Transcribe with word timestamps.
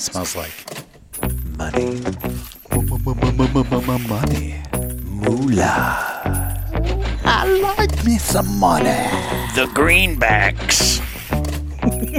Smells 0.00 0.34
like 0.34 0.50
Money. 1.58 2.00
money. 4.08 4.62
Moolah. 5.04 6.56
I 7.26 7.44
like 7.60 8.02
me 8.02 8.16
some 8.16 8.58
money. 8.58 8.96
The 9.54 9.66
greenbacks. 9.74 11.04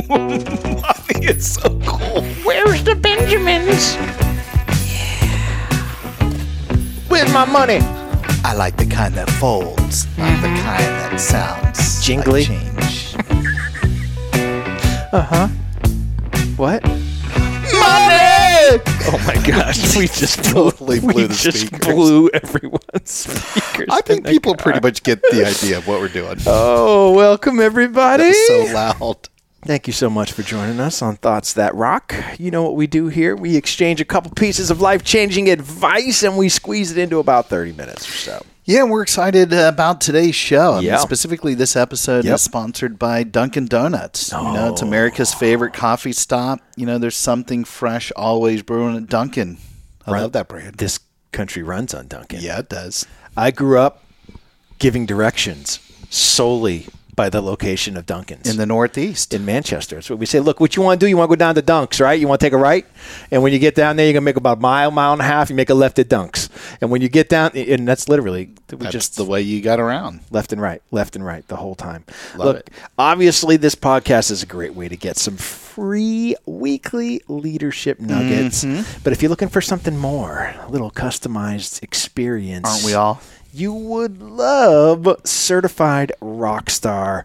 Money 0.08 1.26
is 1.26 1.56
so 1.56 1.80
cool. 1.88 2.22
Where's 2.46 2.84
the 2.84 2.94
Benjamins? 2.94 3.96
Yeah. 4.86 5.26
Where's 7.08 7.34
my 7.34 7.46
money? 7.46 7.80
I 8.46 8.54
like 8.54 8.78
the 8.78 8.86
kind 8.86 9.16
that 9.16 9.28
folds, 9.32 10.06
not 10.20 10.40
the 10.44 10.50
kind 10.62 10.86
that 11.02 11.20
sounds 11.20 12.06
Jingly? 12.06 12.46
Like 12.46 12.48
change. 12.48 13.16
Uh 15.12 15.24
huh. 15.24 15.48
What? 16.58 16.86
Money! 17.82 18.82
Oh 19.14 19.24
my 19.26 19.34
gosh, 19.46 19.96
we 19.98 20.08
just 20.08 20.44
Totally 20.46 21.00
blew 21.00 21.14
we 21.14 21.24
the 21.24 21.34
just 21.34 21.68
speakers. 21.68 21.94
blew 21.96 22.30
everyone's 22.30 22.80
speakers. 23.12 23.88
I 23.90 24.02
think 24.02 24.26
people 24.26 24.54
car. 24.56 24.64
pretty 24.64 24.80
much 24.82 25.04
get 25.04 25.22
the 25.32 25.46
idea 25.46 25.78
of 25.80 25.88
what 25.88 26.00
we're 26.00 26.08
doing. 26.08 26.38
Oh, 26.46 27.12
welcome 27.14 27.60
everybody. 27.60 28.26
It's 28.26 28.48
so 28.70 28.74
loud. 28.74 29.30
Thank 29.66 29.86
you 29.88 29.94
so 29.94 30.10
much 30.10 30.32
for 30.32 30.42
joining 30.44 30.80
us 30.80 31.02
on 31.02 31.18
Thoughts 31.18 31.54
That 31.54 31.76
Rock. 31.76 32.16
You 32.40 32.50
know 32.52 32.64
what 32.64 32.76
we 32.76 32.88
do 32.88 33.08
here? 33.08 33.36
We 33.36 33.56
exchange 33.58 34.02
a 34.02 34.06
couple 34.06 34.32
pieces 34.32 34.72
of 34.72 34.82
life 34.82 35.04
changing 35.04 35.50
advice 35.50 36.24
and 36.24 36.36
we 36.38 36.50
squeeze 36.50 36.92
it 36.92 36.98
into 36.98 37.20
about 37.20 37.48
30 37.48 37.74
minutes 37.74 38.08
or 38.10 38.14
so. 38.14 38.46
Yeah, 38.72 38.84
we're 38.84 39.02
excited 39.02 39.52
about 39.52 40.00
today's 40.00 40.34
show. 40.34 40.72
I 40.74 40.76
mean, 40.76 40.86
Yeah. 40.86 41.00
specifically, 41.00 41.56
this 41.56 41.76
episode 41.76 42.24
Yep. 42.24 42.36
is 42.36 42.42
sponsored 42.42 42.98
by 42.98 43.24
Dunkin' 43.24 43.66
Donuts. 43.66 44.32
Oh. 44.34 44.48
You 44.48 44.54
know, 44.54 44.72
it's 44.72 44.82
oh. 44.82 44.88
America's 44.88 45.34
favorite 45.34 45.74
coffee 45.74 46.14
stop. 46.14 46.62
You 46.78 46.86
know, 46.86 46.98
there's 46.98 47.18
something 47.18 47.66
fresh 47.66 48.14
always 48.16 48.62
brewing 48.62 48.96
at 48.96 49.08
Dunkin'. 49.08 49.58
I 50.08 50.12
love 50.12 50.32
that 50.32 50.48
brand. 50.48 50.76
This 50.78 51.00
country 51.34 51.64
runs 51.64 51.94
on 51.94 52.08
Dunkin'. 52.08 52.40
Yeah, 52.42 52.60
it 52.60 52.70
does. 52.70 53.06
I 53.36 53.52
grew 53.52 53.78
up 53.78 54.04
giving 54.80 55.06
directions 55.06 55.80
solely 56.10 56.88
by 57.22 57.30
the 57.30 57.40
location 57.40 57.96
of 57.98 58.08
Dunkin's. 58.08 58.50
In 58.50 58.58
the 58.58 58.66
Northeast. 58.66 59.32
in 59.32 59.46
Manchester. 59.46 59.98
That's 59.98 60.10
what 60.10 60.18
we 60.18 60.26
say. 60.26 60.40
Look, 60.40 60.60
what 60.60 60.76
you 60.76 60.82
want 60.82 61.00
to 61.00 61.06
do, 61.06 61.08
you 61.08 61.16
want 61.18 61.30
to 61.30 61.38
go 61.38 61.40
down 61.40 61.54
to 61.54 61.62
Dunks, 61.62 62.02
right? 62.02 62.20
You 62.20 62.28
want 62.28 62.40
to 62.42 62.46
take 62.48 62.54
a 62.54 62.58
right, 62.58 62.84
and 63.30 63.44
when 63.44 63.54
you 63.54 63.60
get 63.60 63.76
down 63.76 63.96
there, 63.96 64.08
you're 64.08 64.14
gonna 64.14 64.26
make 64.26 64.38
about 64.38 64.58
a 64.58 64.62
mile, 64.62 64.90
mile 64.90 65.14
and 65.14 65.22
a 65.22 65.26
half. 65.26 65.52
You 65.52 65.56
make 65.56 65.70
a 65.70 65.76
left 65.76 66.00
at 66.00 66.10
Dunks, 66.10 66.50
and 66.82 66.90
when 66.90 67.02
you 67.04 67.10
get 67.10 67.30
down, 67.30 67.52
and 67.56 67.88
that's 67.88 68.10
literally 68.10 68.50
That's 68.70 68.92
just 68.92 69.18
the 69.18 69.24
way 69.24 69.40
you 69.44 69.62
got 69.62 69.80
around. 69.80 70.22
left 70.32 70.52
and 70.52 70.60
right, 70.60 70.82
left 70.90 71.16
and 71.16 71.24
right 71.24 71.48
the 71.48 71.58
whole 71.58 71.76
time. 71.76 72.06
Love 72.36 72.48
Look, 72.48 72.58
it. 72.58 72.70
obviously, 72.98 73.56
this 73.56 73.76
podcast 73.76 74.32
is 74.32 74.42
a 74.42 74.48
great 74.48 74.74
way 74.74 74.90
to 74.90 74.98
get 74.98 75.16
some 75.18 75.38
free 75.38 76.36
weekly 76.48 77.22
leadership 77.28 78.00
nuggets. 78.00 78.64
Mm-hmm. 78.66 79.00
But 79.04 79.14
if 79.14 79.22
you're 79.22 79.30
looking 79.30 79.50
for 79.50 79.62
something 79.62 79.96
more, 79.96 80.56
a 80.60 80.70
little 80.70 80.90
customized 80.90 81.84
experience, 81.84 82.68
Aren't 82.68 82.84
we 82.86 82.96
all? 82.96 83.22
You 83.54 83.74
would 83.74 84.22
love 84.22 85.08
Certified 85.26 86.12
Rockstar. 86.22 87.24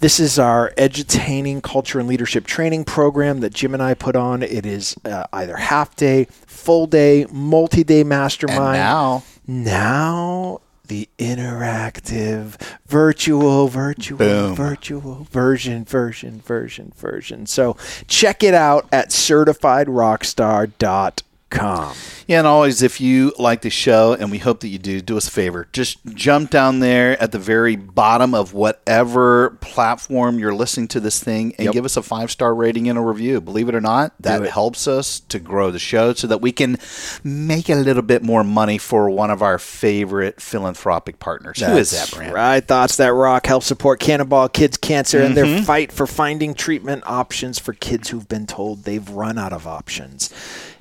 This 0.00 0.20
is 0.20 0.38
our 0.38 0.70
edutaining 0.76 1.62
culture 1.62 1.98
and 1.98 2.06
leadership 2.08 2.46
training 2.46 2.84
program 2.84 3.40
that 3.40 3.54
Jim 3.54 3.72
and 3.74 3.82
I 3.82 3.94
put 3.94 4.14
on. 4.16 4.42
It 4.42 4.66
is 4.66 4.94
uh, 5.04 5.24
either 5.32 5.56
half 5.56 5.96
day, 5.96 6.26
full 6.46 6.86
day, 6.86 7.26
multi 7.32 7.84
day 7.84 8.00
And 8.00 8.08
mastermind. 8.08 8.78
now, 8.78 9.22
Now 9.46 10.60
the 10.88 11.08
interactive, 11.18 12.56
virtual, 12.86 13.68
virtual, 13.68 14.18
Boom. 14.18 14.54
virtual 14.54 15.26
version, 15.30 15.86
version, 15.86 16.42
version, 16.42 16.92
version. 16.96 17.46
So 17.46 17.78
check 18.08 18.42
it 18.42 18.52
out 18.52 18.88
at 18.92 19.08
certifiedrockstar.com. 19.08 21.12
yeah, 21.54 22.38
and 22.38 22.46
always, 22.46 22.82
if 22.82 23.00
you 23.00 23.32
like 23.38 23.62
the 23.62 23.70
show, 23.70 24.14
and 24.14 24.30
we 24.30 24.38
hope 24.38 24.60
that 24.60 24.68
you 24.68 24.78
do, 24.78 25.00
do 25.00 25.16
us 25.16 25.28
a 25.28 25.30
favor. 25.30 25.68
Just 25.72 25.98
jump 26.14 26.50
down 26.50 26.80
there 26.80 27.20
at 27.22 27.32
the 27.32 27.38
very 27.38 27.76
bottom 27.76 28.34
of 28.34 28.52
whatever 28.54 29.50
platform 29.60 30.38
you're 30.38 30.54
listening 30.54 30.88
to 30.88 31.00
this 31.00 31.22
thing 31.22 31.54
and 31.58 31.66
Yep. 31.66 31.74
give 31.74 31.84
us 31.84 31.96
a 31.96 32.02
five 32.02 32.30
star 32.30 32.54
rating 32.54 32.88
and 32.88 32.98
a 32.98 33.02
review. 33.02 33.40
Believe 33.40 33.68
it 33.68 33.74
or 33.74 33.80
not, 33.80 34.12
that 34.20 34.42
helps 34.48 34.86
us 34.88 35.20
to 35.28 35.38
grow 35.38 35.70
the 35.70 35.78
show 35.78 36.14
so 36.14 36.26
that 36.26 36.40
we 36.40 36.52
can 36.52 36.78
make 37.24 37.68
a 37.68 37.74
little 37.74 38.02
bit 38.02 38.22
more 38.22 38.44
money 38.44 38.78
for 38.78 39.10
one 39.10 39.30
of 39.30 39.42
our 39.42 39.58
favorite 39.58 40.40
philanthropic 40.40 41.18
partners. 41.18 41.60
Who 41.60 41.76
is 41.76 41.90
that, 41.90 42.10
Brant? 42.16 42.32
Right. 42.34 42.66
Thoughts 42.66 42.96
That 42.96 43.12
Rock 43.12 43.46
help 43.46 43.62
support 43.62 44.00
Cannonball 44.00 44.48
Kids 44.50 44.76
Cancer 44.76 45.20
and 45.20 45.34
Mm-hmm. 45.34 45.54
their 45.54 45.62
fight 45.62 45.90
for 45.92 46.06
finding 46.06 46.54
treatment 46.54 47.02
options 47.06 47.58
for 47.58 47.72
kids 47.72 48.10
who've 48.10 48.28
been 48.28 48.46
told 48.46 48.84
they've 48.84 49.08
run 49.08 49.38
out 49.38 49.52
of 49.52 49.66
options. 49.66 50.30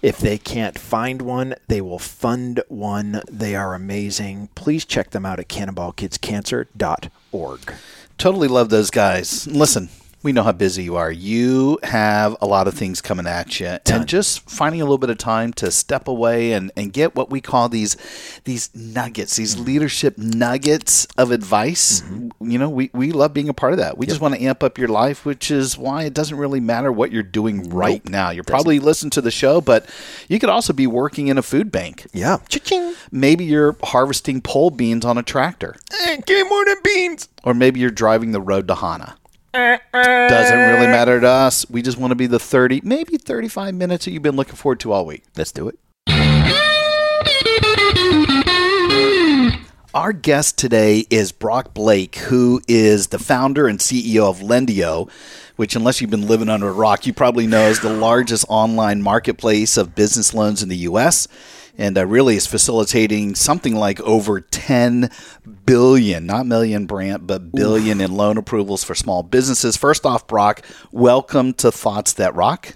If 0.01 0.17
they 0.17 0.37
can't 0.37 0.79
find 0.79 1.21
one, 1.21 1.55
they 1.67 1.81
will 1.81 1.99
fund 1.99 2.63
one. 2.67 3.21
They 3.29 3.55
are 3.55 3.75
amazing. 3.75 4.49
Please 4.55 4.85
check 4.85 5.11
them 5.11 5.25
out 5.25 5.39
at 5.39 5.47
cannonballkidscancer.org. 5.47 7.73
Totally 8.17 8.47
love 8.47 8.69
those 8.69 8.89
guys. 8.89 9.45
Listen, 9.47 9.89
we 10.23 10.31
know 10.31 10.43
how 10.43 10.51
busy 10.51 10.83
you 10.83 10.95
are. 10.95 11.11
You 11.11 11.79
have 11.83 12.35
a 12.41 12.47
lot 12.47 12.67
of 12.67 12.73
things 12.73 13.01
coming 13.01 13.27
at 13.27 13.59
you, 13.59 13.77
and 13.87 14.07
just 14.07 14.49
finding 14.49 14.81
a 14.81 14.83
little 14.83 14.97
bit 14.97 15.09
of 15.09 15.17
time 15.17 15.53
to 15.53 15.71
step 15.71 16.07
away 16.07 16.53
and, 16.53 16.71
and 16.75 16.93
get 16.93 17.15
what 17.15 17.29
we 17.29 17.41
call 17.41 17.69
these 17.69 17.97
these 18.43 18.69
nuggets, 18.75 19.35
these 19.35 19.55
mm-hmm. 19.55 19.65
leadership 19.65 20.17
nuggets 20.17 21.05
of 21.17 21.31
advice. 21.31 22.01
Mm-hmm. 22.01 22.51
You 22.51 22.59
know, 22.59 22.69
we, 22.69 22.89
we 22.93 23.11
love 23.11 23.33
being 23.33 23.49
a 23.49 23.53
part 23.53 23.73
of 23.73 23.79
that. 23.79 23.97
We 23.97 24.05
just 24.05 24.21
want 24.21 24.35
to 24.35 24.41
amp 24.41 24.63
up 24.63 24.77
your 24.77 24.87
life, 24.87 25.25
which 25.25 25.51
is 25.51 25.77
why 25.77 26.03
it 26.03 26.13
doesn't 26.13 26.37
really 26.37 26.59
matter 26.59 26.91
what 26.91 27.11
you're 27.11 27.23
doing 27.23 27.69
right 27.69 28.07
now. 28.07 28.29
You're 28.29 28.43
probably 28.43 28.79
listening 28.79 29.11
to 29.11 29.21
the 29.21 29.31
show, 29.31 29.61
but 29.61 29.87
you 30.27 30.39
could 30.39 30.49
also 30.49 30.73
be 30.73 30.87
working 30.87 31.27
in 31.27 31.37
a 31.37 31.41
food 31.41 31.71
bank. 31.71 32.07
Yeah. 32.13 32.37
Cha-ching. 32.49 32.95
Maybe 33.11 33.45
you're 33.45 33.75
harvesting 33.83 34.41
pole 34.41 34.71
beans 34.71 35.05
on 35.05 35.17
a 35.17 35.23
tractor. 35.23 35.75
Hey, 35.91 36.19
give 36.25 36.43
me 36.43 36.49
more 36.49 36.65
than 36.65 36.77
beans. 36.83 37.27
or 37.43 37.53
maybe 37.53 37.79
you're 37.79 37.89
driving 37.89 38.31
the 38.31 38.41
road 38.41 38.67
to 38.67 38.75
Hana. 38.75 39.15
Doesn't 39.53 40.57
really 40.57 40.85
uh-uh. 40.85 40.91
matter 40.91 41.19
to 41.19 41.27
us. 41.27 41.69
We 41.69 41.81
just 41.81 41.97
want 41.97 42.11
to 42.11 42.15
be 42.15 42.27
the 42.27 42.39
30, 42.39 42.81
maybe 42.83 43.17
35 43.17 43.75
minutes 43.75 44.05
that 44.05 44.11
you've 44.11 44.23
been 44.23 44.35
looking 44.35 44.55
forward 44.55 44.79
to 44.81 44.91
all 44.91 45.05
week. 45.05 45.23
Let's 45.35 45.51
do 45.51 45.67
it. 45.67 45.77
Our 49.93 50.13
guest 50.13 50.57
today 50.57 51.05
is 51.09 51.33
Brock 51.33 51.73
Blake, 51.73 52.15
who 52.15 52.61
is 52.65 53.07
the 53.07 53.19
founder 53.19 53.67
and 53.67 53.77
CEO 53.77 54.29
of 54.29 54.39
Lendio, 54.39 55.11
which, 55.57 55.75
unless 55.75 55.99
you've 55.99 56.09
been 56.09 56.27
living 56.27 56.47
under 56.47 56.69
a 56.69 56.71
rock, 56.71 57.05
you 57.05 57.11
probably 57.11 57.45
know 57.45 57.67
is 57.67 57.81
the 57.81 57.91
largest 57.91 58.45
online 58.47 59.01
marketplace 59.01 59.75
of 59.75 59.93
business 59.93 60.33
loans 60.33 60.63
in 60.63 60.69
the 60.69 60.77
U.S. 60.77 61.27
And 61.81 61.97
uh, 61.97 62.05
really 62.05 62.35
is 62.35 62.45
facilitating 62.45 63.33
something 63.33 63.75
like 63.75 63.99
over 64.01 64.39
10 64.39 65.09
billion, 65.65 66.27
not 66.27 66.45
million, 66.45 66.85
Brant, 66.85 67.25
but 67.25 67.51
billion 67.51 67.99
in 67.99 68.11
loan 68.11 68.37
approvals 68.37 68.83
for 68.83 68.93
small 68.93 69.23
businesses. 69.23 69.77
First 69.77 70.05
off, 70.05 70.27
Brock, 70.27 70.63
welcome 70.91 71.53
to 71.55 71.71
Thoughts 71.71 72.13
That 72.13 72.35
Rock. 72.35 72.75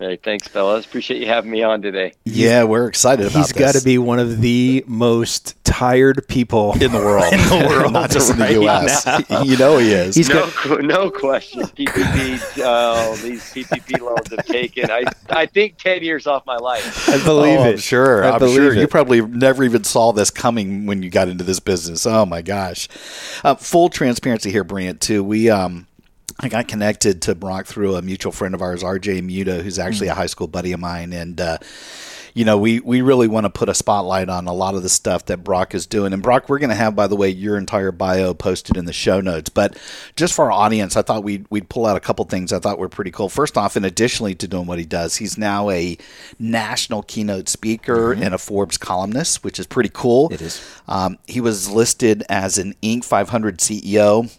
Hey, 0.00 0.16
thanks, 0.16 0.48
fellas. 0.48 0.86
Appreciate 0.86 1.20
you 1.20 1.26
having 1.26 1.50
me 1.50 1.62
on 1.62 1.82
today. 1.82 2.14
Yeah, 2.24 2.64
we're 2.64 2.88
excited 2.88 3.26
about 3.26 3.36
He's 3.36 3.52
got 3.52 3.74
to 3.74 3.84
be 3.84 3.98
one 3.98 4.18
of 4.18 4.40
the 4.40 4.82
most 4.86 5.62
tired 5.62 6.26
people 6.26 6.72
in 6.82 6.90
the 6.90 6.96
world, 6.98 7.30
in 7.34 7.38
the 7.38 7.66
world, 7.68 7.92
not 7.92 8.10
just 8.10 8.30
in 8.30 8.38
the 8.38 8.50
U.S. 8.54 9.04
now. 9.04 9.42
You 9.42 9.58
know 9.58 9.76
he 9.76 9.92
is. 9.92 10.14
He's 10.16 10.30
No, 10.30 10.46
got 10.46 10.54
qu- 10.54 10.80
no 10.80 11.10
question. 11.10 11.60
PPP, 11.64 12.62
uh, 12.64 13.14
these 13.22 13.42
PPP 13.52 14.00
loans 14.00 14.30
have 14.30 14.46
taken, 14.46 14.90
I, 14.90 15.04
I 15.28 15.44
think, 15.44 15.76
10 15.76 16.02
years 16.02 16.26
off 16.26 16.46
my 16.46 16.56
life. 16.56 17.06
I 17.10 17.22
believe 17.22 17.60
oh, 17.60 17.64
it. 17.64 17.72
I'm 17.72 17.76
sure. 17.76 18.24
I 18.24 18.30
I'm 18.30 18.38
believe 18.38 18.54
sure. 18.56 18.72
it. 18.72 18.78
You 18.80 18.88
probably 18.88 19.20
never 19.20 19.64
even 19.64 19.84
saw 19.84 20.12
this 20.12 20.30
coming 20.30 20.86
when 20.86 21.02
you 21.02 21.10
got 21.10 21.28
into 21.28 21.44
this 21.44 21.60
business. 21.60 22.06
Oh 22.06 22.24
my 22.24 22.40
gosh. 22.40 22.88
Uh, 23.44 23.54
full 23.54 23.90
transparency 23.90 24.50
here, 24.50 24.64
Brant. 24.64 25.02
Too. 25.02 25.22
We 25.22 25.50
um. 25.50 25.88
I 26.38 26.48
got 26.48 26.68
connected 26.68 27.22
to 27.22 27.34
Brock 27.34 27.66
through 27.66 27.96
a 27.96 28.02
mutual 28.02 28.32
friend 28.32 28.54
of 28.54 28.62
ours, 28.62 28.82
RJ 28.82 29.22
Muta, 29.24 29.62
who's 29.62 29.78
actually 29.78 30.08
a 30.08 30.14
high 30.14 30.26
school 30.26 30.46
buddy 30.46 30.72
of 30.72 30.80
mine, 30.80 31.12
and 31.12 31.40
uh, 31.40 31.58
you 32.34 32.44
know, 32.44 32.58
we, 32.58 32.80
we 32.80 33.00
really 33.00 33.28
want 33.28 33.44
to 33.44 33.50
put 33.50 33.68
a 33.68 33.74
spotlight 33.74 34.28
on 34.28 34.46
a 34.46 34.52
lot 34.52 34.74
of 34.74 34.82
the 34.82 34.88
stuff 34.88 35.26
that 35.26 35.38
Brock 35.38 35.74
is 35.74 35.86
doing. 35.86 36.12
And 36.12 36.22
Brock, 36.22 36.48
we're 36.48 36.58
going 36.58 36.70
to 36.70 36.76
have, 36.76 36.94
by 36.94 37.06
the 37.06 37.16
way, 37.16 37.28
your 37.28 37.56
entire 37.56 37.92
bio 37.92 38.34
posted 38.34 38.76
in 38.76 38.84
the 38.84 38.92
show 38.92 39.20
notes. 39.20 39.50
But 39.50 39.78
just 40.16 40.34
for 40.34 40.46
our 40.46 40.52
audience, 40.52 40.96
I 40.96 41.02
thought 41.02 41.24
we'd, 41.24 41.46
we'd 41.50 41.68
pull 41.68 41.86
out 41.86 41.96
a 41.96 42.00
couple 42.00 42.24
things 42.24 42.52
I 42.52 42.58
thought 42.58 42.78
were 42.78 42.88
pretty 42.88 43.10
cool. 43.10 43.28
First 43.28 43.56
off, 43.56 43.76
and 43.76 43.84
additionally 43.84 44.34
to 44.36 44.48
doing 44.48 44.66
what 44.66 44.78
he 44.78 44.84
does, 44.84 45.16
he's 45.16 45.36
now 45.36 45.70
a 45.70 45.98
national 46.38 47.02
keynote 47.02 47.48
speaker 47.48 48.14
mm-hmm. 48.14 48.22
and 48.22 48.34
a 48.34 48.38
Forbes 48.38 48.78
columnist, 48.78 49.42
which 49.42 49.58
is 49.58 49.66
pretty 49.66 49.90
cool. 49.92 50.32
It 50.32 50.42
is. 50.42 50.64
Um, 50.88 51.18
he 51.26 51.40
was 51.40 51.70
listed 51.70 52.22
as 52.28 52.58
an 52.58 52.74
Inc. 52.82 53.04
500 53.04 53.58
CEO 53.58 54.30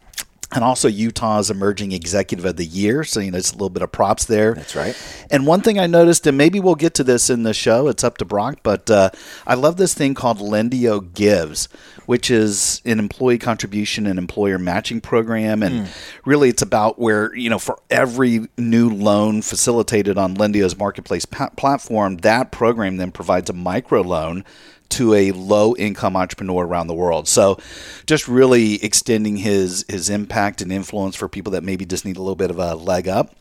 and 0.54 0.64
also 0.64 0.88
Utah's 0.88 1.50
Emerging 1.50 1.92
Executive 1.94 2.46
of 2.46 2.58
the 2.58 2.66
Year. 2.66 3.04
So, 3.04 3.20
you 3.20 3.32
know, 3.32 3.38
it's 3.38 3.52
a 3.52 3.54
little 3.54 3.70
bit 3.70 3.84
of 3.84 3.92
props 3.92 4.26
there. 4.26 4.54
That's 4.54 4.76
right. 4.76 4.96
And 5.30 5.48
one 5.48 5.62
thing 5.62 5.80
I 5.80 5.88
noticed, 5.88 6.28
and 6.28 6.38
maybe 6.38 6.60
we'll 6.60 6.76
get 6.76 6.94
to 6.96 7.04
this 7.04 7.30
in 7.30 7.44
the 7.44 7.54
show, 7.54 7.88
it's 7.88 8.04
up 8.04 8.18
to 8.18 8.26
Brock, 8.26 8.60
but 8.64 8.90
uh, 8.92 9.12
I 9.48 9.54
love 9.54 9.78
this 9.78 9.94
thing 9.94 10.14
called 10.14 10.40
Lendio 10.40 11.14
Gives, 11.14 11.70
which 12.06 12.30
is 12.30 12.82
an 12.84 13.00
employee 13.00 13.38
contribution 13.38 14.06
and 14.06 14.20
employer 14.20 14.58
matching 14.58 15.00
program. 15.00 15.64
And 15.64 15.88
mm. 15.88 16.22
really, 16.26 16.50
it's 16.50 16.62
about 16.62 17.00
where, 17.00 17.34
you 17.36 17.50
know, 17.50 17.60
for 17.60 17.80
every 17.90 18.48
new 18.58 18.90
loan 18.90 19.42
facilitated 19.42 20.18
on 20.18 20.36
Lendio's 20.36 20.78
marketplace 20.78 21.26
pa- 21.26 21.50
platform, 21.56 22.18
that 22.18 22.52
program 22.52 22.98
then 22.98 23.12
provides 23.12 23.50
a 23.50 23.54
micro 23.54 24.02
loan 24.02 24.44
to 24.92 25.14
a 25.14 25.32
low 25.32 25.76
income 25.76 26.16
entrepreneur 26.16 26.66
around 26.66 26.88
the 26.88 26.94
world. 26.94 27.28
So 27.28 27.58
just 28.06 28.28
really 28.28 28.84
extending 28.84 29.38
his 29.38 29.86
his 29.88 30.10
impact 30.10 30.62
and 30.62 30.72
influence 30.72 31.16
for 31.16 31.28
people 31.28 31.52
that 31.52 31.64
maybe 31.64 31.86
just 31.86 32.06
need 32.06 32.18
a 32.18 32.22
little 32.22 32.36
bit 32.36 32.52
of 32.52 32.60
a 32.60 32.76
leg 32.76 33.08
up. 33.08 33.36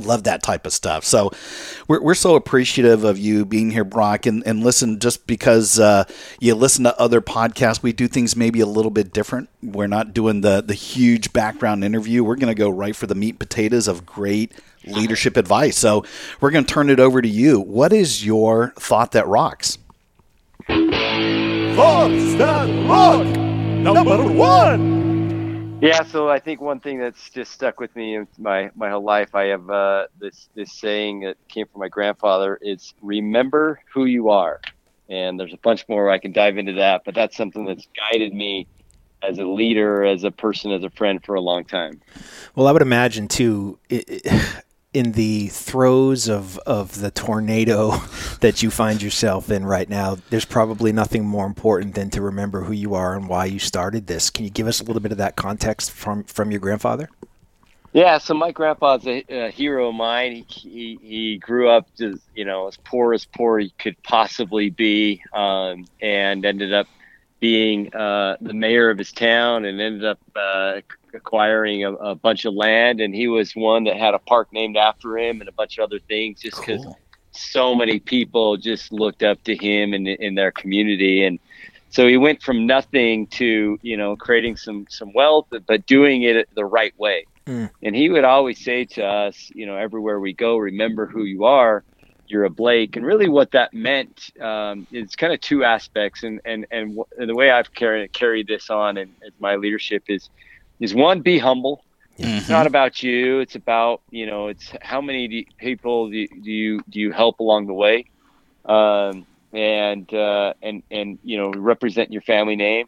Love 0.00 0.24
that 0.24 0.42
type 0.42 0.66
of 0.66 0.72
stuff. 0.72 1.04
So 1.04 1.30
we're, 1.86 2.02
we're 2.02 2.14
so 2.14 2.34
appreciative 2.34 3.04
of 3.04 3.18
you 3.18 3.44
being 3.44 3.70
here, 3.70 3.84
Brock. 3.84 4.26
And, 4.26 4.42
and 4.44 4.64
listen, 4.64 4.98
just 4.98 5.26
because 5.26 5.78
uh, 5.78 6.04
you 6.40 6.54
listen 6.54 6.84
to 6.84 6.98
other 6.98 7.20
podcasts, 7.20 7.82
we 7.82 7.92
do 7.92 8.08
things 8.08 8.34
maybe 8.34 8.60
a 8.60 8.66
little 8.66 8.90
bit 8.90 9.12
different. 9.12 9.48
We're 9.62 9.86
not 9.86 10.12
doing 10.12 10.40
the, 10.40 10.60
the 10.60 10.74
huge 10.74 11.32
background 11.32 11.84
interview. 11.84 12.24
We're 12.24 12.36
going 12.36 12.54
to 12.54 12.58
go 12.58 12.68
right 12.68 12.96
for 12.96 13.06
the 13.06 13.14
meat 13.14 13.38
potatoes 13.38 13.86
of 13.86 14.04
great 14.04 14.52
leadership 14.86 15.36
advice. 15.36 15.76
So 15.76 16.04
we're 16.40 16.50
going 16.50 16.64
to 16.64 16.74
turn 16.74 16.90
it 16.90 16.98
over 16.98 17.22
to 17.22 17.28
you. 17.28 17.60
What 17.60 17.92
is 17.92 18.24
your 18.24 18.72
thought 18.78 19.12
that 19.12 19.28
rocks? 19.28 19.78
Thoughts 20.66 22.34
that 22.34 22.88
rock, 22.88 23.24
number 23.26 24.22
one. 24.32 25.78
Yeah, 25.80 26.02
so 26.02 26.28
I 26.28 26.40
think 26.40 26.60
one 26.60 26.80
thing 26.80 26.98
that's 26.98 27.30
just 27.30 27.52
stuck 27.52 27.78
with 27.78 27.94
me 27.94 28.18
my 28.38 28.70
my 28.74 28.90
whole 28.90 29.04
life, 29.04 29.34
I 29.34 29.44
have 29.46 29.70
uh, 29.70 30.06
this 30.18 30.48
this 30.54 30.72
saying 30.72 31.20
that 31.20 31.36
came 31.48 31.66
from 31.66 31.80
my 31.80 31.88
grandfather. 31.88 32.58
It's 32.60 32.94
remember 33.00 33.80
who 33.92 34.06
you 34.06 34.30
are, 34.30 34.60
and 35.08 35.38
there's 35.38 35.52
a 35.52 35.58
bunch 35.58 35.84
more 35.88 36.10
I 36.10 36.18
can 36.18 36.32
dive 36.32 36.58
into 36.58 36.72
that, 36.74 37.02
but 37.04 37.14
that's 37.14 37.36
something 37.36 37.64
that's 37.64 37.86
guided 38.10 38.34
me 38.34 38.66
as 39.22 39.38
a 39.38 39.44
leader, 39.44 40.04
as 40.04 40.24
a 40.24 40.30
person, 40.30 40.72
as 40.72 40.82
a 40.82 40.90
friend 40.90 41.24
for 41.24 41.34
a 41.34 41.40
long 41.40 41.64
time. 41.64 42.00
Well, 42.54 42.66
I 42.66 42.72
would 42.72 42.82
imagine 42.82 43.28
too. 43.28 43.78
It, 43.88 44.04
it, 44.08 44.64
in 44.96 45.12
the 45.12 45.48
throes 45.48 46.26
of, 46.26 46.56
of 46.60 47.02
the 47.02 47.10
tornado 47.10 47.90
that 48.40 48.62
you 48.62 48.70
find 48.70 49.02
yourself 49.02 49.50
in 49.50 49.62
right 49.62 49.90
now, 49.90 50.16
there's 50.30 50.46
probably 50.46 50.90
nothing 50.90 51.22
more 51.22 51.44
important 51.44 51.94
than 51.94 52.08
to 52.08 52.22
remember 52.22 52.62
who 52.62 52.72
you 52.72 52.94
are 52.94 53.14
and 53.14 53.28
why 53.28 53.44
you 53.44 53.58
started 53.58 54.06
this. 54.06 54.30
Can 54.30 54.46
you 54.46 54.50
give 54.50 54.66
us 54.66 54.80
a 54.80 54.84
little 54.84 55.02
bit 55.02 55.12
of 55.12 55.18
that 55.18 55.36
context 55.36 55.90
from, 55.90 56.24
from 56.24 56.50
your 56.50 56.60
grandfather? 56.60 57.10
Yeah, 57.92 58.16
so 58.16 58.32
my 58.32 58.52
grandpa's 58.52 59.06
a, 59.06 59.22
a 59.28 59.50
hero 59.50 59.90
of 59.90 59.94
mine. 59.94 60.46
He, 60.48 60.70
he, 60.70 60.98
he 61.02 61.38
grew 61.38 61.68
up 61.68 61.86
just 61.96 62.22
you 62.34 62.44
know 62.44 62.66
as 62.66 62.76
poor 62.76 63.14
as 63.14 63.24
poor 63.24 63.58
he 63.58 63.70
could 63.78 64.02
possibly 64.02 64.68
be, 64.68 65.22
um, 65.32 65.86
and 66.02 66.44
ended 66.44 66.74
up 66.74 66.88
being 67.40 67.94
uh, 67.94 68.36
the 68.40 68.54
mayor 68.54 68.90
of 68.90 68.98
his 68.98 69.12
town, 69.12 69.64
and 69.64 69.80
ended 69.80 70.04
up 70.04 70.18
uh, 70.34 70.80
acquiring 71.14 71.84
a, 71.84 71.92
a, 71.92 72.14
bunch 72.14 72.44
of 72.44 72.54
land, 72.54 73.00
and 73.00 73.14
he 73.14 73.28
was 73.28 73.54
one 73.54 73.84
that 73.84 73.96
had 73.96 74.14
a 74.14 74.18
park 74.18 74.52
named 74.52 74.76
after 74.76 75.18
him 75.18 75.40
and 75.40 75.48
a 75.48 75.52
bunch 75.52 75.78
of 75.78 75.84
other 75.84 75.98
things, 75.98 76.40
just 76.40 76.58
because 76.58 76.82
cool. 76.82 76.98
so 77.32 77.74
many 77.74 77.98
people 77.98 78.56
just 78.56 78.92
looked 78.92 79.22
up 79.22 79.42
to 79.44 79.56
him 79.56 79.94
in 79.94 80.06
in 80.06 80.34
their 80.34 80.50
community, 80.50 81.24
and 81.24 81.38
so 81.90 82.06
he 82.06 82.16
went 82.16 82.42
from 82.42 82.66
nothing 82.66 83.26
to 83.28 83.78
you 83.82 83.96
know 83.96 84.16
creating 84.16 84.56
some 84.56 84.86
some 84.88 85.12
wealth, 85.12 85.46
but 85.66 85.86
doing 85.86 86.22
it 86.22 86.48
the 86.54 86.64
right 86.64 86.98
way. 86.98 87.26
Mm. 87.46 87.70
And 87.82 87.94
he 87.94 88.08
would 88.08 88.24
always 88.24 88.62
say 88.62 88.84
to 88.86 89.04
us, 89.04 89.50
you 89.54 89.66
know, 89.66 89.76
everywhere 89.76 90.18
we 90.18 90.32
go, 90.32 90.56
remember 90.56 91.06
who 91.06 91.22
you 91.22 91.44
are. 91.44 91.84
You're 92.28 92.44
a 92.44 92.50
Blake, 92.50 92.96
and 92.96 93.04
really 93.04 93.28
what 93.28 93.52
that 93.52 93.72
meant 93.72 94.30
um, 94.40 94.86
is 94.92 95.16
kind 95.16 95.32
of 95.32 95.40
two 95.40 95.64
aspects, 95.64 96.22
and 96.22 96.40
and 96.44 96.66
and, 96.70 96.90
w- 96.90 97.06
and 97.18 97.28
the 97.28 97.34
way 97.34 97.50
I've 97.50 97.72
carried 97.74 98.12
carried 98.12 98.46
this 98.46 98.70
on 98.70 98.96
and 98.96 99.12
my 99.38 99.56
leadership 99.56 100.04
is 100.08 100.30
is 100.80 100.94
one 100.94 101.20
be 101.20 101.38
humble. 101.38 101.82
Mm-hmm. 102.18 102.38
it's 102.38 102.48
not 102.48 102.66
about 102.66 103.02
you. 103.02 103.40
It's 103.40 103.56
about 103.56 104.00
you 104.10 104.26
know 104.26 104.48
it's 104.48 104.72
how 104.80 105.00
many 105.00 105.28
do 105.28 105.36
you, 105.36 105.44
people 105.58 106.10
do 106.10 106.16
you, 106.16 106.28
do 106.28 106.50
you, 106.50 106.80
do 106.88 107.00
you 107.00 107.12
help 107.12 107.40
along 107.40 107.66
the 107.66 107.74
way? 107.74 108.06
Um, 108.64 109.26
and 109.52 110.12
uh, 110.12 110.54
and 110.62 110.82
and 110.90 111.18
you 111.22 111.36
know 111.36 111.50
represent 111.50 112.12
your 112.12 112.22
family 112.22 112.56
name. 112.56 112.86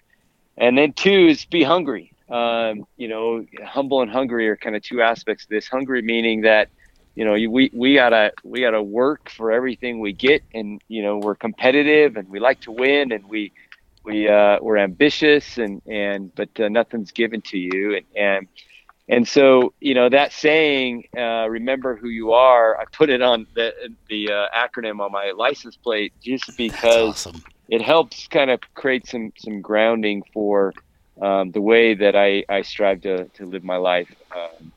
And 0.57 0.77
then 0.77 0.93
two 0.93 1.29
is 1.29 1.45
be 1.45 1.63
hungry. 1.63 2.13
Um, 2.29 2.87
you 2.97 3.09
know 3.09 3.45
humble 3.65 4.03
and 4.03 4.11
hungry 4.11 4.49
are 4.49 4.57
kind 4.57 4.77
of 4.77 4.83
two 4.83 5.03
aspects 5.03 5.45
of 5.45 5.51
this. 5.51 5.69
Hungry 5.69 6.03
meaning 6.03 6.43
that 6.43 6.69
you 7.19 7.25
know 7.25 7.33
we 7.33 7.69
we 7.75 7.95
gotta 7.95 8.33
we 8.45 8.61
gotta 8.61 8.81
work 8.81 9.29
for 9.31 9.51
everything 9.51 9.99
we 9.99 10.13
get 10.13 10.41
and 10.55 10.81
you 10.87 11.03
know 11.03 11.19
we're 11.19 11.35
competitive 11.35 12.17
and 12.17 12.29
we 12.29 12.39
like 12.39 12.61
to 12.61 12.71
win 12.71 13.11
and 13.11 13.29
we 13.29 13.53
we 14.05 14.29
uh, 14.29 14.59
we're 14.63 14.79
ambitious 14.79 15.59
and 15.59 15.83
and 15.89 16.33
but 16.37 16.49
uh, 16.61 16.69
nothing's 16.69 17.11
given 17.11 17.41
to 17.43 17.59
you 17.59 17.97
and 17.97 18.07
and 18.15 18.49
and 19.09 19.27
so 19.27 19.75
you 19.81 19.95
know 19.95 20.09
that 20.09 20.33
saying 20.33 21.09
uh, 21.17 21.49
remember 21.49 21.97
who 21.97 22.09
you 22.09 22.31
are 22.31 22.79
i 22.79 22.85
put 22.93 23.11
it 23.11 23.21
on 23.21 23.49
the 23.57 23.75
the 24.09 24.31
uh, 24.31 24.47
acronym 24.57 25.01
on 25.01 25.11
my 25.11 25.33
license 25.37 25.75
plate 25.75 26.13
just 26.23 26.57
because 26.57 27.27
awesome. 27.27 27.43
it 27.69 27.83
helps 27.83 28.29
kind 28.29 28.49
of 28.49 28.61
create 28.75 29.09
some 29.09 29.33
some 29.37 29.61
grounding 29.61 30.23
for 30.33 30.73
um, 31.21 31.51
the 31.51 31.61
way 31.61 31.95
that 31.95 32.15
i 32.15 32.45
i 32.49 32.63
strive 32.63 33.01
to 33.01 33.25
to 33.35 33.45
live 33.45 33.65
my 33.65 33.77
life 33.77 34.15
um, 34.37 34.71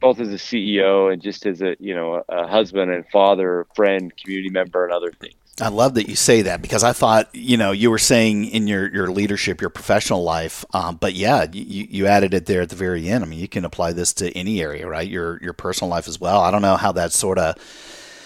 both 0.00 0.20
as 0.20 0.28
a 0.28 0.36
ceo 0.36 1.12
and 1.12 1.22
just 1.22 1.46
as 1.46 1.62
a 1.62 1.76
you 1.78 1.94
know 1.94 2.22
a 2.28 2.46
husband 2.46 2.90
and 2.90 3.04
father 3.08 3.66
friend 3.74 4.12
community 4.16 4.50
member 4.50 4.84
and 4.84 4.92
other 4.92 5.12
things 5.12 5.34
I 5.60 5.68
love 5.68 5.94
that 5.94 6.08
you 6.08 6.16
say 6.16 6.42
that 6.42 6.62
because 6.62 6.82
I 6.82 6.94
thought, 6.94 7.28
you 7.34 7.58
know, 7.58 7.72
you 7.72 7.90
were 7.90 7.98
saying 7.98 8.46
in 8.46 8.66
your, 8.66 8.90
your 8.90 9.10
leadership, 9.10 9.60
your 9.60 9.68
professional 9.68 10.22
life, 10.22 10.64
um, 10.72 10.96
but 10.96 11.12
yeah, 11.12 11.44
you, 11.52 11.86
you 11.90 12.06
added 12.06 12.32
it 12.32 12.46
there 12.46 12.62
at 12.62 12.70
the 12.70 12.74
very 12.74 13.06
end. 13.06 13.22
I 13.22 13.26
mean, 13.26 13.38
you 13.38 13.48
can 13.48 13.66
apply 13.66 13.92
this 13.92 14.14
to 14.14 14.32
any 14.32 14.62
area, 14.62 14.88
right? 14.88 15.06
Your 15.06 15.38
your 15.42 15.52
personal 15.52 15.90
life 15.90 16.08
as 16.08 16.18
well. 16.18 16.40
I 16.40 16.50
don't 16.50 16.62
know 16.62 16.76
how 16.76 16.92
that 16.92 17.12
sort 17.12 17.38
of 17.38 17.56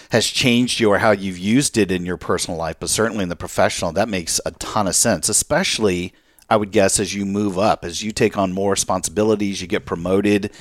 has 0.09 0.25
changed 0.25 0.79
you 0.79 0.89
or 0.89 0.99
how 0.99 1.11
you've 1.11 1.37
used 1.37 1.77
it 1.77 1.91
in 1.91 2.05
your 2.05 2.15
personal 2.15 2.57
life, 2.57 2.77
but 2.79 2.89
certainly 2.89 3.23
in 3.23 3.29
the 3.29 3.35
professional, 3.35 3.91
that 3.91 4.07
makes 4.07 4.39
a 4.45 4.51
ton 4.51 4.87
of 4.87 4.95
sense, 4.95 5.27
especially 5.27 6.13
I 6.49 6.55
would 6.55 6.71
guess 6.71 6.97
as 6.97 7.13
you 7.13 7.25
move 7.25 7.59
up, 7.59 7.83
as 7.83 8.03
you 8.03 8.13
take 8.13 8.37
on 8.37 8.53
more 8.53 8.71
responsibilities, 8.71 9.61
you 9.61 9.67
get 9.67 9.85
promoted 9.85 10.51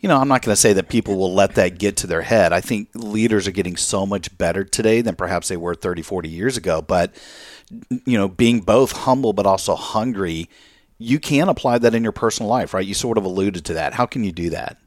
you 0.00 0.08
know, 0.08 0.16
I'm 0.16 0.28
not 0.28 0.42
going 0.42 0.52
to 0.52 0.60
say 0.60 0.72
that 0.72 0.88
people 0.88 1.16
will 1.16 1.34
let 1.34 1.54
that 1.56 1.78
get 1.78 1.98
to 1.98 2.06
their 2.06 2.22
head. 2.22 2.52
I 2.52 2.60
think 2.60 2.88
leaders 2.94 3.46
are 3.46 3.52
getting 3.52 3.76
so 3.76 4.06
much 4.06 4.36
better 4.38 4.64
today 4.64 5.02
than 5.02 5.14
perhaps 5.14 5.48
they 5.48 5.58
were 5.58 5.74
30, 5.74 6.02
40 6.02 6.28
years 6.28 6.56
ago. 6.56 6.80
But, 6.80 7.14
you 8.06 8.16
know, 8.16 8.28
being 8.28 8.60
both 8.60 8.92
humble 8.92 9.34
but 9.34 9.46
also 9.46 9.74
hungry, 9.74 10.48
you 10.98 11.20
can 11.20 11.50
apply 11.50 11.78
that 11.78 11.94
in 11.94 12.02
your 12.02 12.12
personal 12.12 12.48
life, 12.48 12.72
right? 12.72 12.86
You 12.86 12.94
sort 12.94 13.18
of 13.18 13.24
alluded 13.24 13.66
to 13.66 13.74
that. 13.74 13.92
How 13.92 14.06
can 14.06 14.24
you 14.24 14.32
do 14.32 14.50
that? 14.50 14.78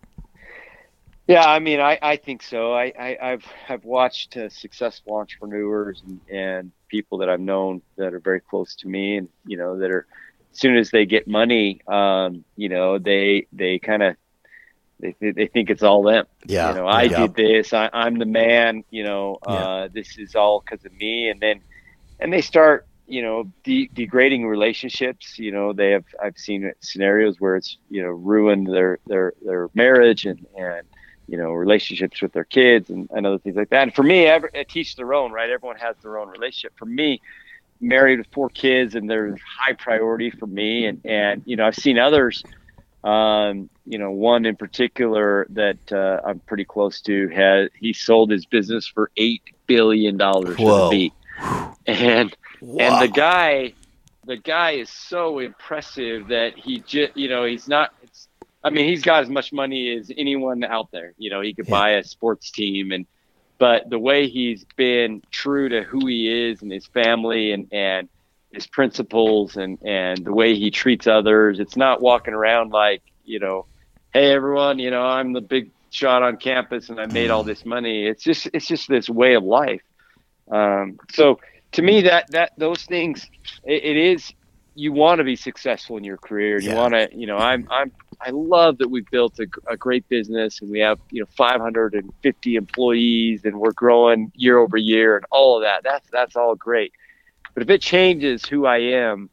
Yeah, 1.28 1.46
I 1.46 1.60
mean, 1.60 1.80
I, 1.80 1.98
I 2.02 2.18
think 2.18 2.44
so. 2.44 2.74
I, 2.74 2.92
I, 3.00 3.30
have 3.30 3.46
I've 3.70 3.86
watched 3.86 4.36
uh, 4.36 4.50
successful 4.50 5.16
entrepreneurs 5.16 6.04
and, 6.06 6.20
and 6.30 6.72
people 6.90 7.20
that 7.20 7.30
I've 7.30 7.40
known 7.40 7.82
that 7.96 8.14
are 8.14 8.20
very 8.20 8.42
close 8.42 8.76
to 8.78 8.90
me, 8.90 9.16
and 9.16 9.30
you 9.46 9.56
know 9.56 9.80
that 9.80 9.90
are 9.90 10.06
as 10.52 10.60
soon 10.60 10.76
as 10.76 10.92
they 10.92 11.06
get 11.06 11.26
money, 11.26 11.80
um, 11.88 12.44
you 12.58 12.68
know, 12.68 13.00
they 13.00 13.48
they 13.54 13.80
kind 13.80 14.04
of 14.04 14.18
they, 15.20 15.32
they 15.32 15.48
think 15.48 15.70
it's 15.70 15.84
all 15.84 16.04
them. 16.04 16.26
Yeah. 16.46 16.70
You 16.70 16.76
know, 16.76 16.88
I 16.88 17.04
yeah. 17.04 17.22
did 17.22 17.36
this. 17.36 17.74
I, 17.74 17.90
am 17.94 18.18
the 18.18 18.26
man. 18.26 18.84
You 18.90 19.04
know, 19.04 19.40
yeah. 19.48 19.54
uh, 19.54 19.88
this 19.92 20.18
is 20.18 20.36
all 20.36 20.62
because 20.62 20.86
of 20.86 20.94
me. 20.94 21.30
And 21.30 21.40
then, 21.40 21.62
and 22.20 22.32
they 22.32 22.42
start, 22.42 22.88
you 23.08 23.22
know, 23.22 23.52
de- 23.64 23.90
degrading 23.94 24.48
relationships. 24.48 25.38
You 25.38 25.52
know, 25.52 25.74
they 25.74 25.92
have. 25.92 26.06
I've 26.22 26.38
seen 26.38 26.72
scenarios 26.80 27.40
where 27.40 27.56
it's 27.56 27.78
you 27.90 28.02
know 28.02 28.10
ruined 28.10 28.68
their 28.68 29.00
their 29.08 29.34
their 29.44 29.70
marriage 29.74 30.26
and 30.26 30.46
and 30.58 30.88
you 31.28 31.38
know 31.38 31.52
relationships 31.52 32.22
with 32.22 32.32
their 32.32 32.46
kids 32.46 32.90
and, 32.90 33.10
and 33.12 33.26
other 33.26 33.40
things 33.40 33.56
like 33.56 33.70
that. 33.70 33.84
And 33.84 33.94
for 33.94 34.04
me, 34.04 34.26
every, 34.26 34.50
teach 34.70 34.96
their 34.96 35.14
own. 35.14 35.32
Right. 35.32 35.50
Everyone 35.50 35.78
has 35.78 35.96
their 36.02 36.18
own 36.18 36.30
relationship. 36.30 36.74
For 36.78 36.86
me. 36.86 37.22
Married 37.82 38.20
with 38.20 38.28
four 38.32 38.48
kids, 38.48 38.96
and 38.96 39.10
they're 39.10 39.36
high 39.60 39.74
priority 39.74 40.30
for 40.30 40.48
me. 40.48 40.86
And 40.86 41.02
and 41.04 41.42
you 41.46 41.58
know, 41.58 41.66
I've 41.66 41.76
seen 41.76 42.00
others 42.00 42.42
um, 43.04 43.70
you 43.86 43.98
know, 43.98 44.12
one 44.12 44.46
in 44.46 44.56
particular 44.56 45.48
that 45.52 45.80
uh, 45.92 46.20
I'm 46.28 46.40
pretty 46.48 46.66
close 46.66 47.02
to 47.02 47.28
had 47.30 47.70
he 47.80 47.94
sold 47.94 48.32
his 48.32 48.46
business 48.46 48.88
for 48.88 49.12
eight 49.18 49.44
billion 49.68 50.18
dollars 50.18 50.62
for 50.64 50.74
the 50.74 50.84
beat. 50.84 51.14
and 51.86 52.36
and 52.78 53.00
the 53.00 53.08
guy, 53.08 53.74
the 54.26 54.38
guy 54.38 54.72
is 54.72 54.90
so 54.90 55.40
impressive 55.40 56.28
that 56.28 56.54
he 56.56 56.80
just 56.82 57.16
you 57.16 57.30
know 57.30 57.46
he's 57.46 57.68
not. 57.68 57.92
It's, 58.02 58.28
I 58.64 58.70
mean, 58.70 58.88
he's 58.88 59.04
got 59.04 59.24
as 59.24 59.30
much 59.30 59.52
money 59.54 59.96
as 59.98 60.12
anyone 60.16 60.64
out 60.64 60.90
there. 60.92 61.14
You 61.18 61.30
know, 61.30 61.42
he 61.42 61.54
could 61.54 61.68
Yeah. 61.68 61.70
buy 61.70 61.92
a 61.92 62.04
sports 62.04 62.52
team 62.52 62.92
and. 62.92 63.06
But 63.60 63.90
the 63.90 64.00
way 64.00 64.28
he's 64.28 64.66
been 64.76 65.22
true 65.32 65.70
to 65.70 65.84
who 65.84 66.08
he 66.08 66.50
is 66.50 66.62
and 66.62 66.72
his 66.72 66.88
family 66.88 67.52
and, 67.52 67.68
and 67.72 68.10
his 68.54 68.68
principles 68.68 69.58
and, 69.58 69.80
and 69.84 70.26
the 70.26 70.34
way 70.34 70.56
he 70.56 70.72
treats 70.72 71.08
others, 71.08 71.60
it's 71.60 71.78
not 71.78 72.02
walking 72.02 72.34
around 72.34 72.72
like, 72.72 73.04
you 73.24 73.40
know, 73.40 73.68
hey 74.14 74.32
everyone, 74.32 74.80
you 74.80 74.92
know, 74.92 75.04
I'm 75.04 75.34
the 75.34 75.42
big 75.42 75.72
shot 75.92 76.24
on 76.24 76.38
campus 76.38 76.90
and 76.90 77.00
I 77.00 77.08
made 77.08 77.32
all 77.32 77.44
this 77.44 77.66
money. 77.66 78.06
It's 78.08 78.24
just 78.24 78.50
it's 78.54 78.68
just 78.68 78.90
this 78.90 79.10
way 79.10 79.36
of 79.36 79.44
life. 79.44 79.82
Um, 80.52 80.98
so 81.12 81.40
to 81.74 81.82
me, 81.82 82.02
that 82.04 82.26
that 82.32 82.52
those 82.58 82.84
things, 82.84 83.28
it, 83.64 83.84
it 83.84 83.98
is 83.98 84.32
you 84.76 84.94
want 84.94 85.20
to 85.20 85.24
be 85.24 85.36
successful 85.36 85.98
in 85.98 86.04
your 86.04 86.18
career. 86.18 86.60
You 86.60 86.70
Yeah. 86.70 86.76
want 86.76 86.94
to, 86.94 87.10
you 87.14 87.28
know, 87.28 87.38
I'm 87.38 87.68
I'm 87.72 87.92
I 88.26 88.32
love 88.32 88.78
that 88.80 88.90
we've 88.90 89.10
built 89.12 89.40
a, 89.40 89.48
a 89.70 89.78
great 89.78 90.08
business 90.10 90.62
and 90.62 90.70
we 90.72 90.80
have 90.80 91.00
you 91.12 91.22
know 91.22 91.28
550 91.38 92.56
employees 92.56 93.42
and 93.46 93.60
we're 93.60 93.74
growing 93.74 94.32
year 94.36 94.58
over 94.60 94.78
year 94.78 95.18
and 95.18 95.26
all 95.32 95.58
of 95.58 95.64
that. 95.64 95.84
That's 95.84 96.08
that's 96.12 96.36
all 96.36 96.56
great. 96.56 96.94
But 97.54 97.64
if 97.64 97.70
it 97.70 97.82
changes 97.82 98.46
who 98.46 98.66
I 98.66 98.78
am, 98.78 99.30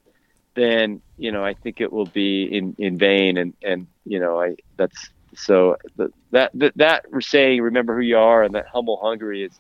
then 0.55 1.01
you 1.17 1.33
know 1.33 1.45
I 1.45 1.55
think 1.55 1.81
it 1.81 1.93
will 1.93 2.07
be 2.07 2.45
in 2.45 2.75
in 2.79 2.99
vain. 2.99 3.37
And 3.39 3.55
and 3.63 3.87
you 4.05 4.21
know 4.21 4.41
I 4.41 4.57
that's 4.77 5.11
so 5.35 5.77
th- 5.97 6.11
that 6.33 6.51
that 6.55 6.77
that 6.77 7.05
saying 7.21 7.63
remember 7.63 7.95
who 7.95 8.03
you 8.03 8.19
are 8.19 8.43
and 8.43 8.55
that 8.55 8.67
humble 8.67 8.99
hungry 9.03 9.45
is 9.45 9.59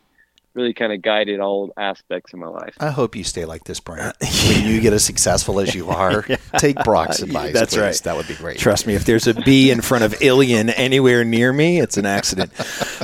really 0.54 0.74
kind 0.74 0.92
of 0.92 1.02
guided 1.02 1.40
all 1.40 1.72
aspects 1.76 2.32
of 2.32 2.38
my 2.38 2.48
life. 2.48 2.74
I 2.80 2.90
hope 2.90 3.14
you 3.14 3.24
stay 3.24 3.44
like 3.44 3.64
this, 3.64 3.80
Brant. 3.80 4.16
when 4.48 4.66
you 4.66 4.80
get 4.80 4.92
as 4.92 5.04
successful 5.04 5.60
as 5.60 5.74
you 5.74 5.88
are, 5.88 6.22
take 6.58 6.82
Brock's 6.84 7.22
advice. 7.22 7.52
That's 7.52 7.74
please. 7.74 7.80
right. 7.80 7.94
That 8.04 8.16
would 8.16 8.28
be 8.28 8.34
great. 8.34 8.58
Trust 8.58 8.86
me, 8.86 8.94
if 8.94 9.04
there's 9.04 9.26
a 9.26 9.34
B 9.34 9.70
in 9.70 9.80
front 9.80 10.04
of 10.04 10.20
alien 10.22 10.70
anywhere 10.70 11.24
near 11.24 11.52
me, 11.52 11.80
it's 11.80 11.96
an 11.96 12.06
accident. 12.06 12.52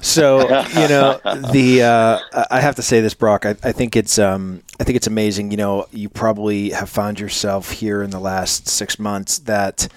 So 0.03 0.41
you 0.41 0.89
know 0.89 1.21
the 1.53 1.83
uh, 1.83 2.47
I 2.51 2.61
have 2.61 2.77
to 2.77 2.83
say 2.83 3.01
this, 3.01 3.15
Brock. 3.15 3.47
I, 3.47 3.51
I 3.63 3.73
think 3.73 3.97
it's 3.97 4.19
um, 4.19 4.63
I 4.81 4.85
think 4.85 4.97
it's 4.97 5.07
amazing. 5.07 5.51
You 5.51 5.57
know, 5.57 5.87
you 5.93 6.09
probably 6.09 6.71
have 6.71 6.91
found 6.91 7.21
yourself 7.21 7.71
here 7.71 8.03
in 8.03 8.11
the 8.11 8.21
last 8.21 8.69
six 8.69 8.99
months 8.99 9.39
that 9.41 9.89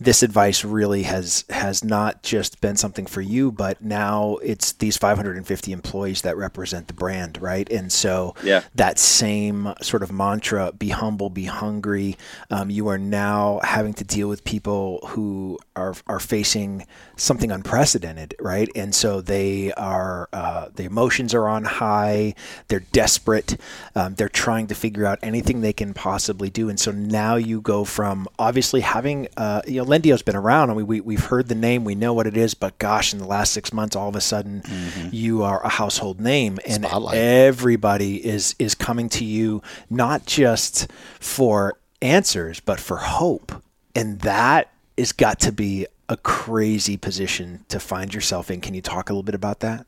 this 0.00 0.22
advice 0.22 0.64
really 0.64 1.02
has 1.04 1.44
has 1.50 1.82
not 1.82 2.22
just 2.22 2.60
been 2.60 2.76
something 2.76 3.06
for 3.06 3.20
you, 3.20 3.50
but 3.50 3.82
now 3.82 4.36
it's 4.42 4.72
these 4.72 4.96
550 4.96 5.72
employees 5.72 6.22
that 6.22 6.36
represent 6.36 6.86
the 6.86 6.94
brand, 6.94 7.40
right? 7.42 7.68
And 7.70 7.90
so 7.92 8.34
Yeah. 8.42 8.62
that 8.74 8.98
same 8.98 9.74
sort 9.82 10.02
of 10.02 10.12
mantra 10.12 10.72
be 10.72 10.90
humble 10.90 11.30
be 11.30 11.44
hungry 11.46 12.16
um, 12.50 12.70
you 12.70 12.88
are 12.88 12.98
now 12.98 13.60
having 13.62 13.92
to 13.94 14.04
deal 14.04 14.28
with 14.28 14.44
people 14.44 15.00
who 15.08 15.58
are, 15.76 15.94
are 16.06 16.20
facing 16.20 16.86
something 17.16 17.50
unprecedented 17.50 18.34
right 18.38 18.68
and 18.76 18.94
so 18.94 19.20
they 19.20 19.72
are 19.72 20.28
uh, 20.32 20.68
the 20.74 20.84
emotions 20.84 21.34
are 21.34 21.48
on 21.48 21.64
high 21.64 22.34
they're 22.68 22.84
desperate 22.92 23.56
um, 23.94 24.14
they're 24.14 24.28
trying 24.28 24.66
to 24.66 24.74
figure 24.74 25.04
out 25.04 25.18
anything 25.22 25.60
they 25.60 25.72
can 25.72 25.92
possibly 25.94 26.50
do 26.50 26.68
and 26.68 26.78
so 26.78 26.90
now 26.92 27.36
you 27.36 27.60
go 27.60 27.84
from 27.84 28.26
obviously 28.38 28.80
having 28.80 29.26
uh, 29.36 29.60
you 29.66 29.76
know 29.82 29.84
lendio's 29.88 30.22
been 30.22 30.36
around 30.36 30.70
and 30.70 30.76
we, 30.76 30.82
we, 30.82 31.00
we've 31.00 31.24
heard 31.26 31.48
the 31.48 31.54
name 31.54 31.84
we 31.84 31.94
know 31.94 32.12
what 32.12 32.26
it 32.26 32.36
is 32.36 32.54
but 32.54 32.78
gosh 32.78 33.12
in 33.12 33.18
the 33.18 33.26
last 33.26 33.52
six 33.52 33.72
months 33.72 33.96
all 33.96 34.08
of 34.08 34.14
a 34.16 34.20
sudden 34.20 34.62
you 35.10 35.42
are 35.42 35.64
a 35.64 35.68
household 35.68 36.20
name 36.20 36.58
and 36.66 36.84
Spotlight. 36.84 37.16
everybody 37.16 38.24
is 38.24 38.54
is 38.58 38.74
coming 38.74 39.08
to 39.08 39.24
you 39.24 39.62
not 39.90 40.26
just 40.26 40.90
for 41.18 41.78
answers 42.02 42.60
but 42.60 42.80
for 42.80 42.98
hope. 42.98 43.52
And 43.94 44.20
that 44.20 44.70
has 44.96 45.12
got 45.12 45.40
to 45.40 45.52
be 45.52 45.86
a 46.08 46.16
crazy 46.16 46.96
position 46.96 47.64
to 47.68 47.80
find 47.80 48.14
yourself 48.14 48.50
in. 48.50 48.60
Can 48.60 48.74
you 48.74 48.82
talk 48.82 49.10
a 49.10 49.12
little 49.12 49.22
bit 49.22 49.34
about 49.34 49.60
that? 49.60 49.86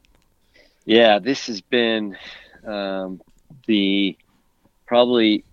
Yeah, 0.84 1.18
this 1.18 1.46
has 1.46 1.60
been 1.60 2.16
um, 2.66 3.20
the 3.66 4.16
probably 4.86 5.44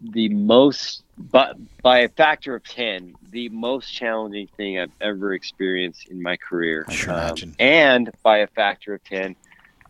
the 0.00 0.28
most, 0.28 1.02
but 1.18 1.56
by 1.82 1.98
a 2.00 2.08
factor 2.08 2.54
of 2.54 2.64
ten, 2.64 3.14
the 3.30 3.48
most 3.48 3.92
challenging 3.92 4.48
thing 4.56 4.78
I've 4.78 4.92
ever 5.00 5.34
experienced 5.34 6.08
in 6.08 6.22
my 6.22 6.36
career. 6.36 6.84
I 6.88 6.94
can 6.96 7.10
Um, 7.10 7.16
imagine. 7.16 7.54
and 7.58 8.10
by 8.22 8.38
a 8.38 8.46
factor 8.46 8.94
of 8.94 9.04
ten, 9.04 9.34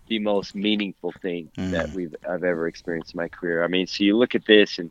the 0.07 0.19
most 0.19 0.55
meaningful 0.55 1.13
thing 1.21 1.51
that 1.57 1.91
we've 1.91 2.15
I've 2.29 2.45
ever 2.45 2.67
experienced 2.67 3.13
in 3.15 3.19
my 3.19 3.29
career. 3.29 3.63
I 3.63 3.69
mean, 3.69 3.87
so 3.87 4.05
you 4.05 4.17
look 4.17 4.35
at 4.35 4.47
this 4.47 4.79
and 4.79 4.91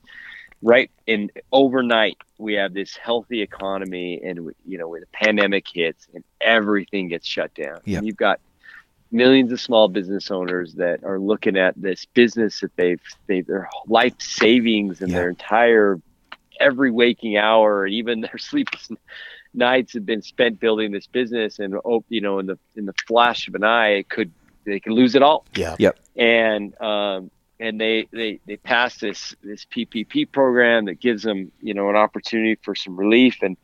right 0.63 0.89
in 1.05 1.29
overnight 1.51 2.17
we 2.39 2.53
have 2.53 2.73
this 2.73 2.95
healthy 2.95 3.41
economy 3.43 4.19
and 4.23 4.45
we- 4.45 4.53
you 4.65 4.77
know 4.77 4.89
when 4.89 5.01
the 5.01 5.07
pandemic 5.13 5.65
hits 5.71 6.07
and 6.15 6.23
everything 6.41 7.07
gets 7.09 7.27
shut 7.27 7.53
down 7.53 7.79
Yep. 7.85 7.97
and 7.99 8.07
you've 8.07 8.17
got 8.17 8.39
millions 9.11 9.51
of 9.51 9.59
small 9.59 9.87
business 9.87 10.29
owners 10.31 10.73
that 10.75 11.03
are 11.03 11.19
looking 11.19 11.57
at 11.57 11.73
this 11.79 12.05
business 12.13 12.59
that 12.61 12.75
they've 12.77 13.01
they 13.27 13.41
their 13.41 13.69
life 13.87 14.13
savings 14.19 15.01
and 15.01 15.11
Yeah. 15.11 15.17
their 15.17 15.29
entire 15.29 15.99
every 16.59 16.91
waking 16.91 17.37
hour 17.37 17.85
and 17.85 17.93
even 17.93 18.21
their 18.21 18.37
sleepless 18.37 18.89
nights 19.53 19.93
have 19.93 20.05
been 20.05 20.21
spent 20.21 20.59
building 20.59 20.91
this 20.91 21.07
business 21.07 21.59
and 21.59 21.75
oh 21.85 22.03
you 22.09 22.21
know 22.21 22.39
in 22.39 22.45
the 22.47 22.57
in 22.75 22.85
the 22.85 22.93
flash 23.07 23.47
of 23.47 23.55
an 23.55 23.63
eye 23.63 23.89
it 23.89 24.09
could 24.09 24.31
they 24.65 24.79
could 24.79 24.93
lose 24.93 25.15
it 25.15 25.21
all 25.21 25.45
Yeah. 25.55 25.75
yep 25.79 25.97
and 26.15 26.79
um, 26.81 27.31
and 27.59 27.79
they 27.79 28.07
they 28.11 28.39
they 28.45 28.57
pass 28.57 28.97
this 28.99 29.35
this 29.41 29.65
PPP 29.65 30.31
program 30.31 30.85
that 30.85 30.99
gives 30.99 31.23
them 31.23 31.51
you 31.61 31.73
know 31.73 31.89
an 31.89 31.95
opportunity 31.95 32.57
for 32.63 32.75
some 32.75 32.95
relief 32.97 33.37
and 33.41 33.57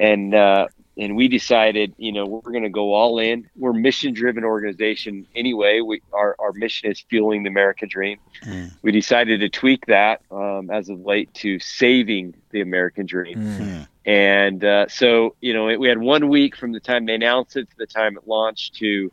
and 0.00 0.34
uh, 0.34 0.66
and 0.98 1.16
we 1.16 1.28
decided 1.28 1.94
you 1.96 2.12
know 2.12 2.26
we're 2.26 2.52
going 2.52 2.64
to 2.64 2.68
go 2.68 2.92
all 2.92 3.18
in. 3.18 3.48
We're 3.56 3.70
a 3.70 3.74
mission 3.74 4.12
driven 4.12 4.44
organization 4.44 5.26
anyway. 5.34 5.80
We 5.80 6.02
our 6.12 6.36
our 6.38 6.52
mission 6.52 6.90
is 6.90 7.00
fueling 7.08 7.44
the 7.44 7.50
American 7.50 7.88
dream. 7.88 8.18
Mm. 8.44 8.72
We 8.82 8.92
decided 8.92 9.40
to 9.40 9.48
tweak 9.48 9.86
that 9.86 10.22
um, 10.30 10.70
as 10.70 10.88
of 10.88 11.00
late 11.00 11.32
to 11.34 11.58
saving 11.60 12.34
the 12.50 12.60
American 12.60 13.06
dream. 13.06 13.38
Mm. 13.38 13.86
And 14.08 14.64
uh, 14.64 14.88
so, 14.88 15.36
you 15.42 15.52
know, 15.52 15.66
we 15.76 15.86
had 15.86 15.98
one 15.98 16.30
week 16.30 16.56
from 16.56 16.72
the 16.72 16.80
time 16.80 17.04
they 17.04 17.14
announced 17.14 17.58
it 17.58 17.68
to 17.68 17.76
the 17.76 17.86
time 17.86 18.16
it 18.16 18.26
launched 18.26 18.76
to 18.76 19.12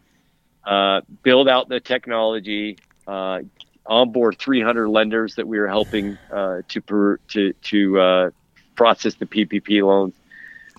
uh, 0.66 1.02
build 1.22 1.50
out 1.50 1.68
the 1.68 1.82
technology, 1.82 2.78
uh, 3.06 3.42
onboard 3.86 4.38
300 4.40 4.88
lenders 4.88 5.36
that 5.36 5.50
we 5.50 5.60
were 5.60 5.68
helping 5.68 6.18
uh, 6.32 6.62
to 6.70 6.82
per, 6.82 7.18
to 7.28 7.52
to 7.64 8.00
uh, 8.00 8.30
process 8.76 9.16
the 9.16 9.26
PPP 9.26 9.86
loans. 9.86 10.14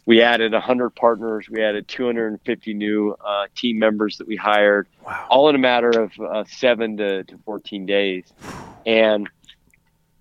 We 0.06 0.22
added 0.22 0.52
100 0.52 0.90
partners. 0.90 1.48
We 1.50 1.62
added 1.62 1.88
250 1.88 2.74
new 2.74 3.16
uh, 3.24 3.46
team 3.56 3.78
members 3.78 4.18
that 4.18 4.28
we 4.28 4.36
hired, 4.36 4.86
wow 5.04 5.26
all 5.28 5.48
in 5.48 5.56
a 5.56 5.58
matter 5.58 5.90
of 5.90 6.12
uh, 6.20 6.44
seven 6.48 6.96
to, 6.98 7.24
to 7.24 7.38
14 7.44 7.86
days. 7.86 8.32
And 8.86 9.28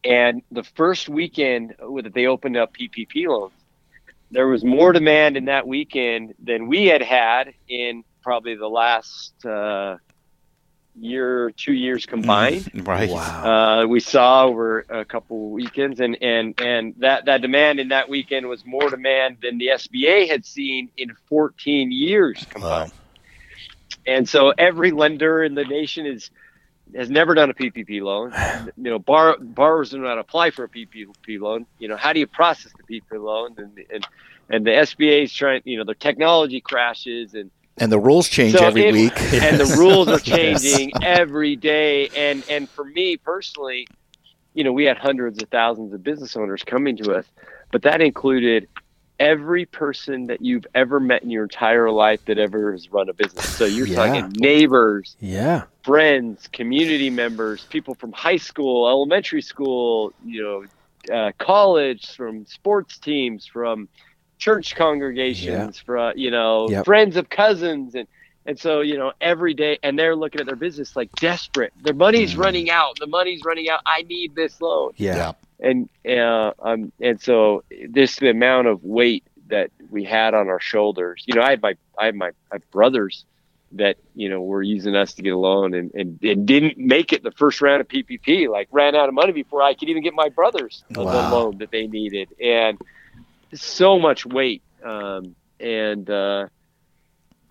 and 0.03 0.43
the 0.51 0.63
first 0.63 1.09
weekend 1.09 1.75
that 1.79 2.13
they 2.13 2.27
opened 2.27 2.57
up 2.57 2.73
PPP 2.73 3.27
loans, 3.27 3.53
there 4.29 4.47
was 4.47 4.63
more 4.63 4.91
demand 4.91 5.35
in 5.37 5.45
that 5.45 5.67
weekend 5.67 6.35
than 6.43 6.67
we 6.67 6.85
had 6.85 7.01
had 7.01 7.53
in 7.67 8.03
probably 8.21 8.55
the 8.55 8.67
last 8.67 9.33
uh, 9.45 9.97
year, 10.99 11.51
two 11.51 11.73
years 11.73 12.05
combined. 12.05 12.69
Right. 12.85 13.09
wow 13.09 13.81
Uh, 13.81 13.87
we 13.87 13.99
saw 13.99 14.45
over 14.45 14.85
a 14.89 15.05
couple 15.05 15.49
weekends, 15.51 15.99
and 15.99 16.17
and 16.21 16.59
and 16.61 16.95
that 16.99 17.25
that 17.25 17.41
demand 17.41 17.79
in 17.79 17.89
that 17.89 18.09
weekend 18.09 18.47
was 18.47 18.65
more 18.65 18.89
demand 18.89 19.37
than 19.41 19.57
the 19.57 19.67
SBA 19.67 20.29
had 20.29 20.45
seen 20.45 20.89
in 20.97 21.15
14 21.29 21.91
years 21.91 22.45
combined. 22.49 22.91
Wow. 22.91 22.97
And 24.07 24.29
so 24.29 24.53
every 24.57 24.91
lender 24.91 25.43
in 25.43 25.55
the 25.55 25.63
nation 25.63 26.05
is 26.05 26.29
has 26.95 27.09
never 27.09 27.33
done 27.33 27.49
a 27.49 27.53
PPP 27.53 28.01
loan. 28.01 28.31
You 28.77 28.91
know, 28.91 28.99
bar, 28.99 29.37
borrowers 29.39 29.91
do 29.91 29.99
not 29.99 30.19
apply 30.19 30.51
for 30.51 30.65
a 30.65 30.69
PPP 30.69 31.39
loan. 31.39 31.65
You 31.79 31.87
know, 31.87 31.97
how 31.97 32.13
do 32.13 32.19
you 32.19 32.27
process 32.27 32.71
the 32.73 33.01
PPP 33.01 33.23
loan? 33.23 33.55
And 33.57 33.79
and 33.89 34.07
and 34.49 34.65
the 34.65 34.71
SBA 34.71 35.23
is 35.23 35.33
trying. 35.33 35.61
You 35.65 35.77
know, 35.77 35.85
their 35.85 35.95
technology 35.95 36.61
crashes 36.61 37.33
and 37.33 37.49
And 37.77 37.91
the 37.91 37.99
rules 37.99 38.29
change 38.29 38.53
so 38.53 38.65
every 38.65 38.91
week. 38.91 39.11
and 39.33 39.59
the 39.59 39.75
rules 39.77 40.07
are 40.09 40.19
changing 40.21 40.93
every 41.03 41.55
day. 41.55 42.07
And 42.09 42.43
and 42.49 42.69
for 42.69 42.85
me 42.85 43.17
personally, 43.17 43.87
you 44.53 44.63
know, 44.63 44.71
we 44.71 44.85
had 44.85 44.97
hundreds 44.97 45.41
of 45.41 45.49
thousands 45.49 45.93
of 45.93 46.03
business 46.03 46.35
owners 46.35 46.63
coming 46.63 46.95
to 46.97 47.13
us, 47.13 47.25
but 47.71 47.81
that 47.83 48.01
included 48.01 48.67
every 49.19 49.65
person 49.65 50.27
that 50.27 50.41
you've 50.41 50.65
ever 50.75 50.99
met 50.99 51.23
in 51.23 51.29
your 51.29 51.43
entire 51.43 51.89
life 51.89 52.19
that 52.27 52.37
ever 52.37 52.71
has 52.73 52.91
run 52.91 53.07
a 53.09 53.13
business. 53.13 53.49
So 53.57 53.65
you're 53.65 53.87
Yeah. 53.87 54.07
talking 54.07 54.31
neighbors, 54.37 55.15
yeah 55.19 55.63
friends, 55.85 56.47
community 56.51 57.11
members, 57.11 57.65
people 57.69 57.93
from 57.95 58.11
high 58.11 58.37
school, 58.37 58.89
elementary 58.89 59.41
school, 59.41 60.11
you 60.25 60.43
know, 60.43 61.15
uh, 61.15 61.31
college, 61.37 62.15
from 62.15 62.45
sports 62.47 62.97
teams, 62.97 63.45
from 63.45 63.87
church 64.45 64.75
congregations, 64.75 65.79
from 65.79 66.13
you 66.15 66.29
know, 66.31 66.69
Yep. 66.69 66.85
friends 66.85 67.15
of 67.17 67.29
cousins, 67.29 67.95
and 67.95 68.07
And 68.47 68.59
so, 68.59 68.81
you 68.81 68.95
know, 68.99 69.11
every 69.19 69.55
day, 69.55 69.79
and 69.81 69.97
they're 69.97 70.15
looking 70.15 70.39
at 70.39 70.45
their 70.45 70.55
business 70.67 70.95
like 70.95 71.09
desperate. 71.19 71.73
Their 71.81 71.95
money's 71.95 72.35
Mm. 72.35 72.43
running 72.45 72.69
out. 72.69 72.93
The 72.99 73.07
money's 73.07 73.43
running 73.43 73.67
out. 73.69 73.79
I 73.87 74.03
need 74.03 74.35
this 74.35 74.61
loan. 74.61 74.91
Yeah. 74.97 75.31
And 75.59 75.89
uh, 76.07 76.51
um, 76.59 76.91
and 77.01 77.19
so 77.19 77.63
this 77.89 78.17
the 78.17 78.29
amount 78.29 78.67
of 78.67 78.83
weight 78.83 79.23
that 79.47 79.71
we 79.89 80.03
had 80.03 80.35
on 80.35 80.47
our 80.47 80.59
shoulders. 80.59 81.23
You 81.25 81.33
know, 81.35 81.41
I 81.41 81.49
had 81.51 81.61
my 81.63 81.73
I 81.97 82.05
had 82.05 82.15
my, 82.15 82.31
my 82.51 82.59
brothers 82.71 83.25
that 83.71 83.95
you 84.13 84.29
know 84.29 84.41
were 84.43 84.61
using 84.61 84.95
us 84.95 85.15
to 85.15 85.23
get 85.23 85.33
a 85.33 85.39
loan 85.39 85.73
and, 85.73 85.91
and, 85.95 86.19
and 86.21 86.45
didn't 86.45 86.77
make 86.77 87.13
it 87.13 87.23
the 87.23 87.31
first 87.31 87.61
round 87.61 87.81
of 87.81 87.87
PPP. 87.87 88.47
Like 88.57 88.67
ran 88.71 88.93
out 88.95 89.09
of 89.09 89.15
money 89.15 89.31
before 89.31 89.63
I 89.63 89.73
could 89.73 89.89
even 89.89 90.03
get 90.03 90.13
my 90.13 90.29
brothers 90.29 90.83
the 90.91 91.01
loan 91.01 91.57
that 91.57 91.71
they 91.71 91.87
needed, 91.87 92.27
and 92.39 92.77
so 93.53 93.99
much 93.99 94.25
weight. 94.25 94.63
Um, 94.83 95.35
and 95.59 96.09
uh, 96.09 96.47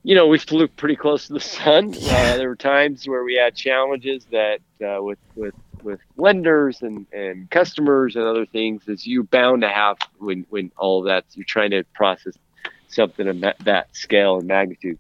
you 0.02 0.14
know, 0.14 0.26
we 0.26 0.38
flew 0.50 0.68
pretty 0.68 0.96
close 0.96 1.26
to 1.26 1.34
the 1.34 1.40
sun. 1.40 1.96
Uh, 2.08 2.36
there 2.36 2.48
were 2.48 2.56
times 2.56 3.06
where 3.06 3.24
we 3.24 3.34
had 3.34 3.54
challenges 3.54 4.26
that 4.30 4.60
uh, 4.84 5.02
with 5.02 5.18
with 5.34 5.54
with 5.82 6.00
lenders 6.16 6.82
and, 6.82 7.06
and 7.12 7.50
customers 7.50 8.16
and 8.16 8.24
other 8.24 8.46
things 8.46 8.82
as 8.88 9.06
you're 9.06 9.24
bound 9.24 9.62
to 9.62 9.68
have 9.68 9.96
when 10.18 10.44
when 10.48 10.70
all 10.76 11.00
of 11.00 11.06
that 11.06 11.24
you're 11.34 11.44
trying 11.46 11.70
to 11.70 11.84
process 11.94 12.34
something 12.88 13.28
of 13.28 13.40
that, 13.40 13.56
that 13.60 13.86
scale 13.94 14.38
and 14.38 14.46
magnitude. 14.46 14.98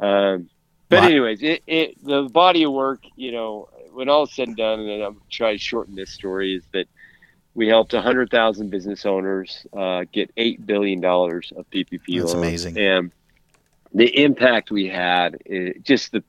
Um, 0.00 0.48
but 0.90 1.02
Right. 1.02 1.04
anyways, 1.04 1.42
it, 1.42 1.62
it 1.66 1.94
the 2.02 2.24
body 2.24 2.64
of 2.64 2.72
work, 2.72 3.02
you 3.16 3.32
know, 3.32 3.68
when 3.92 4.08
all 4.08 4.24
is 4.24 4.34
said 4.34 4.48
and 4.48 4.56
done, 4.56 4.80
and 4.80 5.02
I'm 5.02 5.20
trying 5.30 5.56
to 5.56 5.62
shorten 5.62 5.94
this 5.94 6.12
story, 6.12 6.54
is 6.56 6.66
that 6.72 6.86
we 7.58 7.66
helped 7.66 7.92
100,000 7.92 8.70
business 8.70 9.04
owners 9.04 9.66
uh, 9.76 10.04
get 10.12 10.30
eight 10.36 10.64
billion 10.64 11.00
dollars 11.00 11.52
of 11.56 11.68
PPP 11.70 12.20
That's 12.20 12.32
loans. 12.32 12.34
amazing. 12.34 12.78
and 12.78 13.10
the 13.92 14.06
impact 14.22 14.70
we 14.70 14.86
had, 14.86 15.38
eh, 15.50 15.72
just 15.82 16.12
the 16.12 16.22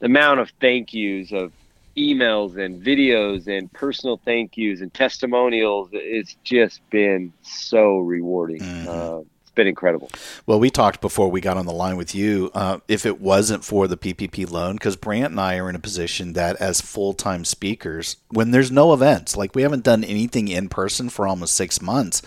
the 0.00 0.06
amount 0.06 0.40
of 0.40 0.50
thank 0.60 0.94
yous 0.94 1.32
of 1.32 1.52
emails 1.98 2.56
and 2.56 2.82
videos 2.82 3.46
and 3.46 3.70
personal 3.72 4.16
thank 4.24 4.56
yous 4.56 4.80
and 4.80 4.92
testimonials, 4.94 5.90
it's 5.92 6.34
just 6.44 6.80
been 6.90 7.30
so 7.42 7.98
rewarding. 7.98 8.60
Mhm. 8.60 8.86
Uh, 8.86 9.24
been 9.54 9.66
incredible. 9.66 10.10
Well, 10.46 10.60
we 10.60 10.70
talked 10.70 11.00
before 11.00 11.30
we 11.30 11.40
got 11.40 11.56
on 11.56 11.66
the 11.66 11.72
line 11.72 11.96
with 11.96 12.14
you. 12.14 12.50
Uh, 12.54 12.78
if 12.88 13.06
it 13.06 13.20
wasn't 13.20 13.64
for 13.64 13.86
the 13.86 13.96
PPP 13.96 14.50
loan, 14.50 14.76
because 14.76 14.96
Brant 14.96 15.32
and 15.32 15.40
I 15.40 15.58
are 15.58 15.68
in 15.68 15.76
a 15.76 15.80
position 15.80 16.32
that, 16.34 16.56
as 16.56 16.80
full 16.80 17.14
time 17.14 17.44
speakers, 17.44 18.16
when 18.28 18.50
there's 18.50 18.70
no 18.70 18.92
events, 18.92 19.36
like 19.36 19.54
we 19.54 19.62
haven't 19.62 19.84
done 19.84 20.04
anything 20.04 20.48
in 20.48 20.68
person 20.68 21.08
for 21.08 21.26
almost 21.26 21.54
six 21.54 21.80
months, 21.80 22.22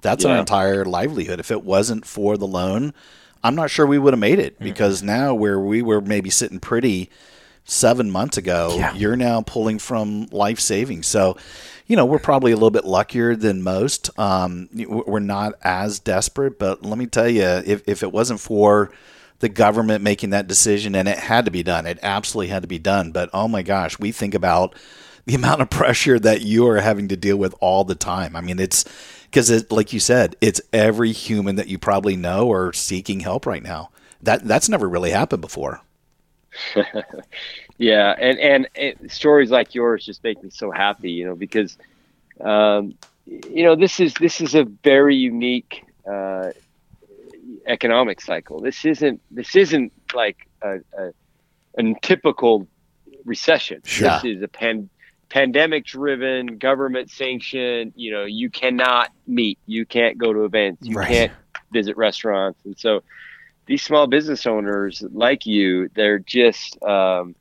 that's 0.00 0.24
our 0.24 0.38
entire 0.38 0.84
livelihood. 0.84 1.40
If 1.40 1.50
it 1.50 1.62
wasn't 1.62 2.06
for 2.06 2.36
the 2.36 2.46
loan, 2.46 2.94
I'm 3.42 3.54
not 3.54 3.70
sure 3.70 3.86
we 3.86 3.98
would 3.98 4.12
have 4.14 4.20
made 4.20 4.38
it 4.38 4.58
because 4.58 5.02
now 5.02 5.34
where 5.34 5.58
we 5.60 5.82
were 5.82 6.00
maybe 6.00 6.30
sitting 6.30 6.60
pretty 6.60 7.10
seven 7.64 8.10
months 8.10 8.36
ago, 8.36 8.74
Yeah. 8.76 8.94
you're 8.94 9.16
now 9.16 9.42
pulling 9.42 9.78
from 9.78 10.26
life 10.32 10.58
savings. 10.60 11.06
So, 11.06 11.36
you 11.86 11.96
know, 11.96 12.04
we're 12.04 12.18
probably 12.18 12.52
a 12.52 12.56
little 12.56 12.70
bit 12.70 12.84
luckier 12.84 13.36
than 13.36 13.62
most. 13.62 14.10
Um, 14.18 14.68
we're 14.72 15.20
not 15.20 15.54
as 15.62 15.98
desperate, 15.98 16.58
but 16.58 16.84
let 16.84 16.98
me 16.98 17.06
tell 17.06 17.28
you, 17.28 17.42
if, 17.42 17.82
if 17.86 18.02
it 18.02 18.12
wasn't 18.12 18.40
for 18.40 18.90
the 19.40 19.48
government 19.48 20.02
making 20.04 20.30
that 20.30 20.46
decision, 20.46 20.94
and 20.94 21.08
it 21.08 21.18
had 21.18 21.44
to 21.46 21.50
be 21.50 21.62
done, 21.62 21.86
it 21.86 21.98
absolutely 22.02 22.48
had 22.48 22.62
to 22.62 22.68
be 22.68 22.78
done. 22.78 23.10
But 23.12 23.30
oh 23.32 23.48
my 23.48 23.62
gosh, 23.62 23.98
we 23.98 24.12
think 24.12 24.34
about 24.34 24.74
the 25.26 25.34
amount 25.36 25.62
of 25.62 25.70
pressure 25.70 26.18
that 26.18 26.42
you 26.42 26.66
are 26.68 26.80
having 26.80 27.08
to 27.08 27.16
deal 27.16 27.36
with 27.36 27.54
all 27.60 27.84
the 27.84 27.94
time. 27.94 28.36
I 28.36 28.40
mean, 28.40 28.58
it's 28.58 28.84
because, 29.24 29.48
it, 29.48 29.70
like 29.70 29.92
you 29.92 30.00
said, 30.00 30.34
it's 30.40 30.60
every 30.72 31.12
human 31.12 31.54
that 31.56 31.68
you 31.68 31.78
probably 31.78 32.16
know 32.16 32.50
are 32.52 32.72
seeking 32.72 33.20
help 33.20 33.46
right 33.46 33.62
now. 33.62 33.90
That 34.22 34.44
that's 34.46 34.68
never 34.68 34.88
really 34.88 35.12
happened 35.12 35.40
before. 35.40 35.80
Yeah, 37.78 38.14
and 38.18 38.38
and 38.38 38.68
it, 38.74 39.10
stories 39.10 39.50
like 39.50 39.74
yours 39.74 40.04
just 40.04 40.22
make 40.22 40.42
me 40.42 40.50
so 40.50 40.70
happy, 40.70 41.10
you 41.12 41.26
know, 41.26 41.34
because 41.36 41.76
um, 42.44 42.94
you 43.26 43.64
know 43.64 43.76
this 43.76 44.00
is 44.00 44.14
this 44.14 44.40
is 44.40 44.54
a 44.54 44.64
very 44.64 45.16
unique 45.16 45.82
uh, 46.10 46.50
economic 47.66 48.20
cycle. 48.20 48.60
This 48.60 48.84
isn't 48.84 49.20
this 49.30 49.54
isn't 49.56 49.92
like 50.14 50.36
a, 50.62 50.76
a, 50.98 51.10
a 51.78 51.94
typical 52.02 52.68
recession. 53.24 53.82
Sure. 53.84 54.08
This 54.10 54.24
is 54.24 54.42
a 54.42 54.48
pan, 54.48 54.90
pandemic 55.30 55.84
driven, 55.84 56.58
government 56.58 57.10
sanctioned. 57.10 57.92
You 57.96 58.12
know, 58.12 58.24
you 58.24 58.50
cannot 58.50 59.10
meet, 59.26 59.58
you 59.66 59.86
can't 59.86 60.18
go 60.18 60.32
to 60.32 60.44
events, 60.44 60.88
you 60.88 60.96
Right. 60.96 61.10
can't 61.10 61.32
visit 61.72 61.96
restaurants, 61.96 62.60
and 62.64 62.78
so 62.78 63.02
these 63.66 63.82
small 63.82 64.06
business 64.06 64.46
owners 64.46 65.02
like 65.12 65.46
you, 65.46 65.90
they're 65.94 66.18
just 66.18 66.82
um, 66.82 67.34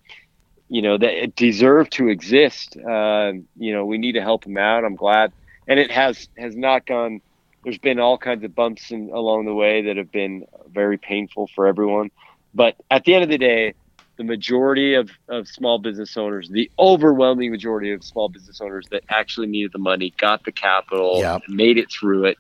you 0.70 0.82
know 0.82 0.98
they 0.98 1.32
deserve 1.36 1.90
to 1.92 2.08
exist. 2.08 2.78
Um, 2.78 3.48
you 3.58 3.74
know, 3.74 3.86
we 3.86 3.98
need 3.98 4.14
to 4.14 4.22
help 4.22 4.44
them 4.44 4.58
out. 4.58 4.84
I'm 4.86 4.96
glad, 4.96 5.32
and 5.68 5.80
it 5.80 5.92
has 5.92 6.28
has 6.38 6.56
not 6.56 6.86
gone. 6.86 7.22
There's 7.64 7.80
been 7.80 8.00
all 8.00 8.18
kinds 8.18 8.44
of 8.44 8.56
bumps 8.56 8.92
in, 8.92 9.10
along 9.14 9.46
the 9.46 9.54
way 9.54 9.84
that 9.84 9.98
have 9.98 10.12
been 10.12 10.46
very 10.70 10.98
painful 10.98 11.50
for 11.56 11.68
everyone. 11.68 12.10
But 12.54 12.76
at 12.90 13.04
the 13.04 13.14
end 13.14 13.24
of 13.24 13.30
the 13.30 13.38
day, 13.38 13.74
the 14.18 14.24
majority 14.24 14.96
of, 14.96 15.10
of 15.30 15.48
small 15.48 15.80
business 15.80 16.18
owners, 16.18 16.50
the 16.50 16.70
overwhelming 16.78 17.52
majority 17.52 17.94
of 17.94 18.04
small 18.04 18.28
business 18.28 18.60
owners 18.62 18.86
that 18.92 19.04
actually 19.10 19.48
needed 19.48 19.72
the 19.72 19.80
money, 19.80 20.14
got 20.18 20.44
the 20.44 20.52
capital, 20.52 21.20
Yep. 21.22 21.44
made 21.48 21.78
it 21.78 21.90
through 21.90 22.26
it. 22.26 22.38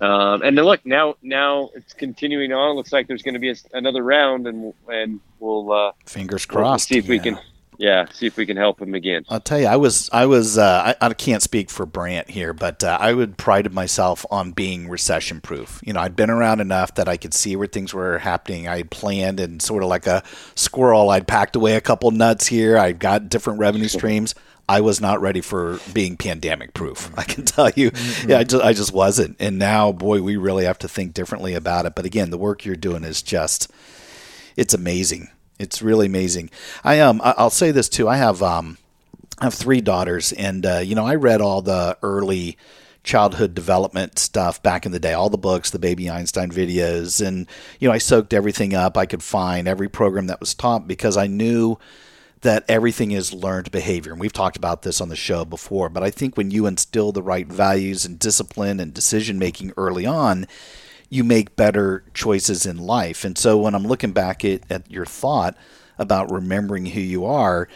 Um, 0.00 0.42
and 0.42 0.56
then 0.56 0.64
look 0.64 0.84
now, 0.86 1.16
now 1.22 1.70
it's 1.74 1.92
continuing 1.92 2.52
on. 2.52 2.74
Looks 2.76 2.92
like 2.92 3.06
there's 3.06 3.22
going 3.22 3.34
to 3.34 3.40
be 3.40 3.50
a, 3.50 3.54
another 3.74 4.02
round, 4.02 4.46
and 4.46 4.72
and 4.88 5.20
we'll 5.38 5.70
uh, 5.72 5.92
Fingers 6.06 6.46
we'll 6.48 6.62
crossed. 6.62 6.88
see 6.88 6.96
if 6.98 7.06
we 7.06 7.18
can, 7.18 7.38
yeah, 7.76 8.06
see 8.12 8.26
if 8.26 8.36
we 8.38 8.46
can 8.46 8.56
help 8.56 8.80
him 8.80 8.94
again. 8.94 9.24
I'll 9.28 9.40
tell 9.40 9.60
you, 9.60 9.66
I 9.66 9.76
was, 9.76 10.08
I 10.12 10.24
was, 10.26 10.56
uh, 10.56 10.94
I, 11.00 11.06
I 11.06 11.14
can't 11.14 11.42
speak 11.42 11.70
for 11.70 11.84
Brant 11.84 12.30
here, 12.30 12.52
but 12.54 12.82
uh, 12.82 12.96
I 13.00 13.12
would 13.12 13.36
prided 13.36 13.74
myself 13.74 14.24
on 14.30 14.52
being 14.52 14.88
recession 14.88 15.40
proof. 15.42 15.80
You 15.84 15.92
know, 15.92 16.00
I'd 16.00 16.16
been 16.16 16.30
around 16.30 16.60
enough 16.60 16.94
that 16.94 17.08
I 17.08 17.18
could 17.18 17.34
see 17.34 17.54
where 17.56 17.66
things 17.66 17.92
were 17.92 18.18
happening. 18.18 18.68
I 18.68 18.78
had 18.78 18.90
planned 18.90 19.38
and 19.38 19.60
sort 19.60 19.82
of 19.82 19.90
like 19.90 20.06
a 20.06 20.22
squirrel, 20.54 21.10
I'd 21.10 21.28
packed 21.28 21.56
away 21.56 21.74
a 21.74 21.80
couple 21.80 22.10
nuts 22.10 22.46
here. 22.46 22.78
I'd 22.78 22.98
got 22.98 23.28
different 23.28 23.58
revenue 23.58 23.88
streams. 23.98 24.34
I 24.70 24.80
was 24.82 25.00
not 25.00 25.20
ready 25.20 25.40
for 25.40 25.80
being 25.92 26.16
pandemic 26.16 26.74
proof. 26.74 27.10
I 27.18 27.24
can 27.24 27.44
tell 27.44 27.70
you, 27.70 27.90
yeah, 28.24 28.38
I 28.38 28.44
just, 28.44 28.64
I 28.64 28.72
just 28.72 28.92
wasn't. 28.92 29.36
And 29.40 29.58
now, 29.58 29.90
boy, 29.90 30.22
we 30.22 30.36
really 30.36 30.64
have 30.64 30.78
to 30.78 30.88
think 30.88 31.12
differently 31.12 31.54
about 31.54 31.86
it. 31.86 31.96
But 31.96 32.04
again, 32.06 32.30
the 32.30 32.38
work 32.38 32.64
you're 32.64 32.76
doing 32.76 33.02
is 33.02 33.20
just, 33.20 33.68
it's 34.56 34.72
amazing. 34.72 35.28
It's 35.58 35.82
really 35.82 36.06
amazing. 36.06 36.50
I 36.84 37.00
um 37.00 37.20
I- 37.24 37.34
I'll 37.36 37.50
say 37.50 37.72
this 37.72 37.88
too. 37.88 38.08
I 38.08 38.16
have 38.16 38.42
um 38.44 38.78
I 39.40 39.44
have 39.44 39.54
three 39.54 39.80
daughters, 39.80 40.32
and 40.32 40.64
uh, 40.64 40.78
you 40.78 40.94
know 40.94 41.04
I 41.04 41.16
read 41.16 41.40
all 41.40 41.62
the 41.62 41.98
early 42.02 42.56
childhood 43.02 43.54
development 43.54 44.18
stuff 44.18 44.62
back 44.62 44.86
in 44.86 44.92
the 44.92 45.00
day, 45.00 45.14
all 45.14 45.30
the 45.30 45.38
books, 45.38 45.70
the 45.70 45.78
Baby 45.78 46.08
Einstein 46.08 46.50
videos, 46.50 47.26
and 47.26 47.46
you 47.80 47.88
know 47.88 47.94
I 47.94 47.98
soaked 47.98 48.32
everything 48.32 48.72
up 48.74 48.96
I 48.96 49.06
could 49.06 49.22
find, 49.22 49.66
every 49.66 49.88
program 49.88 50.28
that 50.28 50.40
was 50.40 50.54
taught 50.54 50.86
because 50.86 51.16
I 51.16 51.26
knew 51.26 51.76
that 52.42 52.64
everything 52.68 53.10
is 53.10 53.34
learned 53.34 53.70
behavior. 53.70 54.12
And 54.12 54.20
we've 54.20 54.32
talked 54.32 54.56
about 54.56 54.82
this 54.82 55.00
on 55.00 55.08
the 55.08 55.16
show 55.16 55.44
before, 55.44 55.88
but 55.88 56.02
I 56.02 56.10
think 56.10 56.36
when 56.36 56.50
you 56.50 56.66
instill 56.66 57.12
the 57.12 57.22
right 57.22 57.46
values 57.46 58.04
and 58.04 58.18
discipline 58.18 58.80
and 58.80 58.94
decision 58.94 59.38
making 59.38 59.72
early 59.76 60.06
on, 60.06 60.46
you 61.10 61.22
make 61.24 61.56
better 61.56 62.04
choices 62.14 62.64
in 62.64 62.78
life. 62.78 63.24
And 63.24 63.36
so 63.36 63.58
when 63.58 63.74
I'm 63.74 63.86
looking 63.86 64.12
back 64.12 64.44
at, 64.44 64.62
at 64.70 64.90
your 64.90 65.04
thought 65.04 65.56
about 65.98 66.30
remembering 66.30 66.86
who 66.86 67.00
you 67.00 67.26
are, 67.26 67.68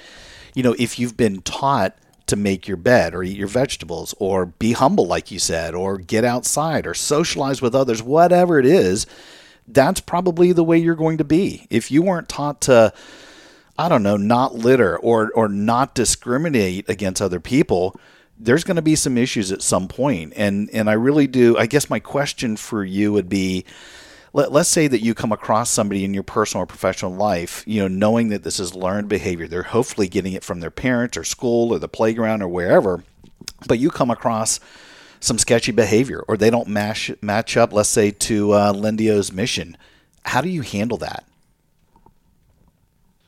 you 0.55 0.63
know, 0.63 0.75
if 0.79 0.99
you've 0.99 1.17
been 1.17 1.43
taught 1.43 1.99
to 2.27 2.37
make 2.37 2.67
your 2.67 2.79
bed 2.79 3.15
or 3.15 3.23
eat 3.23 3.37
your 3.37 3.49
vegetables 3.49 4.15
or 4.19 4.47
be 4.47 4.73
humble, 4.73 5.07
like 5.07 5.31
you 5.31 5.39
said, 5.39 5.75
or 5.75 5.99
get 5.99 6.25
outside 6.25 6.87
or 6.87 6.95
socialize 6.95 7.61
with 7.61 7.75
others, 7.75 8.03
whatever 8.03 8.59
it 8.59 8.65
is, 8.65 9.07
that's 9.69 10.01
probably 10.01 10.53
the 10.53 10.65
way 10.65 10.79
you're 10.79 10.95
going 10.95 11.19
to 11.19 11.25
be. 11.25 11.67
If 11.69 11.91
you 11.91 12.03
weren't 12.03 12.29
taught 12.29 12.63
to, 12.63 12.95
I 13.79 13.89
don't 13.89 14.03
know, 14.03 14.17
not 14.17 14.55
litter 14.55 14.97
or 14.97 15.31
or 15.35 15.49
not 15.49 15.95
discriminate 15.95 16.89
against 16.89 17.21
other 17.21 17.41
people, 17.41 17.99
there's 18.39 18.65
going 18.65 18.77
to 18.77 18.83
be 18.83 18.97
some 18.97 19.19
issues 19.19 19.51
at 19.53 19.63
some 19.63 19.89
point. 19.89 20.33
And 20.37 20.71
and 20.73 20.89
I 20.89 20.95
really 20.95 21.27
do. 21.27 21.57
I 21.57 21.67
guess 21.67 21.91
my 21.91 21.99
question 21.99 22.57
for 22.57 22.85
you 22.85 23.13
would 23.13 23.29
be. 23.29 23.65
Let, 24.37 24.51
let's 24.51 24.69
say 24.69 24.89
that 24.89 25.01
you 25.01 25.15
come 25.15 25.31
across 25.31 25.71
somebody 25.71 26.05
in 26.05 26.13
your 26.13 26.25
personal 26.25 26.65
or 26.65 26.67
professional 26.67 27.13
life, 27.13 27.63
you 27.69 27.81
know, 27.81 27.87
knowing 27.87 28.31
that 28.31 28.43
this 28.43 28.59
is 28.59 28.75
learned 28.75 29.09
behavior. 29.09 29.47
They're 29.47 29.63
hopefully 29.63 30.09
getting 30.09 30.33
it 30.33 30.43
from 30.43 30.59
their 30.59 30.73
parents 30.73 31.17
or 31.17 31.23
school 31.23 31.73
or 31.73 31.79
the 31.79 31.87
playground 31.87 32.43
or 32.43 32.49
wherever, 32.49 33.05
but 33.69 33.79
you 33.79 33.91
come 33.91 34.11
across 34.11 34.59
some 35.21 35.39
sketchy 35.39 35.71
behavior 35.71 36.25
or 36.27 36.37
they 36.37 36.51
don't 36.51 36.67
match 36.67 37.13
match 37.23 37.57
up, 37.57 37.73
let's 37.73 37.89
say, 37.89 38.11
to 38.11 38.51
uh, 38.51 38.73
Lendio's 38.73 39.31
mission. 39.31 39.77
How 40.25 40.41
do 40.41 40.49
you 40.49 40.63
handle 40.63 40.99
that? 40.99 41.25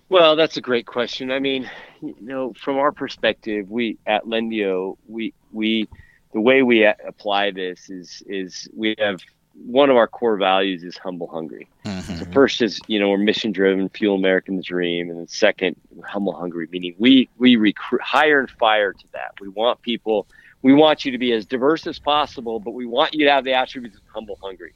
Well, 0.09 0.37
that's 0.37 0.57
a 0.57 0.61
great 0.61 0.87
question. 0.87 1.33
I 1.33 1.41
mean, 1.41 1.69
you 2.01 2.15
know, 2.21 2.53
from 2.53 2.77
our 2.79 2.93
perspective, 2.93 3.69
we 3.71 3.99
at 4.07 4.25
Lendio, 4.25 4.97
we 5.09 5.35
we 5.53 5.89
the 6.33 6.41
way 6.41 6.63
we 6.63 6.85
a- 6.85 6.97
apply 7.07 7.51
this 7.51 7.91
is 7.91 8.23
is 8.27 8.69
we 8.75 8.95
have 8.99 9.21
one 9.65 9.89
of 9.91 9.97
our 9.97 10.07
core 10.07 10.37
values 10.37 10.85
is 10.85 10.97
humble 10.99 11.27
hungry. 11.27 11.67
Mhm. 11.85 12.19
So 12.19 12.25
first 12.27 12.63
is 12.63 12.81
you 12.87 13.01
know 13.01 13.09
we're 13.11 13.19
mission 13.19 13.51
driven, 13.51 13.89
fuel 13.89 14.15
American 14.15 14.61
dream, 14.61 15.11
and 15.11 15.19
then 15.19 15.27
second 15.27 15.75
humble 16.05 16.35
hungry, 16.35 16.69
meaning 16.71 16.95
we 16.99 17.29
we 17.37 17.57
recruit 17.57 18.03
hire 18.03 18.39
and 18.39 18.51
fire 18.51 18.93
to 18.93 19.05
that. 19.13 19.33
We 19.41 19.49
want 19.49 19.83
people, 19.83 20.29
we 20.63 20.73
want 20.73 21.05
you 21.05 21.11
to 21.13 21.19
be 21.19 21.33
as 21.33 21.47
diverse 21.47 21.85
as 21.87 21.99
possible, 21.99 22.61
but 22.61 22.73
we 22.75 22.87
want 22.87 23.15
you 23.15 23.25
to 23.25 23.33
have 23.33 23.43
the 23.45 23.55
attributes 23.55 23.97
of 23.97 24.03
humble 24.15 24.39
hungry. 24.41 24.75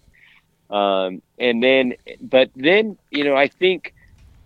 Um, 0.71 1.21
and 1.39 1.63
then, 1.63 1.95
but 2.21 2.51
then 2.57 2.97
you 3.11 3.23
know 3.23 3.37
I 3.37 3.47
think 3.47 3.95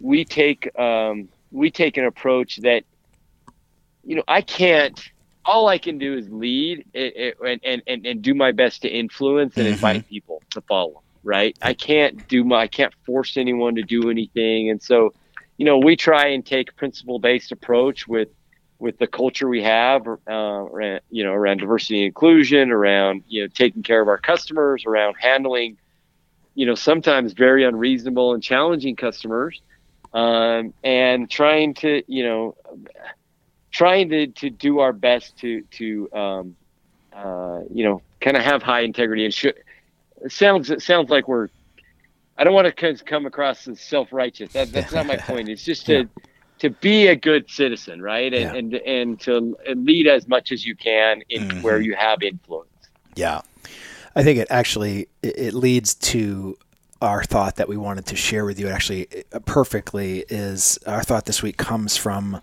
we 0.05 0.25
take 0.27 0.71
um, 0.79 1.29
we 1.53 1.71
take 1.71 1.97
an 1.99 2.05
approach 2.05 2.59
that 2.63 2.85
you 4.03 4.17
know 4.17 4.25
I 4.29 4.43
can't. 4.43 5.01
All 5.47 5.69
I 5.69 5.79
can 5.79 5.99
do 5.99 6.17
is 6.17 6.29
lead 6.31 6.85
and 6.95 7.61
and 7.65 7.83
and, 7.87 8.07
and 8.07 8.23
do 8.23 8.35
my 8.35 8.53
best 8.53 8.83
to 8.83 8.89
influence 8.89 9.59
and 9.59 9.67
Mhm. 9.67 9.69
invite 9.69 10.07
people 10.07 10.43
to 10.53 10.63
follow 10.63 11.03
right? 11.25 11.57
I 11.63 11.75
can't 11.75 12.27
do 12.29 12.45
my, 12.45 12.63
I 12.63 12.69
can't 12.69 12.93
force 13.07 13.37
anyone 13.37 13.77
to 13.77 13.83
do 13.83 14.11
anything. 14.11 14.71
And 14.71 14.83
so, 14.83 15.15
you 15.57 15.65
know, 15.65 15.79
we 15.79 15.97
try 15.97 16.29
and 16.29 16.45
take 16.45 16.71
a 16.71 16.75
principle 16.75 17.19
based 17.19 17.53
approach 17.53 18.07
with, 18.07 18.29
with 18.79 18.99
the 18.99 19.07
culture 19.07 19.49
we 19.49 19.63
have, 19.63 20.07
uh, 20.07 20.33
around, 20.33 21.01
you 21.11 21.25
know, 21.25 21.33
around 21.33 21.59
diversity 21.59 21.99
and 22.01 22.07
inclusion, 22.07 22.71
around, 22.71 23.25
you 23.27 23.43
know, 23.43 23.49
taking 23.55 23.83
care 23.83 24.01
of 24.03 24.09
our 24.09 24.19
customers, 24.19 24.85
around 24.87 25.17
handling, 25.19 25.79
you 26.55 26.67
know, 26.67 26.75
sometimes 26.75 27.33
very 27.33 27.65
unreasonable 27.65 28.35
and 28.35 28.43
challenging 28.43 28.97
customers, 28.97 29.63
um, 30.15 30.73
and 30.83 31.29
trying 31.29 31.75
to, 31.75 32.03
you 32.07 32.25
know, 32.25 32.57
trying 33.73 34.09
to, 34.11 34.29
to 34.29 34.49
do 34.51 34.79
our 34.79 34.93
best 34.93 35.37
to, 35.39 35.63
to, 35.73 36.09
um, 36.13 36.57
uh, 37.13 37.61
you 37.73 37.85
know, 37.85 38.01
kind 38.21 38.37
of 38.37 38.43
have 38.45 38.63
high 38.63 38.81
integrity 38.81 39.25
and 39.25 39.35
should, 39.35 39.55
it 40.23 40.33
sounds 40.33 40.71
it 40.71 40.81
sounds 40.81 41.11
like 41.11 41.29
we're 41.29 41.49
I 42.37 42.45
don't 42.45 42.55
want 42.55 42.75
to 42.75 42.95
come 43.05 43.27
across 43.27 43.69
as 43.69 43.81
self-righteous. 43.81 44.51
That, 44.55 44.73
that's 44.73 44.93
not 44.93 45.07
my 45.07 45.17
point. 45.19 45.49
It's 45.49 45.65
just 45.65 45.87
to 45.91 46.09
to 46.61 46.71
be 46.71 47.09
a 47.09 47.17
good 47.17 47.51
citizen, 47.51 48.01
right? 48.01 48.33
And 48.33 48.43
Yeah. 48.43 48.55
and, 48.55 48.75
and 48.75 49.21
to 49.21 49.57
lead 49.75 50.07
as 50.07 50.27
much 50.29 50.53
as 50.53 50.65
you 50.65 50.77
can 50.77 51.23
in 51.29 51.43
Mhm. 51.43 51.63
where 51.63 51.81
you 51.81 51.95
have 51.95 52.23
influence. 52.23 52.71
Yeah. 53.17 53.43
I 54.17 54.23
think 54.23 54.39
it 54.39 54.49
actually 54.51 55.09
it 55.23 55.55
leads 55.55 55.95
to 55.95 56.57
our 57.01 57.25
thought 57.25 57.57
that 57.57 57.69
we 57.69 57.77
wanted 57.77 58.07
to 58.07 58.17
share 58.17 58.45
with 58.45 58.59
you. 58.59 58.69
Actually, 58.69 59.09
uh, 59.33 59.41
perfectly 59.41 60.25
is 60.29 60.79
our 60.87 61.03
thought 61.03 61.27
this 61.27 61.43
week 61.43 61.57
comes 61.57 61.97
from 61.97 62.41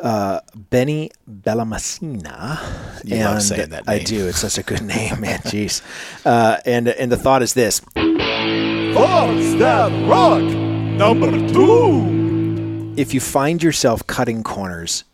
uh, 0.00 0.40
Benny 0.54 1.10
Bellamacina. 1.30 2.58
You 3.04 3.24
love 3.24 3.42
saying 3.42 3.70
that 3.70 3.86
name. 3.86 4.00
I 4.00 4.02
do. 4.02 4.28
It's 4.28 4.38
such 4.38 4.58
a 4.58 4.62
good 4.62 4.82
name, 4.96 5.20
man. 5.20 5.38
Jeez. 5.40 5.82
Uh, 6.24 6.58
and 6.66 6.88
and 6.88 7.10
the 7.10 7.16
thought 7.16 7.42
is 7.42 7.54
this: 7.54 7.80
Thoughts 7.80 9.54
that 9.58 10.08
rock. 10.08 10.42
Number 10.42 11.30
two. 11.52 12.94
if 12.96 13.12
you 13.12 13.20
find 13.20 13.62
yourself 13.62 14.06
cutting 14.06 14.42
corners, 14.42 15.04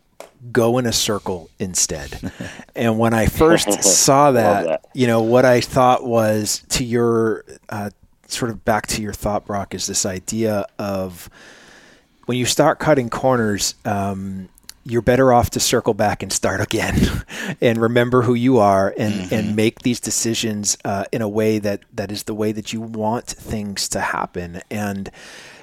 go 0.53 0.79
in 0.79 0.87
a 0.87 0.93
circle 0.93 1.51
instead. 1.59 2.33
and 2.77 2.99
when 2.99 3.15
I 3.15 3.27
first 3.27 3.83
saw 3.83 4.31
that, 4.33 4.65
that. 4.67 4.85
you 4.95 5.07
know, 5.09 5.23
what 5.23 5.45
I 5.45 5.61
thought 5.61 6.05
was 6.05 6.63
to 6.71 6.85
your 6.85 7.45
uh, 7.69 7.91
sort 8.33 8.51
of 8.51 8.65
back 8.65 8.87
to 8.89 9.03
your 9.03 9.13
thought, 9.13 9.47
Brock, 9.47 9.75
is 9.75 9.87
this 9.87 10.07
idea 10.07 10.67
of 10.79 11.31
when 12.27 12.39
you 12.39 12.47
start 12.47 12.79
cutting 12.79 13.11
corners, 13.11 13.75
um, 13.85 14.49
you're 14.85 15.03
better 15.03 15.33
off 15.33 15.51
to 15.51 15.61
circle 15.61 15.95
back 15.95 16.23
and 16.23 16.33
start 16.33 16.61
again 16.61 17.25
and 17.61 17.79
remember 17.79 18.23
who 18.23 18.35
you 18.35 18.59
are 18.59 18.93
and, 18.97 19.33
and 19.33 19.55
make 19.57 19.81
these 19.81 20.01
decisions 20.01 20.77
uh, 20.85 21.05
in 21.13 21.23
a 21.23 21.29
way 21.29 21.59
that, 21.59 21.83
that 21.93 22.11
is 22.11 22.25
the 22.25 22.35
way 22.35 22.53
that 22.53 22.73
you 22.73 22.81
want 22.81 23.27
things 23.27 23.89
to 23.89 24.01
happen. 24.01 24.61
And, 24.71 25.11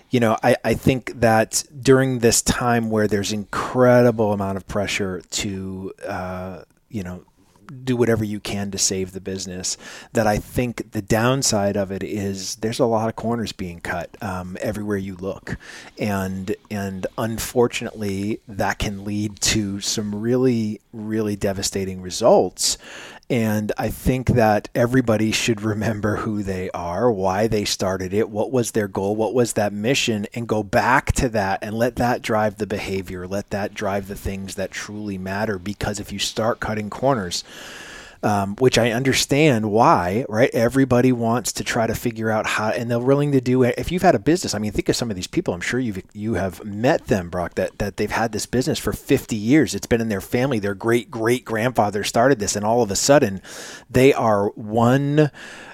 you 0.09 0.19
know, 0.19 0.37
I, 0.41 0.55
I 0.63 0.73
think 0.73 1.19
that 1.19 1.63
during 1.81 2.19
this 2.19 2.41
time 2.41 2.89
where 2.89 3.07
there's 3.07 3.33
incredible 3.33 4.31
amount 4.31 4.57
of 4.57 4.67
pressure 4.67 5.21
to, 5.31 5.93
uh, 6.07 6.61
you 6.89 7.03
know, 7.03 7.23
do 7.69 7.95
whatever 7.95 8.23
you 8.23 8.39
can 8.39 8.71
to 8.71 8.77
save 8.77 9.11
the 9.11 9.21
business. 9.21 9.77
That 10.13 10.27
I 10.27 10.37
think 10.37 10.91
the 10.91 11.01
downside 11.01 11.77
of 11.77 11.91
it 11.91 12.03
is 12.03 12.55
there's 12.57 12.79
a 12.79 12.85
lot 12.85 13.09
of 13.09 13.15
corners 13.15 13.51
being 13.51 13.79
cut 13.79 14.15
um, 14.21 14.57
everywhere 14.61 14.97
you 14.97 15.15
look, 15.15 15.57
and 15.97 16.55
and 16.69 17.07
unfortunately 17.17 18.41
that 18.47 18.79
can 18.79 19.03
lead 19.03 19.39
to 19.41 19.79
some 19.81 20.15
really 20.15 20.81
really 20.93 21.35
devastating 21.35 22.01
results. 22.01 22.77
And 23.29 23.71
I 23.77 23.89
think 23.89 24.29
that 24.29 24.69
everybody 24.73 25.31
should 25.31 25.61
remember 25.61 26.15
who 26.15 26.41
they 26.41 26.71
are, 26.71 27.11
why 27.11 27.45
they 27.45 27.63
started 27.63 28.11
it, 28.11 28.27
what 28.29 28.51
was 28.51 28.71
their 28.71 28.87
goal, 28.87 29.15
what 29.15 29.35
was 29.35 29.53
that 29.53 29.71
mission, 29.71 30.25
and 30.33 30.47
go 30.47 30.63
back 30.63 31.11
to 31.13 31.29
that 31.29 31.59
and 31.61 31.75
let 31.75 31.97
that 31.97 32.23
drive 32.23 32.57
the 32.57 32.65
behavior, 32.65 33.27
let 33.27 33.51
that 33.51 33.75
drive 33.75 34.07
the 34.07 34.15
things 34.15 34.55
that 34.55 34.71
truly 34.71 35.19
matter. 35.19 35.59
Because 35.59 35.99
if 35.99 36.11
you 36.11 36.17
start 36.17 36.59
cutting 36.59 36.89
corners, 36.89 37.43
um, 38.21 38.55
which 38.57 38.77
I 38.77 38.91
understand 38.91 39.71
why, 39.71 40.25
right? 40.27 40.49
Everybody 40.53 41.11
wants 41.11 41.53
to 41.53 41.63
try 41.63 41.87
to 41.87 41.95
figure 41.95 42.29
out 42.29 42.45
how, 42.45 42.69
and 42.69 42.91
they're 42.91 42.99
willing 42.99 43.31
to 43.31 43.41
do 43.41 43.63
it. 43.63 43.75
If 43.77 43.91
you've 43.91 44.01
had 44.01 44.15
a 44.15 44.19
business, 44.19 44.53
I 44.53 44.59
mean, 44.59 44.71
think 44.71 44.89
of 44.89 44.95
some 44.95 45.09
of 45.09 45.15
these 45.15 45.27
people. 45.27 45.53
I'm 45.53 45.61
sure 45.61 45.79
you've 45.79 46.01
you 46.13 46.33
have 46.33 46.63
met 46.65 47.07
them, 47.07 47.29
Brock. 47.29 47.55
That 47.55 47.77
that 47.79 47.97
they've 47.97 48.11
had 48.11 48.31
this 48.31 48.45
business 48.45 48.79
for 48.79 48.93
50 48.93 49.35
years. 49.35 49.73
It's 49.73 49.87
been 49.87 50.01
in 50.01 50.09
their 50.09 50.21
family. 50.21 50.59
Their 50.59 50.75
great 50.75 51.09
great 51.09 51.45
grandfather 51.45 52.03
started 52.03 52.39
this, 52.39 52.55
and 52.55 52.65
all 52.65 52.81
of 52.81 52.91
a 52.91 52.95
sudden, 52.95 53.41
they 53.89 54.13
are 54.13 54.49
one 54.49 55.31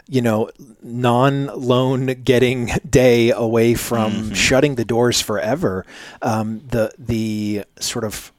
you 0.08 0.22
know, 0.22 0.50
non 0.84 1.48
loan 1.48 2.06
getting 2.24 2.68
day 2.88 3.32
away 3.32 3.74
from 3.74 4.34
shutting 4.36 4.76
the 4.76 4.86
doors 4.86 5.20
forever. 5.20 5.84
Um, 6.22 6.62
the 6.68 6.94
the 7.00 7.64
sort 7.80 8.06
of 8.06 8.32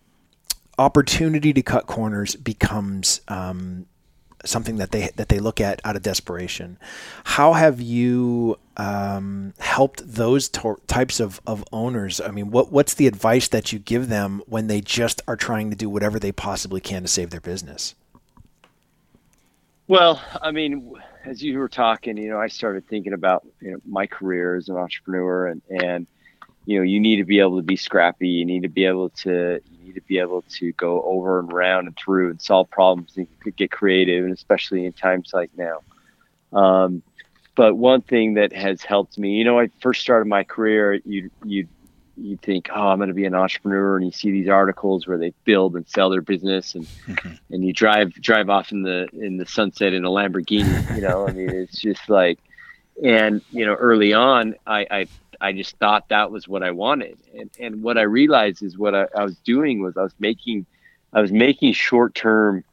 opportunity 0.79 1.53
to 1.53 1.63
cut 1.63 1.87
corners 1.87 2.37
becomes 2.37 3.21
um, 3.29 3.87
something 4.45 4.77
that 4.77 4.91
they 4.93 5.11
that 5.17 5.29
they 5.29 5.39
look 5.39 5.61
at 5.61 5.81
out 5.85 5.97
of 5.97 6.03
desperation. 6.03 6.79
How 7.25 7.55
have 7.55 7.81
you 7.81 8.59
um, 8.77 9.55
helped 9.59 10.03
those 10.07 10.49
to- 10.51 10.81
types 10.87 11.21
of, 11.21 11.41
of 11.47 11.65
owners? 11.73 12.21
I 12.21 12.31
mean, 12.31 12.51
what 12.51 12.71
what's 12.71 12.95
the 12.95 13.07
advice 13.07 13.49
that 13.49 13.73
you 13.73 13.79
give 13.79 14.09
them 14.09 14.43
when 14.47 14.67
they 14.67 14.81
just 14.81 15.23
are 15.27 15.37
trying 15.37 15.71
to 15.71 15.77
do 15.77 15.89
whatever 15.89 16.19
they 16.19 16.33
possibly 16.33 16.81
can 16.81 17.03
to 17.03 17.09
save 17.09 17.31
their 17.31 17.41
business? 17.41 17.95
Well, 19.89 20.21
I 20.43 20.51
mean, 20.51 20.95
as 21.25 21.43
you 21.43 21.59
were 21.59 21.69
talking, 21.69 22.17
you 22.17 22.29
know, 22.29 22.41
I 22.41 22.49
started 22.49 22.89
thinking 22.89 23.13
about 23.13 23.47
you 23.61 23.73
know, 23.73 23.79
my 23.87 24.07
career 24.07 24.57
as 24.57 24.69
an 24.69 24.77
entrepreneur, 24.77 25.47
and 25.47 25.63
and 25.71 26.07
you 26.67 26.79
know, 26.79 26.83
you 26.83 27.01
need 27.01 27.17
to 27.17 27.25
be 27.25 27.39
able 27.39 27.57
to 27.57 27.63
be 27.63 27.77
scrappy. 27.77 28.29
You 28.29 28.45
need 28.45 28.63
to 28.65 28.69
be 28.69 28.85
able 28.85 29.11
to 29.11 29.61
you 29.65 29.87
need 29.87 29.95
to 29.95 30.01
be 30.03 30.19
able 30.19 30.43
to 30.43 30.73
go 30.73 31.03
over 31.03 31.39
and 31.39 31.53
around 31.53 31.87
and 31.87 31.97
through 31.97 32.31
and 32.31 32.43
solve 32.43 32.69
problems 32.69 33.17
and 33.17 33.29
get 33.57 33.71
creative, 33.71 34.25
and 34.25 34.35
especially 34.35 34.85
in 34.85 34.93
times 34.93 35.31
like 35.33 35.51
now. 35.57 35.81
Um, 36.53 37.03
but 37.55 37.77
one 37.77 38.03
thing 38.03 38.35
that 38.35 38.53
has 38.53 38.83
helped 38.83 39.17
me, 39.17 39.37
you 39.37 39.45
know, 39.45 39.59
I 39.59 39.71
first 39.81 40.03
started 40.03 40.27
my 40.27 40.45
career. 40.45 40.95
You 41.05 41.31
you 41.45 41.69
you 42.17 42.37
think, 42.39 42.69
oh, 42.75 42.89
I'm 42.89 42.99
going 42.99 43.09
to 43.09 43.15
be 43.15 43.27
an 43.27 43.35
entrepreneur, 43.35 43.97
and 43.97 44.07
you 44.07 44.11
see 44.11 44.31
these 44.31 44.49
articles 44.49 45.07
where 45.07 45.19
they 45.19 45.33
build 45.45 45.77
and 45.77 45.87
sell 45.89 46.11
their 46.11 46.23
business, 46.23 46.75
and 46.75 46.87
and 47.51 47.65
you 47.65 47.73
drive 47.73 48.13
drive 48.15 48.51
off 48.51 48.73
in 48.73 48.83
the 48.83 49.09
in 49.13 49.37
the 49.37 49.47
sunset 49.47 49.93
in 49.93 50.05
a 50.05 50.11
Lamborghini. 50.11 50.97
You 50.97 51.03
know, 51.03 51.29
I 51.29 51.33
mean, 51.33 51.51
it's 51.51 51.81
just 51.81 52.09
like, 52.09 52.39
and 53.03 53.41
you 53.51 53.65
know, 53.67 53.75
early 53.75 54.13
on, 54.13 54.57
I 54.67 54.87
I, 54.91 55.07
I 55.41 55.53
just 55.53 55.77
thought 55.79 56.09
that 56.09 56.31
was 56.31 56.47
what 56.49 56.63
I 56.63 56.71
wanted, 56.73 57.19
and 57.39 57.51
and 57.59 57.83
what 57.83 57.99
I 57.99 58.03
realized 58.03 58.63
is 58.63 58.77
what 58.79 58.95
I, 58.95 59.07
I 59.17 59.25
was 59.25 59.37
doing 59.39 59.83
was 59.83 59.97
I 59.97 60.03
was 60.03 60.15
making 60.19 60.67
I 61.13 61.21
was 61.21 61.33
making 61.33 61.73
short 61.73 62.15
term. 62.15 62.65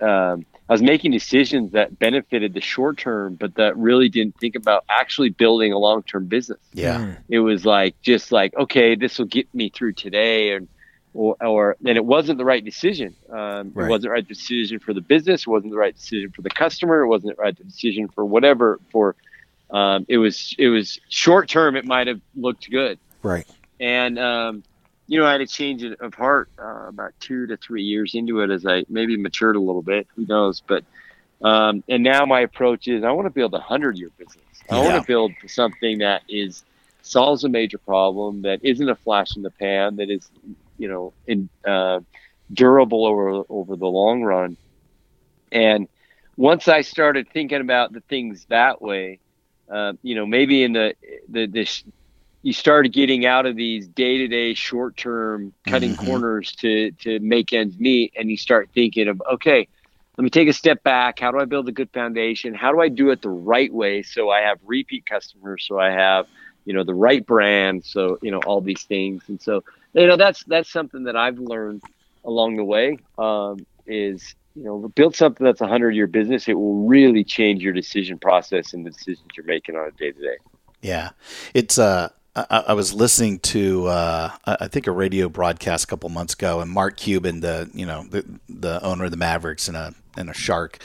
Um, 0.00 0.44
I 0.68 0.72
was 0.72 0.82
making 0.82 1.10
decisions 1.10 1.72
that 1.72 1.98
benefited 1.98 2.54
the 2.54 2.60
short 2.60 2.96
term, 2.96 3.34
but 3.34 3.54
that 3.56 3.76
really 3.76 4.08
didn't 4.08 4.38
think 4.38 4.54
about 4.56 4.84
actually 4.88 5.28
building 5.30 5.72
a 5.72 5.78
long 5.78 6.02
term 6.04 6.26
business 6.26 6.58
Yeah. 6.72 7.16
it 7.28 7.40
was 7.40 7.66
like 7.66 8.00
just 8.02 8.32
like 8.32 8.54
okay 8.56 8.94
this 8.94 9.18
will 9.18 9.26
get 9.26 9.52
me 9.54 9.68
through 9.68 9.92
today 9.92 10.54
and 10.54 10.68
or, 11.14 11.36
or 11.44 11.76
and 11.84 11.96
it 11.98 12.04
wasn't 12.04 12.38
the 12.38 12.44
right 12.44 12.64
decision 12.64 13.14
um, 13.30 13.72
Right. 13.74 13.86
it 13.86 13.90
wasn't 13.90 14.02
the 14.04 14.10
right 14.10 14.26
decision 14.26 14.78
for 14.78 14.94
the 14.94 15.02
business 15.02 15.42
it 15.42 15.48
wasn't 15.48 15.72
the 15.72 15.78
right 15.78 15.94
decision 15.94 16.30
for 16.30 16.40
the 16.42 16.50
customer 16.50 17.02
it 17.02 17.08
wasn't 17.08 17.36
the 17.36 17.42
right 17.42 17.54
decision 17.68 18.08
for 18.08 18.24
whatever 18.24 18.80
for 18.90 19.14
um, 19.72 20.06
it 20.08 20.18
was 20.18 20.54
it 20.58 20.68
was 20.68 20.98
short 21.08 21.48
term 21.48 21.76
it 21.76 21.84
might 21.86 22.08
have 22.08 22.20
looked 22.36 22.70
good 22.70 22.98
Right. 23.22 23.46
and 23.80 24.18
um, 24.18 24.64
you 25.08 25.18
know 25.20 25.26
I 25.26 25.32
had 25.32 25.40
a 25.42 25.46
change 25.46 25.82
of 25.84 26.14
heart 26.14 26.50
uh, 26.62 26.88
about 26.88 27.12
two 27.20 27.46
to 27.48 27.56
three 27.58 27.82
years 27.82 28.14
into 28.14 28.40
it 28.40 28.50
as 28.50 28.66
I 28.66 28.84
maybe 28.88 29.16
matured 29.16 29.56
a 29.56 29.60
little 29.60 29.82
bit 29.82 30.06
who 30.16 30.26
knows 30.26 30.62
but 30.66 30.84
um, 31.42 31.82
and 31.88 32.02
now 32.02 32.24
my 32.26 32.40
approach 32.40 32.88
is 32.88 33.04
I 33.04 33.12
want 33.12 33.26
to 33.26 33.30
build 33.32 33.54
a 33.54 33.60
hundred 33.60 33.98
year 33.98 34.10
business 34.18 34.64
I 34.70 34.78
Yeah. 34.78 34.80
want 34.80 34.96
to 34.96 35.02
build 35.02 35.36
something 35.46 35.98
that 35.98 36.22
is 36.28 36.64
solves 37.02 37.44
a 37.44 37.48
major 37.48 37.78
problem 37.78 38.42
that 38.42 38.60
isn't 38.62 38.88
a 38.88 38.96
flash 38.96 39.36
in 39.36 39.42
the 39.42 39.50
pan 39.50 39.96
that 39.96 40.10
is 40.10 40.30
you 40.78 40.88
know 40.88 41.14
in 41.26 41.50
uh, 41.66 42.00
durable 42.52 43.06
over 43.06 43.42
over 43.48 43.76
the 43.76 43.86
long 43.86 44.22
run 44.22 44.56
and 45.52 45.88
once 46.36 46.68
I 46.68 46.82
started 46.82 47.28
thinking 47.32 47.60
about 47.60 47.92
the 47.92 48.02
things 48.08 48.46
that 48.50 48.82
way, 48.82 49.20
uh, 49.72 49.92
you 50.02 50.14
know, 50.14 50.26
maybe 50.26 50.62
in 50.62 50.72
the 50.72 50.94
the 51.28 51.46
this 51.46 51.84
you 52.42 52.52
started 52.52 52.92
getting 52.92 53.26
out 53.26 53.46
of 53.46 53.56
these 53.56 53.88
day-to-day 53.88 54.54
short-term 54.54 55.52
cutting 55.66 55.94
Mhm. 55.94 55.96
corners 55.96 56.52
to 56.60 56.90
to 56.92 57.18
make 57.20 57.52
ends 57.52 57.78
meet 57.78 58.12
and 58.16 58.30
you 58.30 58.36
start 58.36 58.70
thinking 58.74 59.08
of 59.08 59.22
okay 59.32 59.68
let 60.18 60.24
me 60.24 60.30
take 60.30 60.48
a 60.48 60.52
step 60.52 60.82
back. 60.82 61.18
How 61.20 61.30
do 61.32 61.38
i 61.38 61.44
build 61.44 61.68
a 61.68 61.72
good 61.72 61.90
foundation? 61.92 62.54
How 62.54 62.72
do 62.72 62.80
i 62.80 62.88
do 62.88 63.10
it 63.10 63.22
the 63.22 63.30
right 63.30 63.72
way 63.72 64.02
so 64.02 64.30
i 64.30 64.40
have 64.40 64.58
repeat 64.64 65.04
customers 65.06 65.64
so 65.66 65.78
i 65.78 65.90
have 65.90 66.26
you 66.64 66.74
know 66.74 66.84
the 66.84 66.94
right 66.94 67.24
brand 67.26 67.84
so 67.84 68.18
you 68.22 68.30
know 68.30 68.40
all 68.40 68.60
these 68.60 68.84
things. 68.84 69.24
And 69.28 69.40
so 69.40 69.62
you 69.94 70.06
know 70.06 70.16
that's 70.16 70.44
that's 70.44 70.70
something 70.70 71.04
that 71.04 71.16
i've 71.16 71.38
learned 71.38 71.82
along 72.24 72.56
the 72.56 72.64
way 72.64 72.98
um, 73.18 73.66
is 73.86 74.34
you 74.54 74.64
know 74.64 74.88
build 74.94 75.16
something 75.16 75.44
that's 75.44 75.60
a 75.60 75.66
hundred 75.66 75.92
year 75.92 76.06
business 76.06 76.48
it 76.48 76.54
will 76.54 76.86
really 76.86 77.24
change 77.24 77.62
your 77.62 77.72
decision 77.72 78.18
process 78.18 78.74
and 78.74 78.84
the 78.84 78.90
decisions 78.90 79.26
you're 79.36 79.46
making 79.46 79.76
on 79.76 79.88
a 79.88 79.90
day 79.92 80.12
to 80.12 80.20
day 80.20 80.36
Yeah, 80.82 81.10
it's. 81.54 81.78
Uh, 81.78 82.10
I, 82.34 82.64
I 82.68 82.72
was 82.72 82.92
listening 82.92 83.38
to 83.40 83.86
uh, 83.86 84.30
I 84.44 84.68
think 84.68 84.86
a 84.86 84.90
radio 84.90 85.28
broadcast 85.28 85.84
a 85.84 85.86
couple 85.86 86.08
months 86.08 86.34
ago, 86.34 86.60
and 86.60 86.70
Mark 86.70 86.96
Cuban, 86.96 87.40
the 87.40 87.70
you 87.72 87.86
know 87.86 88.04
the, 88.04 88.24
the 88.48 88.82
owner 88.82 89.04
of 89.04 89.10
the 89.10 89.16
Mavericks 89.16 89.68
and 89.68 89.76
a 89.76 89.94
and 90.16 90.28
a 90.28 90.34
shark, 90.34 90.84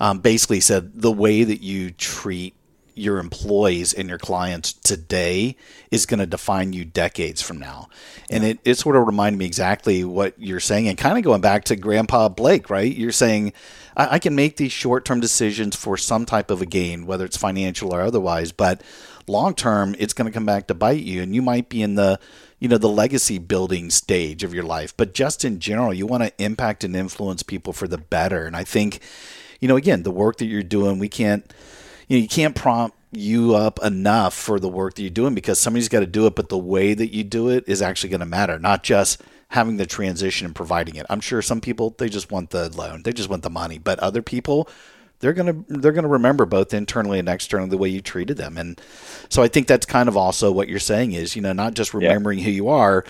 um, 0.00 0.20
basically 0.20 0.60
said 0.60 1.00
the 1.00 1.12
way 1.12 1.44
that 1.44 1.60
you 1.60 1.90
treat 1.90 2.54
your 2.96 3.18
employees 3.18 3.92
and 3.92 4.08
your 4.08 4.18
clients 4.18 4.72
today 4.72 5.56
is 5.90 6.06
going 6.06 6.18
to 6.18 6.26
define 6.26 6.72
you 6.72 6.84
decades 6.84 7.42
from 7.42 7.58
now. 7.58 7.88
And 8.30 8.42
it, 8.42 8.58
it 8.64 8.74
sort 8.76 8.96
of 8.96 9.06
reminded 9.06 9.38
me 9.38 9.44
exactly 9.44 10.02
what 10.02 10.34
you're 10.38 10.60
saying 10.60 10.88
and 10.88 10.96
kind 10.96 11.18
of 11.18 11.22
going 11.22 11.42
back 11.42 11.64
to 11.64 11.76
Grandpa 11.76 12.30
Blake, 12.30 12.70
right? 12.70 12.90
You're 12.94 13.12
saying, 13.12 13.52
I, 13.96 14.14
I 14.14 14.18
can 14.18 14.34
make 14.34 14.56
these 14.56 14.72
short 14.72 15.04
term 15.04 15.20
decisions 15.20 15.76
for 15.76 15.96
some 15.96 16.24
type 16.24 16.50
of 16.50 16.62
a 16.62 16.66
gain, 16.66 17.06
whether 17.06 17.26
it's 17.26 17.36
financial 17.36 17.94
or 17.94 18.00
otherwise, 18.00 18.50
but 18.50 18.82
long 19.26 19.54
term, 19.54 19.94
it's 19.98 20.14
going 20.14 20.26
to 20.26 20.34
come 20.34 20.46
back 20.46 20.66
to 20.68 20.74
bite 20.74 21.02
you. 21.02 21.22
And 21.22 21.34
you 21.34 21.42
might 21.42 21.68
be 21.68 21.82
in 21.82 21.96
the, 21.96 22.18
you 22.58 22.68
know, 22.68 22.78
the 22.78 22.88
legacy 22.88 23.38
building 23.38 23.90
stage 23.90 24.42
of 24.42 24.54
your 24.54 24.64
life. 24.64 24.96
But 24.96 25.12
just 25.12 25.44
in 25.44 25.60
general, 25.60 25.92
you 25.92 26.06
want 26.06 26.22
to 26.22 26.32
impact 26.42 26.82
and 26.82 26.96
influence 26.96 27.42
people 27.42 27.74
for 27.74 27.86
the 27.86 27.98
better. 27.98 28.46
And 28.46 28.56
I 28.56 28.64
think, 28.64 29.00
you 29.60 29.68
know, 29.68 29.76
again, 29.76 30.02
the 30.02 30.10
work 30.10 30.38
that 30.38 30.46
you're 30.46 30.62
doing, 30.62 30.98
we 30.98 31.08
can't, 31.08 31.52
you 32.08 32.18
know, 32.18 32.22
you 32.22 32.28
can't 32.28 32.54
prompt 32.54 32.96
you 33.12 33.54
up 33.54 33.78
enough 33.82 34.34
for 34.34 34.60
the 34.60 34.68
work 34.68 34.94
that 34.94 35.02
you're 35.02 35.10
doing 35.10 35.34
because 35.34 35.58
somebody's 35.58 35.88
got 35.88 36.00
to 36.00 36.06
do 36.06 36.26
it, 36.26 36.34
but 36.34 36.48
the 36.48 36.58
way 36.58 36.92
that 36.94 37.14
you 37.14 37.24
do 37.24 37.48
it 37.48 37.64
is 37.66 37.80
actually 37.80 38.10
going 38.10 38.20
to 38.20 38.26
matter, 38.26 38.58
not 38.58 38.82
just 38.82 39.22
having 39.48 39.76
the 39.76 39.86
transition 39.86 40.44
and 40.44 40.54
providing 40.54 40.96
it. 40.96 41.06
I'm 41.08 41.20
sure 41.20 41.40
some 41.40 41.60
people 41.60 41.94
they 41.96 42.08
just 42.08 42.30
want 42.30 42.50
the 42.50 42.68
loan, 42.68 43.02
they 43.02 43.12
just 43.12 43.28
want 43.28 43.42
the 43.42 43.50
money, 43.50 43.78
but 43.78 43.98
other 44.00 44.22
people 44.22 44.68
they're 45.20 45.32
gonna 45.32 45.64
they're 45.68 45.92
gonna 45.92 46.08
remember 46.08 46.44
both 46.44 46.74
internally 46.74 47.18
and 47.18 47.28
externally 47.28 47.70
the 47.70 47.78
way 47.78 47.88
you 47.88 48.00
treated 48.00 48.36
them, 48.36 48.58
and 48.58 48.80
so 49.28 49.42
I 49.42 49.48
think 49.48 49.66
that's 49.66 49.86
kind 49.86 50.08
of 50.08 50.16
also 50.16 50.52
what 50.52 50.68
you're 50.68 50.78
saying 50.78 51.12
is 51.12 51.36
you 51.36 51.42
know 51.42 51.52
not 51.52 51.74
just 51.74 51.94
remembering 51.94 52.40
who 52.40 52.50
you 52.50 52.68
are. 52.68 53.04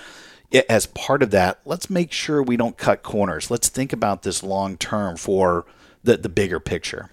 As 0.69 0.87
part 0.87 1.25
of 1.25 1.33
that, 1.33 1.59
let's 1.65 1.91
make 1.91 2.13
sure 2.13 2.41
we 2.41 2.57
don't 2.57 2.79
cut 2.79 3.03
corners. 3.03 3.51
Let's 3.51 3.69
think 3.69 3.93
about 3.93 4.23
this 4.23 4.45
long 4.45 4.77
term 4.77 5.17
for 5.17 5.67
the 6.05 6.17
the 6.17 6.29
bigger 6.29 6.61
picture. 6.61 7.11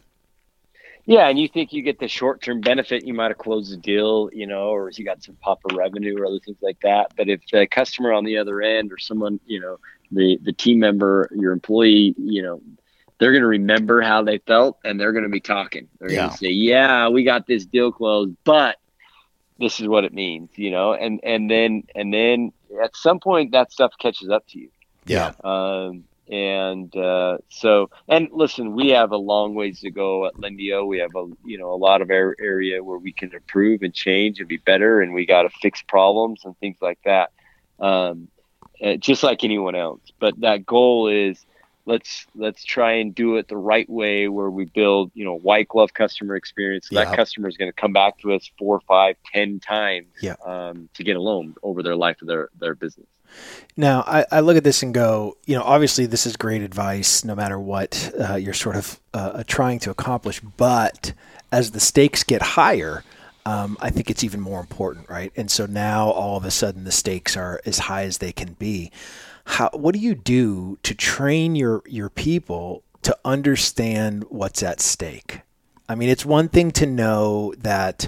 Yeah, 1.06 1.28
and 1.28 1.38
you 1.38 1.50
think 1.50 1.74
you 1.74 1.82
get 1.82 2.00
the 2.00 2.08
short 2.08 2.42
term 2.42 2.62
benefit, 2.62 3.06
you 3.06 3.14
might 3.14 3.30
have 3.32 3.38
closed 3.38 3.74
a 3.74 3.78
deal, 3.78 4.30
you 4.32 4.48
know, 4.48 4.70
or 4.70 4.90
you 4.90 5.04
got 5.04 5.22
some 5.22 5.36
pop 5.36 5.60
of 5.70 5.76
revenue 5.76 6.18
or 6.18 6.26
other 6.26 6.40
things 6.40 6.58
like 6.62 6.80
that. 6.82 7.12
But 7.18 7.28
if 7.28 7.42
the 7.52 7.68
customer 7.68 8.14
on 8.14 8.24
the 8.24 8.38
other 8.38 8.62
end 8.62 8.92
or 8.92 8.98
someone, 8.98 9.40
you 9.46 9.60
know, 9.60 9.80
the 10.12 10.40
the 10.42 10.54
team 10.54 10.80
member, 10.80 11.30
your 11.36 11.52
employee, 11.52 12.16
you 12.18 12.42
know, 12.42 12.62
they're 13.20 13.32
going 13.32 13.42
to 13.42 13.48
remember 13.48 14.02
how 14.02 14.24
they 14.24 14.38
felt 14.40 14.78
and 14.86 15.00
they're 15.00 15.12
going 15.12 15.24
to 15.24 15.30
be 15.30 15.42
talking. 15.42 15.90
They're 16.00 16.10
Yeah. 16.12 16.20
going 16.22 16.32
to 16.32 16.38
say, 16.38 16.50
"Yeah, 16.50 17.10
we 17.10 17.24
got 17.26 17.48
this 17.48 17.66
deal 17.66 17.92
closed, 17.92 18.36
but 18.46 18.78
this 19.60 19.82
is 19.82 19.88
what 19.88 20.06
it 20.06 20.14
means," 20.14 20.52
you 20.56 20.72
know, 20.72 20.94
and 20.94 21.20
and 21.24 21.52
then 21.52 21.84
and 21.96 22.14
then 22.14 22.54
at 22.82 22.96
some 22.96 23.20
point 23.20 23.52
that 23.52 23.74
stuff 23.74 23.92
catches 24.00 24.30
up 24.30 24.48
to 24.50 24.60
you. 24.60 24.70
Yeah. 25.06 25.34
Um, 25.44 26.06
and 26.30 26.96
uh, 26.96 27.38
so, 27.50 27.90
and 28.08 28.30
listen, 28.32 28.74
we 28.76 28.90
have 28.90 29.12
a 29.12 29.18
long 29.18 29.56
ways 29.56 29.82
to 29.82 29.92
go 29.92 30.26
at 30.26 30.36
Lendio. 30.36 30.88
We 30.88 31.00
have 31.00 31.16
a 31.16 31.26
you 31.44 31.58
know 31.58 31.72
a 31.74 31.76
lot 31.76 32.02
of 32.02 32.10
ar- 32.10 32.36
area 32.40 32.84
where 32.84 32.98
we 32.98 33.12
can 33.14 33.34
improve 33.34 33.82
and 33.82 33.94
change 33.94 34.40
and 34.40 34.48
be 34.48 34.58
better, 34.58 35.02
and 35.02 35.14
we 35.14 35.26
got 35.26 35.44
to 35.44 35.50
fix 35.62 35.82
problems 35.82 36.42
and 36.46 36.58
things 36.60 36.78
like 36.82 37.00
that, 37.06 37.32
um, 37.80 38.28
uh, 38.84 38.96
just 38.96 39.24
like 39.24 39.44
anyone 39.44 39.76
else. 39.76 40.02
But 40.20 40.40
that 40.42 40.66
goal 40.66 41.08
is 41.08 41.46
let's 41.86 42.26
let's 42.36 42.64
try 42.64 42.94
and 42.94 43.14
do 43.14 43.36
it 43.36 43.48
the 43.50 43.58
right 43.58 43.90
way, 43.90 44.28
where 44.30 44.50
we 44.50 44.66
build 44.66 45.12
you 45.14 45.26
know 45.26 45.38
white 45.38 45.68
glove 45.68 45.94
customer 45.94 46.36
experience. 46.36 46.88
Yeah. 46.90 47.04
That 47.04 47.16
customer 47.16 47.48
is 47.50 47.58
going 47.58 47.70
to 47.70 47.76
come 47.76 47.94
back 47.94 48.18
to 48.20 48.34
us 48.34 48.50
four, 48.58 48.80
five, 48.88 49.18
ten 49.34 49.60
times 49.60 50.08
Yeah. 50.22 50.36
um, 50.46 50.90
to 50.94 51.04
get 51.04 51.18
a 51.18 51.22
loan 51.22 51.56
over 51.64 51.84
their 51.84 51.96
life 51.96 52.22
of 52.22 52.28
their 52.30 52.50
their 52.60 52.76
business. 52.76 53.08
Now, 53.76 54.04
I, 54.06 54.26
I 54.32 54.40
look 54.42 54.56
at 54.58 54.64
this 54.64 54.84
and 54.84 54.94
go, 54.94 55.38
you 55.46 55.56
know, 55.56 55.64
obviously 55.64 56.06
this 56.06 56.26
is 56.26 56.38
great 56.38 56.62
advice 56.62 57.24
no 57.24 57.34
matter 57.36 57.60
what 57.60 58.12
uh, 58.20 58.36
you're 58.36 58.54
sort 58.54 58.76
of 58.76 59.00
uh, 59.14 59.44
trying 59.48 59.80
to 59.80 59.92
accomplish. 59.92 60.40
But 60.42 61.14
as 61.52 61.72
the 61.72 61.80
stakes 61.80 62.24
get 62.24 62.42
higher, 62.42 63.04
um, 63.46 63.78
I 63.82 63.90
think 63.90 64.10
it's 64.10 64.24
even 64.24 64.40
more 64.40 64.60
important, 64.60 65.10
right? 65.10 65.32
And 65.36 65.50
so 65.50 65.66
now 65.66 66.10
all 66.10 66.38
of 66.38 66.46
a 66.46 66.52
sudden 66.52 66.84
the 66.84 66.92
stakes 66.92 67.36
are 67.36 67.62
as 67.66 67.80
high 67.80 68.04
as 68.04 68.20
they 68.20 68.32
can 68.32 68.54
be. 68.54 68.92
How, 69.46 69.70
what 69.74 69.94
do 69.94 70.00
you 70.00 70.16
do 70.16 70.78
to 70.84 70.96
train 70.96 71.56
your, 71.56 71.82
your 71.86 72.10
people 72.10 72.84
to 73.02 73.18
understand 73.26 74.26
what's 74.30 74.64
at 74.64 74.80
stake? 74.80 75.42
I 75.90 75.96
mean, 75.96 76.10
it's 76.10 76.26
one 76.26 76.48
thing 76.48 76.72
to 76.72 76.86
know 76.86 77.54
that 77.58 78.08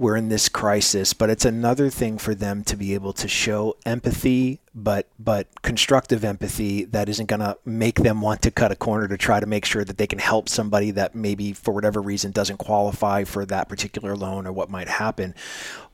we're 0.00 0.16
in 0.16 0.30
this 0.30 0.48
crisis, 0.48 1.12
but 1.12 1.28
it's 1.28 1.44
another 1.44 1.90
thing 1.90 2.16
for 2.16 2.34
them 2.34 2.64
to 2.64 2.74
be 2.74 2.94
able 2.94 3.12
to 3.12 3.28
show 3.28 3.76
empathy, 3.84 4.58
but 4.74 5.06
but 5.18 5.46
constructive 5.60 6.24
empathy 6.24 6.84
that 6.84 7.10
isn't 7.10 7.26
going 7.26 7.40
to 7.40 7.58
make 7.66 7.96
them 7.96 8.22
want 8.22 8.40
to 8.40 8.50
cut 8.50 8.72
a 8.72 8.76
corner 8.76 9.06
to 9.06 9.18
try 9.18 9.38
to 9.38 9.44
make 9.44 9.66
sure 9.66 9.84
that 9.84 9.98
they 9.98 10.06
can 10.06 10.18
help 10.18 10.48
somebody 10.48 10.90
that 10.90 11.14
maybe 11.14 11.52
for 11.52 11.74
whatever 11.74 12.00
reason 12.00 12.30
doesn't 12.30 12.56
qualify 12.56 13.24
for 13.24 13.44
that 13.44 13.68
particular 13.68 14.16
loan 14.16 14.46
or 14.46 14.52
what 14.52 14.70
might 14.70 14.88
happen. 14.88 15.34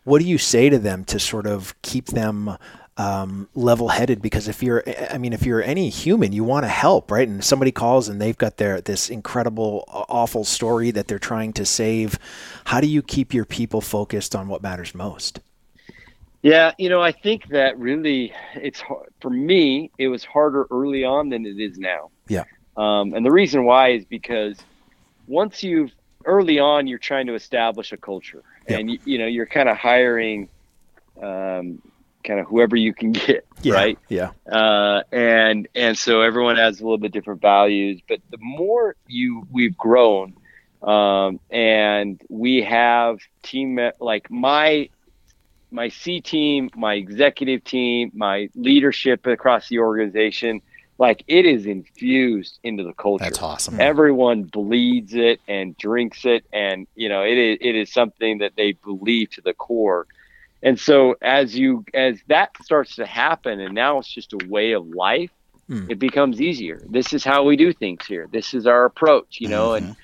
What 0.05 0.21
do 0.21 0.25
you 0.25 0.39
say 0.39 0.71
to 0.71 0.79
them 0.79 1.05
to 1.07 1.19
sort 1.19 1.49
of 1.49 1.75
keep 1.83 2.07
them 2.07 2.57
um, 2.99 3.49
level-headed 3.55 4.23
because 4.23 4.49
if 4.49 4.63
you're 4.63 4.83
i 5.11 5.19
mean 5.19 5.33
if 5.35 5.45
you're 5.45 5.63
any 5.63 5.91
human 5.91 6.33
you 6.33 6.43
want 6.45 6.65
to 6.65 6.69
help 6.69 7.11
right 7.11 7.29
and 7.29 7.45
somebody 7.45 7.71
calls 7.71 8.09
and 8.09 8.21
they've 8.21 8.39
got 8.39 8.57
their 8.57 8.81
this 8.81 9.11
incredible 9.11 9.85
awful 9.89 10.45
story 10.45 10.91
that 10.91 11.07
they're 11.07 11.19
trying 11.19 11.53
to 11.53 11.65
save 11.67 12.19
how 12.67 12.81
do 12.81 12.87
you 12.87 13.03
keep 13.03 13.35
your 13.35 13.45
people 13.45 13.81
focused 13.83 14.35
on 14.35 14.49
what 14.49 14.63
matters 14.63 14.95
most 14.95 15.41
Yeah, 16.43 16.73
you 16.79 16.89
know, 16.89 17.03
I 17.03 17.13
think 17.13 17.49
that 17.49 17.79
really 17.79 18.33
it's 18.55 18.81
hard, 18.81 19.09
for 19.21 19.31
me. 19.31 19.91
It 19.99 20.09
was 20.09 20.25
harder 20.25 20.67
early 20.71 21.05
on 21.05 21.29
than 21.31 21.45
it 21.47 21.59
is 21.59 21.79
now. 21.79 22.11
Yeah. 22.29 22.45
Um, 22.77 23.15
and 23.15 23.25
the 23.25 23.33
reason 23.33 23.65
why 23.65 23.91
is 23.93 24.05
because 24.05 24.65
once 25.27 25.63
you've 25.63 25.93
early 26.25 26.59
on, 26.59 26.87
you're 26.87 26.99
trying 26.99 27.27
to 27.29 27.35
establish 27.35 27.93
a 27.93 27.97
culture, 27.99 28.45
Yep. 28.69 28.81
and 28.81 28.91
you, 28.91 28.99
you 29.05 29.19
know, 29.19 29.27
you're 29.27 29.47
kind 29.47 29.69
of 29.69 29.77
hiring, 29.79 30.51
um, 31.23 31.83
kind 32.27 32.41
of 32.41 32.47
whoever 32.47 32.77
you 32.77 32.93
can 32.93 33.13
get, 33.27 33.47
yeah 33.63 33.75
right? 33.75 33.99
yeah 34.09 34.31
uh, 34.51 35.03
and 35.13 35.69
and 35.75 35.97
so 35.97 36.23
everyone 36.23 36.57
has 36.57 36.81
a 36.81 36.83
little 36.83 36.99
bit 36.99 37.13
different 37.13 37.41
values. 37.41 38.01
But 38.09 38.21
the 38.31 38.39
more 38.41 38.97
you 39.07 39.47
we've 39.51 39.77
grown, 39.77 40.35
um, 40.83 41.41
and 41.51 42.21
we 42.29 42.63
have 42.63 43.19
team 43.43 43.79
like 44.01 44.31
my 44.31 44.91
my 45.71 45.89
C 45.89 46.21
team, 46.21 46.71
my 46.77 46.95
executive 46.95 47.65
team, 47.65 48.11
my 48.15 48.49
leadership 48.55 49.27
across 49.27 49.69
the 49.69 49.79
organization, 49.81 50.63
like 50.99 51.25
it 51.27 51.45
is 51.45 51.67
infused 51.67 52.59
into 52.63 52.83
the 52.83 52.93
culture. 52.93 53.25
That's 53.25 53.43
awesome. 53.43 53.81
Everyone 53.81 54.45
bleeds 54.45 55.15
it 55.15 55.41
and 55.47 55.77
drinks 55.77 56.25
it, 56.25 56.45
and 56.53 56.87
you 56.95 57.09
know 57.09 57.23
it 57.23 57.37
is 57.37 57.59
it 57.61 57.75
is 57.75 57.93
something 57.93 58.39
that 58.39 58.53
they 58.57 58.73
believe 58.73 59.31
to 59.33 59.41
the 59.41 59.55
core. 59.55 60.07
And 60.63 60.79
so 60.79 61.15
as 61.23 61.57
you 61.57 61.85
as 61.95 62.19
that 62.29 62.51
starts 62.63 62.97
to 62.97 63.07
happen, 63.07 63.61
and 63.61 63.75
now 63.75 63.99
it's 63.99 64.13
just 64.13 64.33
a 64.33 64.39
way 64.49 64.73
of 64.73 64.87
life, 64.89 65.31
Hmm. 65.69 65.91
it 65.91 65.99
becomes 65.99 66.41
easier. 66.41 66.81
This 66.89 67.13
is 67.13 67.25
how 67.25 67.43
we 67.43 67.57
do 67.57 67.73
things 67.73 68.07
here. 68.07 68.29
This 68.31 68.55
is 68.55 68.67
our 68.69 68.85
approach, 68.85 69.39
you 69.41 69.49
know, 69.49 69.75
and 69.75 69.97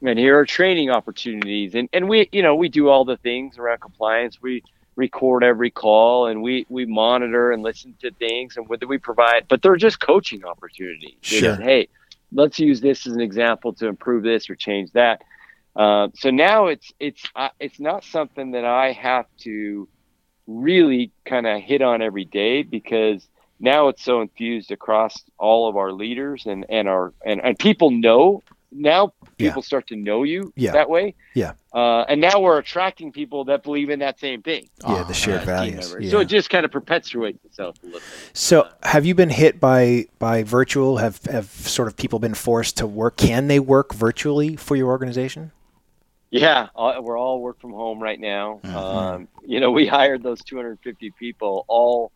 and 0.00 0.16
here 0.18 0.38
are 0.38 0.46
training 0.46 0.90
opportunities, 0.90 1.74
and 1.74 1.88
and 1.92 2.08
we 2.08 2.28
you 2.32 2.42
know 2.42 2.54
we 2.54 2.68
do 2.68 2.88
all 2.88 3.04
the 3.04 3.16
things 3.18 3.58
around 3.58 3.80
compliance. 3.80 4.38
We 4.40 4.62
record 4.94 5.44
every 5.44 5.70
call 5.70 6.26
and 6.26 6.42
we 6.42 6.66
we 6.68 6.84
monitor 6.86 7.52
and 7.52 7.62
listen 7.62 7.94
to 8.00 8.10
things 8.12 8.56
and 8.56 8.68
whether 8.68 8.84
we 8.88 8.98
provide 8.98 9.46
but 9.48 9.62
they're 9.62 9.76
just 9.76 10.00
coaching 10.00 10.44
opportunities 10.44 11.14
Sure. 11.22 11.54
hey 11.54 11.86
let's 12.32 12.58
use 12.58 12.80
this 12.80 13.06
as 13.06 13.12
an 13.12 13.20
example 13.20 13.72
to 13.74 13.86
improve 13.86 14.24
this 14.24 14.50
or 14.50 14.56
change 14.56 14.90
that 14.94 15.22
uh, 15.76 16.08
so 16.16 16.30
now 16.30 16.66
it's 16.66 16.92
it's 16.98 17.22
uh, 17.36 17.48
it's 17.60 17.78
not 17.78 18.02
something 18.02 18.50
that 18.50 18.64
i 18.64 18.90
have 18.90 19.26
to 19.38 19.88
really 20.48 21.12
kind 21.24 21.46
of 21.46 21.60
hit 21.60 21.82
on 21.82 22.02
every 22.02 22.24
day 22.24 22.62
because 22.64 23.28
now 23.60 23.88
it's 23.88 24.02
so 24.02 24.22
infused 24.22 24.72
across 24.72 25.14
all 25.38 25.68
of 25.68 25.76
our 25.76 25.92
leaders 25.92 26.46
and 26.46 26.64
and 26.68 26.88
our 26.88 27.12
and, 27.24 27.40
and 27.44 27.58
people 27.58 27.90
know 27.90 28.42
now 28.72 29.12
Yeah. 29.38 29.48
people 29.48 29.62
start 29.62 29.86
to 29.88 29.96
know 29.96 30.24
you 30.24 30.52
Yeah. 30.56 30.72
that 30.72 30.90
way. 30.90 31.14
Yeah. 31.34 31.52
Uh, 31.72 32.02
and 32.08 32.20
now 32.20 32.38
we're 32.40 32.58
attracting 32.58 33.12
people 33.12 33.44
that 33.46 33.62
believe 33.62 33.88
in 33.90 33.98
that 34.00 34.18
same 34.20 34.42
thing. 34.42 34.68
yeah, 34.86 35.04
the 35.04 35.14
shared 35.14 35.40
as 35.40 35.46
team 35.46 35.54
values. 35.54 35.96
Yeah. 36.00 36.10
So 36.10 36.18
it 36.20 36.26
just 36.26 36.50
kind 36.50 36.64
of 36.66 36.70
perpetuates 36.72 37.42
itself 37.44 37.76
a 37.82 37.86
little. 37.86 38.00
bit. 38.00 38.08
So, 38.34 38.68
have 38.82 39.06
you 39.06 39.14
been 39.14 39.30
hit 39.30 39.58
by 39.60 40.06
by 40.18 40.42
virtual? 40.44 40.98
Have 40.98 41.20
have 41.26 41.46
sort 41.46 41.88
of 41.88 41.96
people 41.96 42.18
been 42.18 42.34
forced 42.34 42.76
to 42.78 42.86
work? 42.86 43.16
Can 43.16 43.48
they 43.48 43.58
work 43.60 43.94
virtually 43.94 44.56
for 44.56 44.76
your 44.76 44.88
organization? 44.88 45.50
Yeah, 46.30 46.68
all, 46.74 47.02
we're 47.02 47.18
all 47.18 47.40
work 47.40 47.60
from 47.60 47.72
home 47.72 48.02
right 48.02 48.20
now. 48.20 48.60
Mm-hmm. 48.62 48.76
Um, 48.76 49.28
you 49.44 49.60
know, 49.60 49.70
we 49.70 49.86
hired 49.86 50.22
those 50.22 50.42
250 50.44 51.10
people, 51.12 51.64
all 51.68 52.12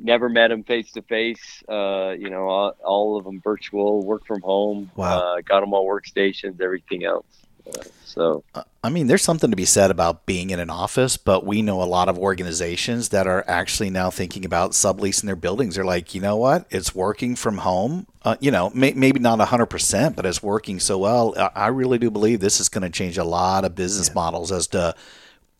never 0.00 0.28
met 0.28 0.48
them 0.48 0.62
face 0.64 0.92
to 0.92 1.02
face. 1.02 1.62
Uh, 1.68 2.14
You 2.18 2.30
know, 2.30 2.48
all, 2.48 2.72
all 2.84 3.18
of 3.18 3.24
them 3.24 3.40
virtual, 3.42 4.02
work 4.02 4.26
from 4.26 4.40
home. 4.40 4.90
Wow. 4.96 5.18
Uh, 5.18 5.40
got 5.42 5.60
them 5.60 5.74
all 5.74 5.86
workstations, 5.86 6.60
everything 6.60 7.04
else. 7.04 7.26
Uh, 7.66 7.82
so 8.04 8.44
I 8.82 8.88
mean, 8.88 9.08
there's 9.08 9.22
something 9.22 9.50
to 9.50 9.56
be 9.56 9.66
said 9.66 9.90
about 9.90 10.24
being 10.24 10.48
in 10.48 10.58
an 10.58 10.70
office, 10.70 11.18
but 11.18 11.44
we 11.44 11.60
know 11.60 11.82
a 11.82 11.84
lot 11.84 12.08
of 12.08 12.18
organizations 12.18 13.10
that 13.10 13.26
are 13.26 13.44
actually 13.46 13.90
now 13.90 14.08
thinking 14.08 14.46
about 14.46 14.70
subleasing 14.70 15.24
their 15.24 15.36
buildings. 15.36 15.74
They're 15.74 15.84
like, 15.84 16.14
you 16.14 16.22
know 16.22 16.36
what? 16.36 16.66
It's 16.70 16.94
working 16.94 17.36
from 17.36 17.58
home. 17.58 18.06
Uh, 18.22 18.36
you 18.40 18.50
know, 18.50 18.70
may, 18.70 18.94
maybe 18.94 19.20
not 19.20 19.38
100%, 19.38 20.16
but 20.16 20.24
it's 20.24 20.42
working 20.42 20.80
so 20.80 20.96
well. 20.96 21.34
I, 21.36 21.50
I 21.54 21.66
really 21.66 21.98
do 21.98 22.10
believe 22.10 22.40
this 22.40 22.58
is 22.58 22.70
going 22.70 22.82
to 22.82 22.90
change 22.90 23.18
a 23.18 23.24
lot 23.24 23.66
of 23.66 23.74
business 23.74 24.14
models 24.14 24.50
as 24.50 24.66
to, 24.68 24.94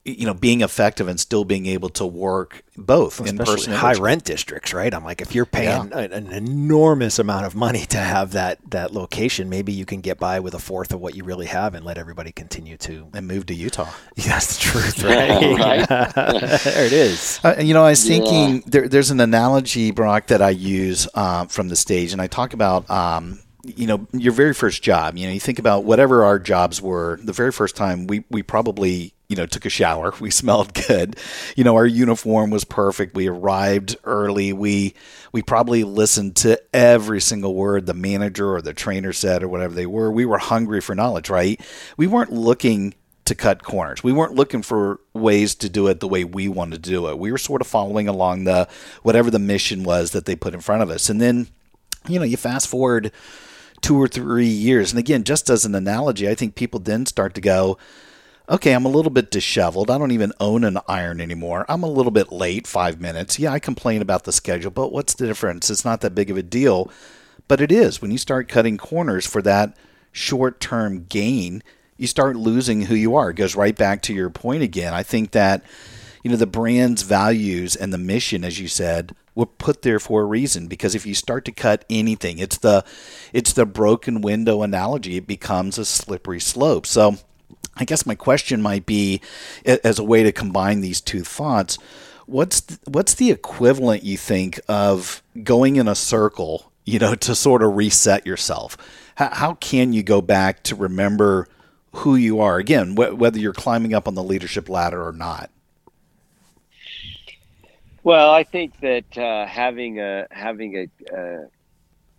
you 0.04 0.24
know, 0.24 0.32
being 0.32 0.62
effective 0.62 1.08
and 1.08 1.20
still 1.20 1.44
being 1.44 1.66
able 1.66 1.90
to 1.90 2.06
work 2.06 2.62
both 2.76 3.20
in 3.20 3.36
person. 3.36 3.72
and 3.72 3.80
high 3.80 3.92
rent 3.92 4.24
districts, 4.24 4.72
right? 4.72 4.94
I'm 4.94 5.04
like, 5.04 5.20
if 5.20 5.34
you're 5.34 5.44
paying 5.44 5.92
an, 5.92 6.12
an 6.12 6.32
enormous 6.32 7.18
amount 7.18 7.44
of 7.44 7.54
money 7.54 7.84
to 7.86 7.98
have 7.98 8.32
that 8.32 8.58
that 8.70 8.92
location, 8.94 9.50
maybe 9.50 9.72
you 9.72 9.84
can 9.84 10.00
get 10.00 10.18
by 10.18 10.40
with 10.40 10.54
a 10.54 10.58
fourth 10.58 10.92
of 10.94 11.00
what 11.00 11.14
you 11.14 11.22
really 11.24 11.44
have 11.46 11.74
and 11.74 11.84
let 11.84 11.98
everybody 11.98 12.32
continue 12.32 12.78
to. 12.78 13.08
And 13.12 13.28
move 13.28 13.44
to 13.46 13.54
Utah. 13.54 13.90
That's 14.16 14.56
the 14.56 14.60
truth, 14.62 15.04
right? 15.04 15.86
there 16.64 16.86
it 16.86 16.92
is. 16.94 17.38
Uh, 17.44 17.56
you 17.60 17.74
know, 17.74 17.84
I 17.84 17.90
was 17.90 18.08
Yeah. 18.08 18.16
thinking 18.16 18.62
there, 18.66 18.88
there's 18.88 19.10
an 19.10 19.20
analogy, 19.20 19.90
Brock, 19.90 20.28
that 20.28 20.40
I 20.40 20.50
use 20.50 21.06
uh, 21.14 21.44
from 21.44 21.68
the 21.68 21.76
stage, 21.76 22.12
and 22.14 22.22
I 22.22 22.26
talk 22.26 22.54
about, 22.54 22.88
um, 22.90 23.40
you 23.64 23.86
know, 23.86 24.06
your 24.12 24.32
very 24.32 24.54
first 24.54 24.82
job. 24.82 25.16
You 25.16 25.26
know, 25.26 25.32
you 25.32 25.40
think 25.40 25.58
about 25.58 25.84
whatever 25.84 26.24
our 26.24 26.38
jobs 26.38 26.80
were. 26.80 27.18
The 27.22 27.32
very 27.32 27.52
first 27.52 27.76
time 27.76 28.06
we 28.06 28.24
we 28.30 28.42
probably 28.42 29.14
you 29.28 29.36
know 29.36 29.46
took 29.46 29.64
a 29.64 29.70
shower. 29.70 30.12
We 30.20 30.30
smelled 30.30 30.74
good. 30.74 31.16
You 31.56 31.64
know, 31.64 31.76
our 31.76 31.86
uniform 31.86 32.50
was 32.50 32.64
perfect. 32.64 33.14
We 33.14 33.28
arrived 33.28 33.96
early. 34.04 34.52
We 34.52 34.94
we 35.32 35.42
probably 35.42 35.84
listened 35.84 36.36
to 36.36 36.60
every 36.74 37.20
single 37.20 37.54
word 37.54 37.86
the 37.86 37.94
manager 37.94 38.54
or 38.54 38.62
the 38.62 38.74
trainer 38.74 39.12
said 39.12 39.42
or 39.42 39.48
whatever 39.48 39.74
they 39.74 39.86
were. 39.86 40.10
We 40.10 40.26
were 40.26 40.38
hungry 40.38 40.80
for 40.80 40.94
knowledge, 40.94 41.30
right? 41.30 41.60
We 41.96 42.06
weren't 42.06 42.32
looking 42.32 42.94
to 43.26 43.34
cut 43.36 43.62
corners. 43.62 44.02
We 44.02 44.12
weren't 44.12 44.34
looking 44.34 44.62
for 44.62 44.98
ways 45.14 45.54
to 45.56 45.68
do 45.68 45.86
it 45.86 46.00
the 46.00 46.08
way 46.08 46.24
we 46.24 46.48
wanted 46.48 46.82
to 46.82 46.90
do 46.90 47.08
it. 47.08 47.18
We 47.18 47.30
were 47.30 47.38
sort 47.38 47.60
of 47.60 47.68
following 47.68 48.08
along 48.08 48.44
the 48.44 48.68
whatever 49.02 49.30
the 49.30 49.38
mission 49.38 49.84
was 49.84 50.10
that 50.10 50.24
they 50.24 50.34
put 50.34 50.52
in 50.52 50.60
front 50.60 50.82
of 50.82 50.90
us. 50.90 51.08
And 51.08 51.20
then, 51.20 51.46
you 52.08 52.18
know, 52.18 52.24
you 52.24 52.36
fast 52.36 52.66
forward 52.66 53.12
two 53.80 54.00
or 54.00 54.08
three 54.08 54.46
years, 54.46 54.92
and 54.92 54.98
again, 54.98 55.24
just 55.24 55.50
as 55.50 55.64
an 55.64 55.74
analogy, 55.74 56.28
I 56.28 56.34
think 56.34 56.54
people 56.54 56.80
then 56.80 57.06
start 57.06 57.34
to 57.34 57.40
go, 57.40 57.78
okay, 58.48 58.72
I'm 58.72 58.84
a 58.84 58.90
little 58.90 59.10
bit 59.10 59.30
disheveled. 59.30 59.90
I 59.90 59.98
don't 59.98 60.10
even 60.10 60.32
own 60.40 60.64
an 60.64 60.78
iron 60.88 61.20
anymore. 61.20 61.64
I'm 61.68 61.84
a 61.84 61.90
little 61.90 62.10
bit 62.10 62.32
late, 62.32 62.66
five 62.66 63.00
minutes. 63.00 63.38
Yeah, 63.38 63.52
I 63.52 63.60
complain 63.60 64.02
about 64.02 64.24
the 64.24 64.32
schedule, 64.32 64.72
but 64.72 64.92
what's 64.92 65.14
the 65.14 65.26
difference? 65.26 65.70
It's 65.70 65.84
not 65.84 66.00
that 66.00 66.14
big 66.14 66.30
of 66.30 66.36
a 66.36 66.42
deal. 66.42 66.90
But 67.46 67.60
it 67.60 67.72
is 67.72 68.00
when 68.00 68.10
you 68.10 68.18
start 68.18 68.48
cutting 68.48 68.76
corners 68.76 69.26
for 69.26 69.42
that 69.42 69.76
short 70.12 70.60
term 70.60 71.06
gain, 71.08 71.62
you 71.96 72.06
start 72.06 72.36
losing 72.36 72.82
who 72.82 72.94
you 72.94 73.14
are. 73.16 73.30
It 73.30 73.36
goes 73.36 73.56
right 73.56 73.76
back 73.76 74.02
to 74.02 74.14
your 74.14 74.30
point 74.30 74.62
again. 74.62 74.94
I 74.94 75.02
think 75.02 75.32
that, 75.32 75.62
you 76.22 76.30
know, 76.30 76.36
the 76.36 76.46
brand's 76.46 77.02
values 77.02 77.76
and 77.76 77.92
the 77.92 77.98
mission, 77.98 78.44
as 78.44 78.58
you 78.58 78.68
said, 78.68 79.14
were 79.40 79.46
put 79.46 79.82
there 79.82 79.98
for 79.98 80.22
a 80.22 80.26
reason 80.26 80.68
because 80.68 80.94
if 80.94 81.04
you 81.04 81.14
start 81.14 81.44
to 81.46 81.52
cut 81.52 81.84
anything, 81.90 82.38
it's 82.38 82.58
the 82.58 82.84
it's 83.32 83.52
the 83.52 83.66
broken 83.66 84.20
window 84.20 84.62
analogy. 84.62 85.16
It 85.16 85.26
becomes 85.26 85.78
a 85.78 85.84
slippery 85.84 86.40
slope. 86.40 86.86
So 86.86 87.16
I 87.76 87.84
guess 87.84 88.06
my 88.06 88.14
question 88.14 88.62
might 88.62 88.86
be, 88.86 89.20
as 89.64 89.98
a 89.98 90.04
way 90.04 90.22
to 90.22 90.32
combine 90.32 90.80
these 90.80 91.00
two 91.00 91.24
thoughts, 91.24 91.78
what's 92.26 92.60
th- 92.60 92.80
what's 92.86 93.14
the 93.14 93.30
equivalent 93.30 94.04
you 94.04 94.16
think 94.16 94.60
of 94.68 95.22
going 95.42 95.76
in 95.76 95.88
a 95.88 95.94
circle, 95.94 96.70
you 96.84 96.98
know, 96.98 97.14
to 97.14 97.34
sort 97.34 97.62
of 97.62 97.76
reset 97.76 98.26
yourself? 98.26 98.76
How, 99.16 99.30
how 99.32 99.54
can 99.54 99.92
you 99.92 100.02
go 100.02 100.20
back 100.20 100.62
to 100.64 100.74
remember 100.74 101.48
who 101.92 102.16
you 102.16 102.40
are 102.40 102.58
again, 102.58 102.96
wh- 102.96 103.18
whether 103.18 103.38
you're 103.38 103.52
climbing 103.52 103.94
up 103.94 104.06
on 104.06 104.14
the 104.14 104.22
leadership 104.22 104.68
ladder 104.68 105.06
or 105.06 105.12
not? 105.12 105.50
Well, 108.02 108.30
I 108.30 108.44
think 108.44 108.80
that 108.80 109.18
uh, 109.18 109.46
having 109.46 110.00
a 110.00 110.26
having 110.30 110.76
a 110.76 111.16
uh, 111.16 111.46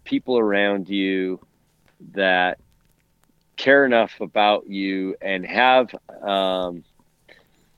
people 0.04 0.38
around 0.38 0.90
you 0.90 1.40
that 2.14 2.60
care 3.58 3.86
enough 3.86 4.20
about 4.22 4.68
you 4.68 5.16
and 5.22 5.46
have 5.46 5.94
um, 6.22 6.84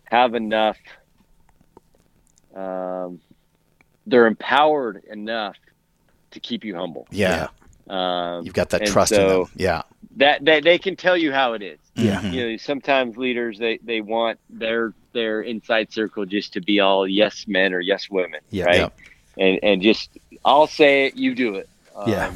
have 0.06 0.36
enough, 0.36 0.78
um, 2.56 3.22
they're 4.06 4.28
empowered 4.28 5.04
enough 5.06 5.56
to 6.32 6.40
keep 6.40 6.66
you 6.66 6.76
humble. 6.76 7.08
Yeah, 7.10 7.48
Um, 7.90 8.46
you've 8.46 8.54
got 8.54 8.70
that 8.72 8.82
and 8.82 8.90
trust 8.90 9.12
in 9.12 9.18
so 9.18 9.44
them. 9.44 9.52
Yeah, 9.56 9.82
that, 10.18 10.46
that 10.46 10.64
they 10.64 10.78
can 10.78 10.96
tell 10.96 11.18
you 11.18 11.32
how 11.32 11.54
it 11.54 11.62
is. 11.62 11.80
Yeah. 11.96 12.22
You 12.22 12.52
know, 12.52 12.58
sometimes 12.58 13.18
leaders 13.18 13.58
they, 13.60 13.80
they 13.84 14.02
want 14.02 14.40
their 14.50 14.94
their 15.14 15.42
inside 15.42 15.92
circle 15.94 16.26
just 16.26 16.54
to 16.54 16.62
be 16.62 16.80
all 16.80 17.08
yes 17.08 17.46
men 17.48 17.74
or 17.74 17.80
yes 17.80 18.10
women, 18.10 18.42
Yeah. 18.50 18.66
right? 18.66 18.76
Yeah. 18.78 18.90
And 19.46 19.60
and 19.64 19.82
just 19.82 20.10
I'll 20.44 20.68
say 20.68 21.08
it, 21.08 21.16
you 21.16 21.34
do 21.36 21.56
it. 21.56 21.70
Um, 21.96 22.10
Yeah. 22.10 22.34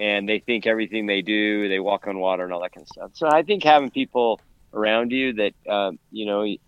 And 0.00 0.28
they 0.28 0.38
think 0.38 0.66
everything 0.66 1.06
they 1.06 1.22
do, 1.22 1.68
they 1.68 1.80
walk 1.80 2.06
on 2.06 2.18
water 2.20 2.44
and 2.44 2.52
all 2.52 2.60
that 2.62 2.72
kind 2.72 2.82
of 2.84 2.88
stuff. 2.88 3.10
So 3.14 3.28
I 3.28 3.42
think 3.42 3.64
having 3.64 3.90
people 3.90 4.40
around 4.72 5.10
you 5.10 5.32
that 5.34 5.54
um, 5.68 5.98
you 6.12 6.26
know 6.26 6.42
you, 6.42 6.58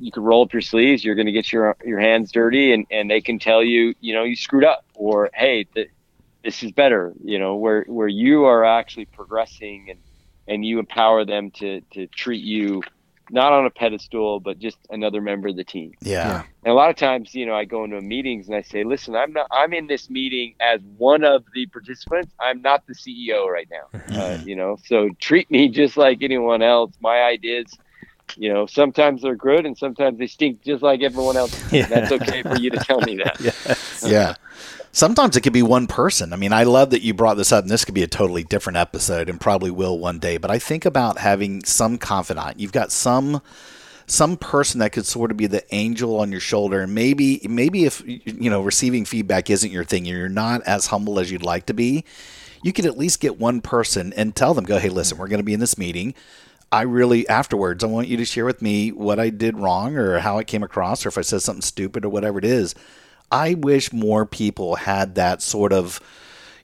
you 0.00 0.10
can 0.10 0.22
roll 0.22 0.42
up 0.42 0.52
your 0.52 0.60
sleeves, 0.62 1.04
you're 1.04 1.14
going 1.14 1.26
to 1.26 1.32
get 1.32 1.52
your 1.52 1.76
your 1.84 2.00
hands 2.00 2.32
dirty, 2.32 2.72
and 2.72 2.86
and 2.90 3.10
they 3.10 3.20
can 3.20 3.38
tell 3.38 3.62
you 3.62 3.94
you 4.00 4.14
know 4.14 4.24
you 4.24 4.36
screwed 4.36 4.64
up 4.64 4.84
or 4.94 5.30
hey 5.34 5.64
th- 5.64 5.90
this 6.44 6.62
is 6.62 6.72
better. 6.72 7.12
You 7.24 7.38
know 7.38 7.54
where 7.56 7.84
where 7.88 8.08
you 8.08 8.44
are 8.44 8.64
actually 8.64 9.06
progressing 9.06 9.86
and 9.90 9.98
and 10.48 10.64
you 10.64 10.78
empower 10.80 11.24
them 11.24 11.50
to 11.52 11.80
to 11.92 12.06
treat 12.08 12.42
you 12.42 12.82
not 13.30 13.52
on 13.52 13.66
a 13.66 13.70
pedestal 13.70 14.40
but 14.40 14.58
just 14.58 14.78
another 14.90 15.20
member 15.20 15.48
of 15.48 15.56
the 15.56 15.64
team. 15.64 15.92
Yeah, 16.00 16.42
and 16.64 16.72
a 16.72 16.74
lot 16.74 16.90
of 16.90 16.96
times 16.96 17.34
you 17.34 17.46
know 17.46 17.54
i 17.54 17.64
go 17.64 17.84
into 17.84 18.00
meetings 18.00 18.46
and 18.48 18.56
i 18.56 18.62
say 18.62 18.84
listen 18.84 19.14
i'm 19.16 19.32
not 19.32 19.46
i'm 19.50 19.72
in 19.72 19.86
this 19.86 20.08
meeting 20.10 20.54
as 20.60 20.80
one 20.96 21.24
of 21.24 21.44
the 21.54 21.66
participants. 21.66 22.32
I'm 22.40 22.62
not 22.62 22.86
the 22.86 22.94
ceo 22.94 23.46
right 23.46 23.68
now. 23.70 24.18
Uh, 24.18 24.38
you 24.44 24.56
know 24.56 24.76
so 24.86 25.10
treat 25.20 25.50
me 25.50 25.68
just 25.68 25.96
like 25.96 26.22
anyone 26.22 26.62
else. 26.62 26.92
My 27.00 27.22
ideas 27.22 27.76
you 28.36 28.52
know 28.52 28.66
sometimes 28.66 29.22
they're 29.22 29.34
good 29.36 29.64
and 29.64 29.76
sometimes 29.76 30.18
they 30.18 30.26
stink 30.26 30.62
just 30.62 30.82
like 30.82 31.02
everyone 31.02 31.36
else. 31.36 31.54
Yeah. 31.72 31.86
that's 31.86 32.12
okay 32.12 32.42
for 32.42 32.56
you 32.56 32.70
to 32.70 32.78
tell 32.78 33.00
me 33.00 33.16
that. 33.16 33.38
Yeah. 34.06 34.34
Sometimes 34.98 35.36
it 35.36 35.42
could 35.42 35.52
be 35.52 35.62
one 35.62 35.86
person. 35.86 36.32
I 36.32 36.36
mean, 36.36 36.52
I 36.52 36.64
love 36.64 36.90
that 36.90 37.02
you 37.02 37.14
brought 37.14 37.36
this 37.36 37.52
up, 37.52 37.62
and 37.62 37.70
this 37.70 37.84
could 37.84 37.94
be 37.94 38.02
a 38.02 38.08
totally 38.08 38.42
different 38.42 38.78
episode, 38.78 39.28
and 39.28 39.40
probably 39.40 39.70
will 39.70 39.96
one 39.96 40.18
day. 40.18 40.38
But 40.38 40.50
I 40.50 40.58
think 40.58 40.84
about 40.84 41.18
having 41.18 41.62
some 41.62 41.98
confidant. 41.98 42.58
You've 42.58 42.72
got 42.72 42.90
some 42.90 43.40
some 44.08 44.36
person 44.36 44.80
that 44.80 44.90
could 44.90 45.06
sort 45.06 45.30
of 45.30 45.36
be 45.36 45.46
the 45.46 45.62
angel 45.72 46.18
on 46.18 46.32
your 46.32 46.40
shoulder, 46.40 46.80
and 46.80 46.96
maybe 46.96 47.40
maybe 47.48 47.84
if 47.84 48.02
you 48.04 48.50
know 48.50 48.60
receiving 48.60 49.04
feedback 49.04 49.50
isn't 49.50 49.70
your 49.70 49.84
thing, 49.84 50.04
you're 50.04 50.28
not 50.28 50.62
as 50.62 50.86
humble 50.86 51.20
as 51.20 51.30
you'd 51.30 51.44
like 51.44 51.66
to 51.66 51.74
be, 51.74 52.04
you 52.64 52.72
could 52.72 52.84
at 52.84 52.98
least 52.98 53.20
get 53.20 53.38
one 53.38 53.60
person 53.60 54.12
and 54.14 54.34
tell 54.34 54.52
them, 54.52 54.64
go, 54.64 54.80
hey, 54.80 54.88
listen, 54.88 55.16
we're 55.16 55.28
going 55.28 55.38
to 55.38 55.44
be 55.44 55.54
in 55.54 55.60
this 55.60 55.78
meeting. 55.78 56.12
I 56.72 56.82
really 56.82 57.28
afterwards, 57.28 57.84
I 57.84 57.86
want 57.86 58.08
you 58.08 58.16
to 58.16 58.24
share 58.24 58.44
with 58.44 58.60
me 58.60 58.90
what 58.90 59.20
I 59.20 59.30
did 59.30 59.58
wrong 59.58 59.96
or 59.96 60.18
how 60.18 60.38
I 60.38 60.42
came 60.42 60.64
across, 60.64 61.06
or 61.06 61.08
if 61.08 61.18
I 61.18 61.20
said 61.20 61.42
something 61.42 61.62
stupid 61.62 62.04
or 62.04 62.08
whatever 62.08 62.40
it 62.40 62.44
is. 62.44 62.74
I 63.30 63.54
wish 63.54 63.92
more 63.92 64.24
people 64.26 64.76
had 64.76 65.16
that 65.16 65.42
sort 65.42 65.72
of, 65.72 66.00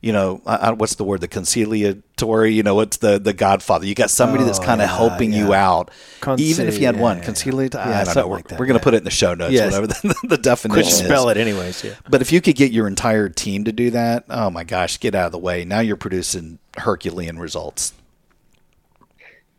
you 0.00 0.12
know, 0.12 0.40
uh, 0.46 0.72
what's 0.74 0.94
the 0.96 1.04
word? 1.04 1.20
The 1.20 1.28
conciliatory. 1.28 2.52
You 2.52 2.62
know, 2.62 2.74
what's 2.74 2.98
the 2.98 3.18
the 3.18 3.32
Godfather? 3.32 3.86
You 3.86 3.94
got 3.94 4.10
somebody 4.10 4.44
that's 4.44 4.58
Oh, 4.58 4.62
kind 4.62 4.80
of 4.82 4.88
yeah, 4.88 4.96
helping 4.96 5.32
you 5.32 5.50
yeah. 5.50 5.66
out, 5.68 5.90
even 6.38 6.68
if 6.68 6.78
you 6.78 6.86
had 6.86 6.98
one 6.98 7.16
yeah, 7.16 7.20
yeah. 7.22 7.24
conciliatory. 7.26 7.84
I 7.84 8.04
don't 8.04 8.16
know. 8.16 8.28
We're, 8.28 8.36
like 8.36 8.50
we're 8.52 8.66
going 8.66 8.78
to 8.78 8.82
put 8.84 8.94
it 8.94 8.98
in 8.98 9.04
the 9.04 9.10
show 9.10 9.34
notes, 9.34 9.52
Yes. 9.52 9.72
whatever 9.72 9.86
the, 9.88 10.14
the 10.28 10.38
definition 10.38 10.82
Couldn't 10.84 10.92
is. 10.92 10.98
spell 11.04 11.28
it 11.30 11.36
anyways. 11.36 11.84
Yeah. 11.84 11.94
But 12.08 12.22
if 12.22 12.32
you 12.32 12.40
could 12.40 12.56
get 12.56 12.72
your 12.72 12.86
entire 12.86 13.28
team 13.28 13.64
to 13.64 13.72
do 13.72 13.90
that, 13.90 14.24
oh 14.30 14.50
my 14.50 14.64
gosh, 14.64 15.00
get 15.00 15.14
out 15.14 15.26
of 15.26 15.32
the 15.32 15.38
way. 15.38 15.64
Now 15.64 15.80
you're 15.80 15.96
producing 15.96 16.58
Herculean 16.76 17.38
results. 17.38 17.92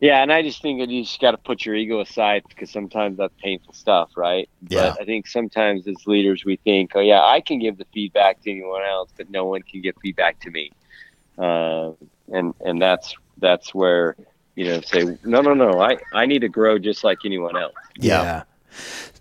Yeah, 0.05 0.21
and 0.21 0.31
I 0.31 0.43
just 0.43 0.61
think 0.61 0.79
that 0.81 0.89
you 0.89 1.01
just 1.01 1.19
got 1.19 1.31
to 1.31 1.37
put 1.37 1.65
your 1.65 1.73
ego 1.73 1.99
aside 1.99 2.43
because 2.47 2.69
sometimes 2.69 3.17
that's 3.17 3.33
painful 3.41 3.73
stuff, 3.73 4.11
right? 4.15 4.47
Yeah. 4.67 4.91
But 4.91 5.01
I 5.01 5.05
think 5.05 5.25
sometimes 5.25 5.87
as 5.87 6.05
leaders 6.05 6.45
we 6.45 6.57
think, 6.57 6.91
oh 6.93 6.99
yeah, 6.99 7.23
I 7.23 7.41
can 7.41 7.57
give 7.57 7.79
the 7.79 7.87
feedback 7.91 8.39
to 8.43 8.51
anyone 8.51 8.83
else, 8.83 9.09
but 9.17 9.31
no 9.31 9.45
one 9.45 9.63
can 9.63 9.81
give 9.81 9.95
feedback 10.03 10.39
to 10.41 10.51
me. 10.51 10.71
Uh, 11.39 11.93
and 12.31 12.53
and 12.63 12.79
that's 12.79 13.15
that's 13.39 13.73
where 13.73 14.15
you 14.55 14.65
know 14.65 14.81
say 14.81 15.17
no 15.23 15.41
no 15.41 15.55
no 15.55 15.81
I 15.81 15.97
I 16.13 16.27
need 16.27 16.39
to 16.39 16.49
grow 16.49 16.77
just 16.77 17.03
like 17.03 17.17
anyone 17.25 17.57
else. 17.57 17.73
Yeah. 17.97 18.43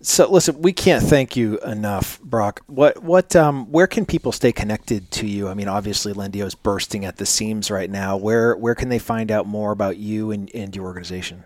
So 0.01 0.29
listen, 0.31 0.61
we 0.61 0.73
can't 0.73 1.03
thank 1.03 1.35
you 1.35 1.59
enough, 1.59 2.21
Brock. 2.21 2.61
What 2.67 3.01
what 3.03 3.35
um 3.35 3.71
where 3.71 3.87
can 3.87 4.05
people 4.05 4.31
stay 4.31 4.51
connected 4.51 5.11
to 5.11 5.27
you? 5.27 5.47
I 5.47 5.53
mean, 5.53 5.67
obviously 5.67 6.13
Lendio 6.13 6.45
is 6.45 6.55
bursting 6.55 7.05
at 7.05 7.17
the 7.17 7.25
seams 7.25 7.71
right 7.71 7.89
now. 7.89 8.17
Where 8.17 8.55
where 8.55 8.75
can 8.75 8.89
they 8.89 8.99
find 8.99 9.31
out 9.31 9.47
more 9.47 9.71
about 9.71 9.97
you 9.97 10.31
and, 10.31 10.49
and 10.53 10.75
your 10.75 10.85
organization? 10.85 11.45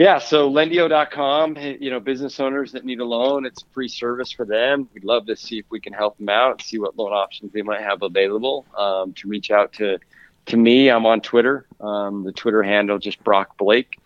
Yeah, 0.00 0.18
so 0.18 0.50
lendio.com, 0.50 1.58
you 1.58 1.90
know, 1.90 2.00
business 2.00 2.40
owners 2.40 2.72
that 2.72 2.86
need 2.86 3.00
a 3.00 3.04
loan, 3.04 3.44
it's 3.44 3.62
free 3.70 3.86
service 3.86 4.32
for 4.32 4.46
them. 4.46 4.88
We'd 4.94 5.04
love 5.04 5.26
to 5.26 5.36
see 5.36 5.58
if 5.58 5.66
we 5.68 5.78
can 5.78 5.92
help 5.92 6.16
them 6.16 6.30
out, 6.30 6.62
see 6.62 6.78
what 6.78 6.96
loan 6.96 7.12
options 7.12 7.52
they 7.52 7.60
might 7.60 7.82
have 7.82 8.00
available. 8.00 8.64
Um, 8.78 9.12
to 9.12 9.28
reach 9.28 9.50
out 9.50 9.74
to 9.74 9.98
to 10.46 10.56
me, 10.56 10.88
I'm 10.88 11.04
on 11.04 11.20
Twitter. 11.20 11.66
Um, 11.80 12.24
the 12.24 12.32
Twitter 12.32 12.62
handle 12.62 12.98
just 12.98 13.22
Brock 13.22 13.58
Blake. 13.58 13.98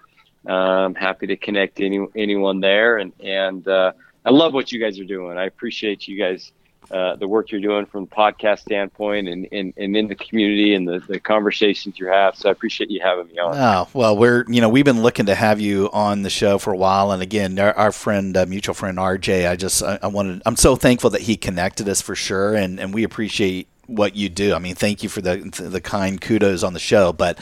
Um, 0.47 0.95
happy 0.95 1.26
to 1.28 1.36
connect 1.36 1.80
any 1.80 2.07
anyone 2.14 2.61
there, 2.61 2.99
and 2.99 3.12
and 3.20 3.66
uh, 3.66 3.92
I 4.24 4.30
love 4.30 4.53
what 4.53 4.72
you 4.72 4.80
guys 4.80 4.99
are 4.99 5.05
doing. 5.05 5.38
I 5.38 5.45
appreciate 5.45 6.09
you 6.09 6.18
guys. 6.18 6.53
Uh, 6.90 7.16
the 7.16 7.26
work 7.26 7.51
you're 7.51 7.62
doing 7.62 7.86
from 7.86 8.07
podcast 8.07 8.59
standpoint 8.59 9.26
and, 9.26 9.49
and, 9.53 9.72
and 9.78 9.97
in 9.97 10.07
the 10.07 10.14
community 10.14 10.74
and 10.74 10.86
the, 10.86 10.99
the 11.09 11.18
conversations 11.18 11.99
you 11.99 12.07
have. 12.07 12.36
So 12.36 12.51
I 12.51 12.53
appreciate 12.53 12.90
you 12.90 13.01
having 13.01 13.26
me 13.28 13.38
on. 13.38 13.57
Oh, 13.57 13.88
well, 13.95 14.14
we're, 14.18 14.45
you 14.49 14.61
know, 14.61 14.68
we've 14.68 14.84
been 14.84 15.01
looking 15.01 15.24
to 15.26 15.34
have 15.34 15.62
you 15.62 15.88
on 15.95 16.20
the 16.20 16.28
show 16.28 16.59
for 16.59 16.74
a 16.74 16.76
while. 16.76 17.11
And 17.11 17.22
again, 17.22 17.59
our, 17.59 17.72
our 17.72 17.90
friend, 17.90 18.36
uh, 18.36 18.45
mutual 18.45 18.74
friend 18.74 18.99
RJ, 18.99 19.51
I 19.51 19.57
just, 19.57 19.82
I, 19.82 19.99
I 20.03 20.09
wanted, 20.09 20.42
I'm 20.45 20.57
so 20.57 20.76
thankful 20.76 21.09
that 21.11 21.22
he 21.22 21.38
connected 21.38 21.88
us 21.88 22.03
for 22.03 22.14
sure. 22.14 22.55
And, 22.55 22.78
and 22.78 22.92
we 22.92 23.03
appreciate 23.03 23.66
what 23.87 24.16
you 24.16 24.28
do. 24.28 24.55
I 24.55 24.59
mean, 24.59 24.74
thank 24.74 25.03
you 25.03 25.09
for 25.09 25.20
the, 25.20 25.37
the 25.37 25.80
kind 25.80 26.20
kudos 26.20 26.62
on 26.62 26.72
the 26.72 26.80
show, 26.80 27.12
but 27.12 27.39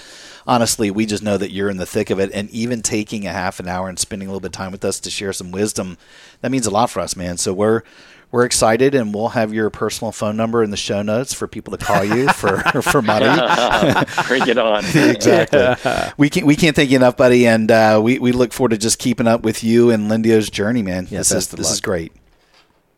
honestly, 0.47 0.91
we 0.91 1.07
just 1.07 1.23
know 1.23 1.37
that 1.37 1.53
you're 1.53 1.71
in 1.71 1.77
the 1.77 1.87
thick 1.87 2.11
of 2.11 2.19
it. 2.19 2.31
And 2.33 2.51
even 2.51 2.83
taking 2.83 3.27
a 3.27 3.33
half 3.33 3.61
an 3.61 3.69
hour 3.69 3.89
and 3.89 3.99
spending 3.99 4.29
a 4.29 4.31
little 4.31 4.41
bit 4.41 4.49
of 4.49 4.53
time 4.53 4.73
with 4.73 4.85
us 4.85 5.01
to 5.01 5.11
share 5.11 5.33
some 5.33 5.51
wisdom, 5.51 5.99
that 6.41 6.51
means 6.51 6.67
a 6.67 6.71
lot 6.71 6.91
for 6.91 7.01
us, 7.01 7.17
man. 7.17 7.37
So 7.37 7.53
we're, 7.53 7.83
we're 8.33 8.47
excited, 8.47 8.95
and 8.95 9.15
we'll 9.15 9.29
have 9.29 9.53
your 9.53 9.69
personal 9.69 10.11
phone 10.11 10.39
number 10.39 10.63
in 10.63 10.71
the 10.71 10.77
show 10.77 11.03
notes 11.03 11.35
for 11.35 11.47
people 11.47 11.77
to 11.77 11.85
call 11.85 12.03
you 12.03 12.29
for 12.31 12.59
for 12.83 13.03
money. 13.03 13.27
Bring 14.27 14.49
it 14.49 14.57
on! 14.57 14.83
exactly. 14.95 16.13
We 16.17 16.31
can't 16.31 16.47
we 16.47 16.57
can't 16.57 16.75
thank 16.75 16.91
you 16.91 16.97
enough, 16.97 17.19
buddy, 17.19 17.47
and 17.47 17.71
uh, 17.71 18.01
we 18.03 18.19
we 18.19 18.33
look 18.33 18.55
forward 18.55 18.71
to 18.71 18.79
just 18.79 18.99
keeping 18.99 19.27
up 19.27 19.43
with 19.43 19.63
you 19.63 19.91
and 19.91 20.11
Lendio's 20.11 20.49
journey, 20.49 20.81
man. 20.83 21.09
Yeah, 21.11 21.19
this 21.19 21.31
best 21.31 21.49
is 21.49 21.53
of 21.53 21.59
this 21.59 21.67
luck. 21.67 21.75
is 21.75 21.81
great. 21.83 22.13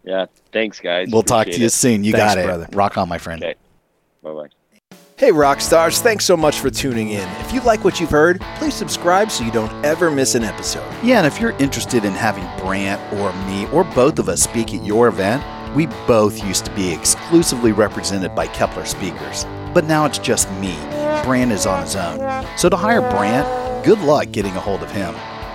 Yeah, 0.05 0.27
thanks, 0.53 0.81
guys. 0.81 1.09
We'll 1.11 1.23
talk 1.23 1.47
to 1.47 1.59
you 1.59 1.67
it. 1.67 1.73
soon. 1.73 2.05
You 2.05 2.13
Thanks, 2.13 2.35
got 2.35 2.39
it, 2.39 2.45
brother. 2.45 2.69
Rock 2.73 2.99
on, 2.99 3.09
my 3.09 3.19
friend. 3.19 3.43
Okay, 3.43 3.55
bye 4.23 4.33
bye. 4.33 4.49
Hey, 5.17 5.31
rock 5.31 5.61
stars, 5.61 6.01
thanks 6.03 6.25
so 6.25 6.37
much 6.37 6.59
for 6.59 6.71
tuning 6.71 7.11
in. 7.11 7.29
If 7.41 7.53
you 7.53 7.61
like 7.61 7.85
what 7.85 8.01
you've 8.01 8.11
heard, 8.11 8.41
please 8.57 8.75
subscribe 8.75 9.31
so 9.31 9.45
you 9.45 9.53
don't 9.53 9.73
ever 9.85 10.11
miss 10.11 10.35
an 10.35 10.43
episode. 10.43 10.85
Yeah, 11.05 11.19
and 11.19 11.27
if 11.27 11.41
you're 11.41 11.57
interested 11.59 12.05
in 12.05 12.13
having 12.13 12.45
Brant 12.63 13.01
or 13.15 13.33
me 13.47 13.67
or 13.67 13.85
both 13.85 14.19
of 14.19 14.29
us 14.29 14.43
speak 14.43 14.75
at 14.75 14.85
your 14.85 15.07
event, 15.07 15.43
we 15.77 15.87
both 16.09 16.45
used 16.45 16.65
to 16.65 16.75
be 16.75 16.93
exclusively 16.93 17.71
represented 17.71 18.35
by 18.35 18.49
Keppler 18.49 18.87
speakers. 18.87 19.45
But 19.73 19.85
now 19.85 20.05
it's 20.05 20.19
just 20.19 20.51
me. 20.53 20.75
Brant 21.23 21.53
is 21.53 21.65
on 21.65 21.83
his 21.83 21.95
own. 21.95 22.45
So 22.59 22.69
to 22.69 22.77
hire 22.77 23.01
Brant, 23.01 23.85
good 23.85 24.01
luck 24.01 24.33
getting 24.33 24.57
a 24.57 24.61
hold 24.61 24.83
of 24.83 24.91
him. 24.91 25.15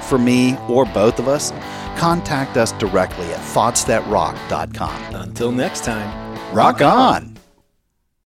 For 0.10 0.18
me 0.18 0.58
or 0.68 0.86
both 0.86 1.20
of 1.20 1.28
us, 1.28 1.52
contact 1.96 2.58
us 2.58 2.72
directly 2.74 3.28
at 3.28 3.40
thoughtsthatrock.com. 3.40 5.16
Until 5.16 5.52
next 5.52 5.86
time, 5.86 6.36
Rock 6.52 6.82
on! 6.82 7.29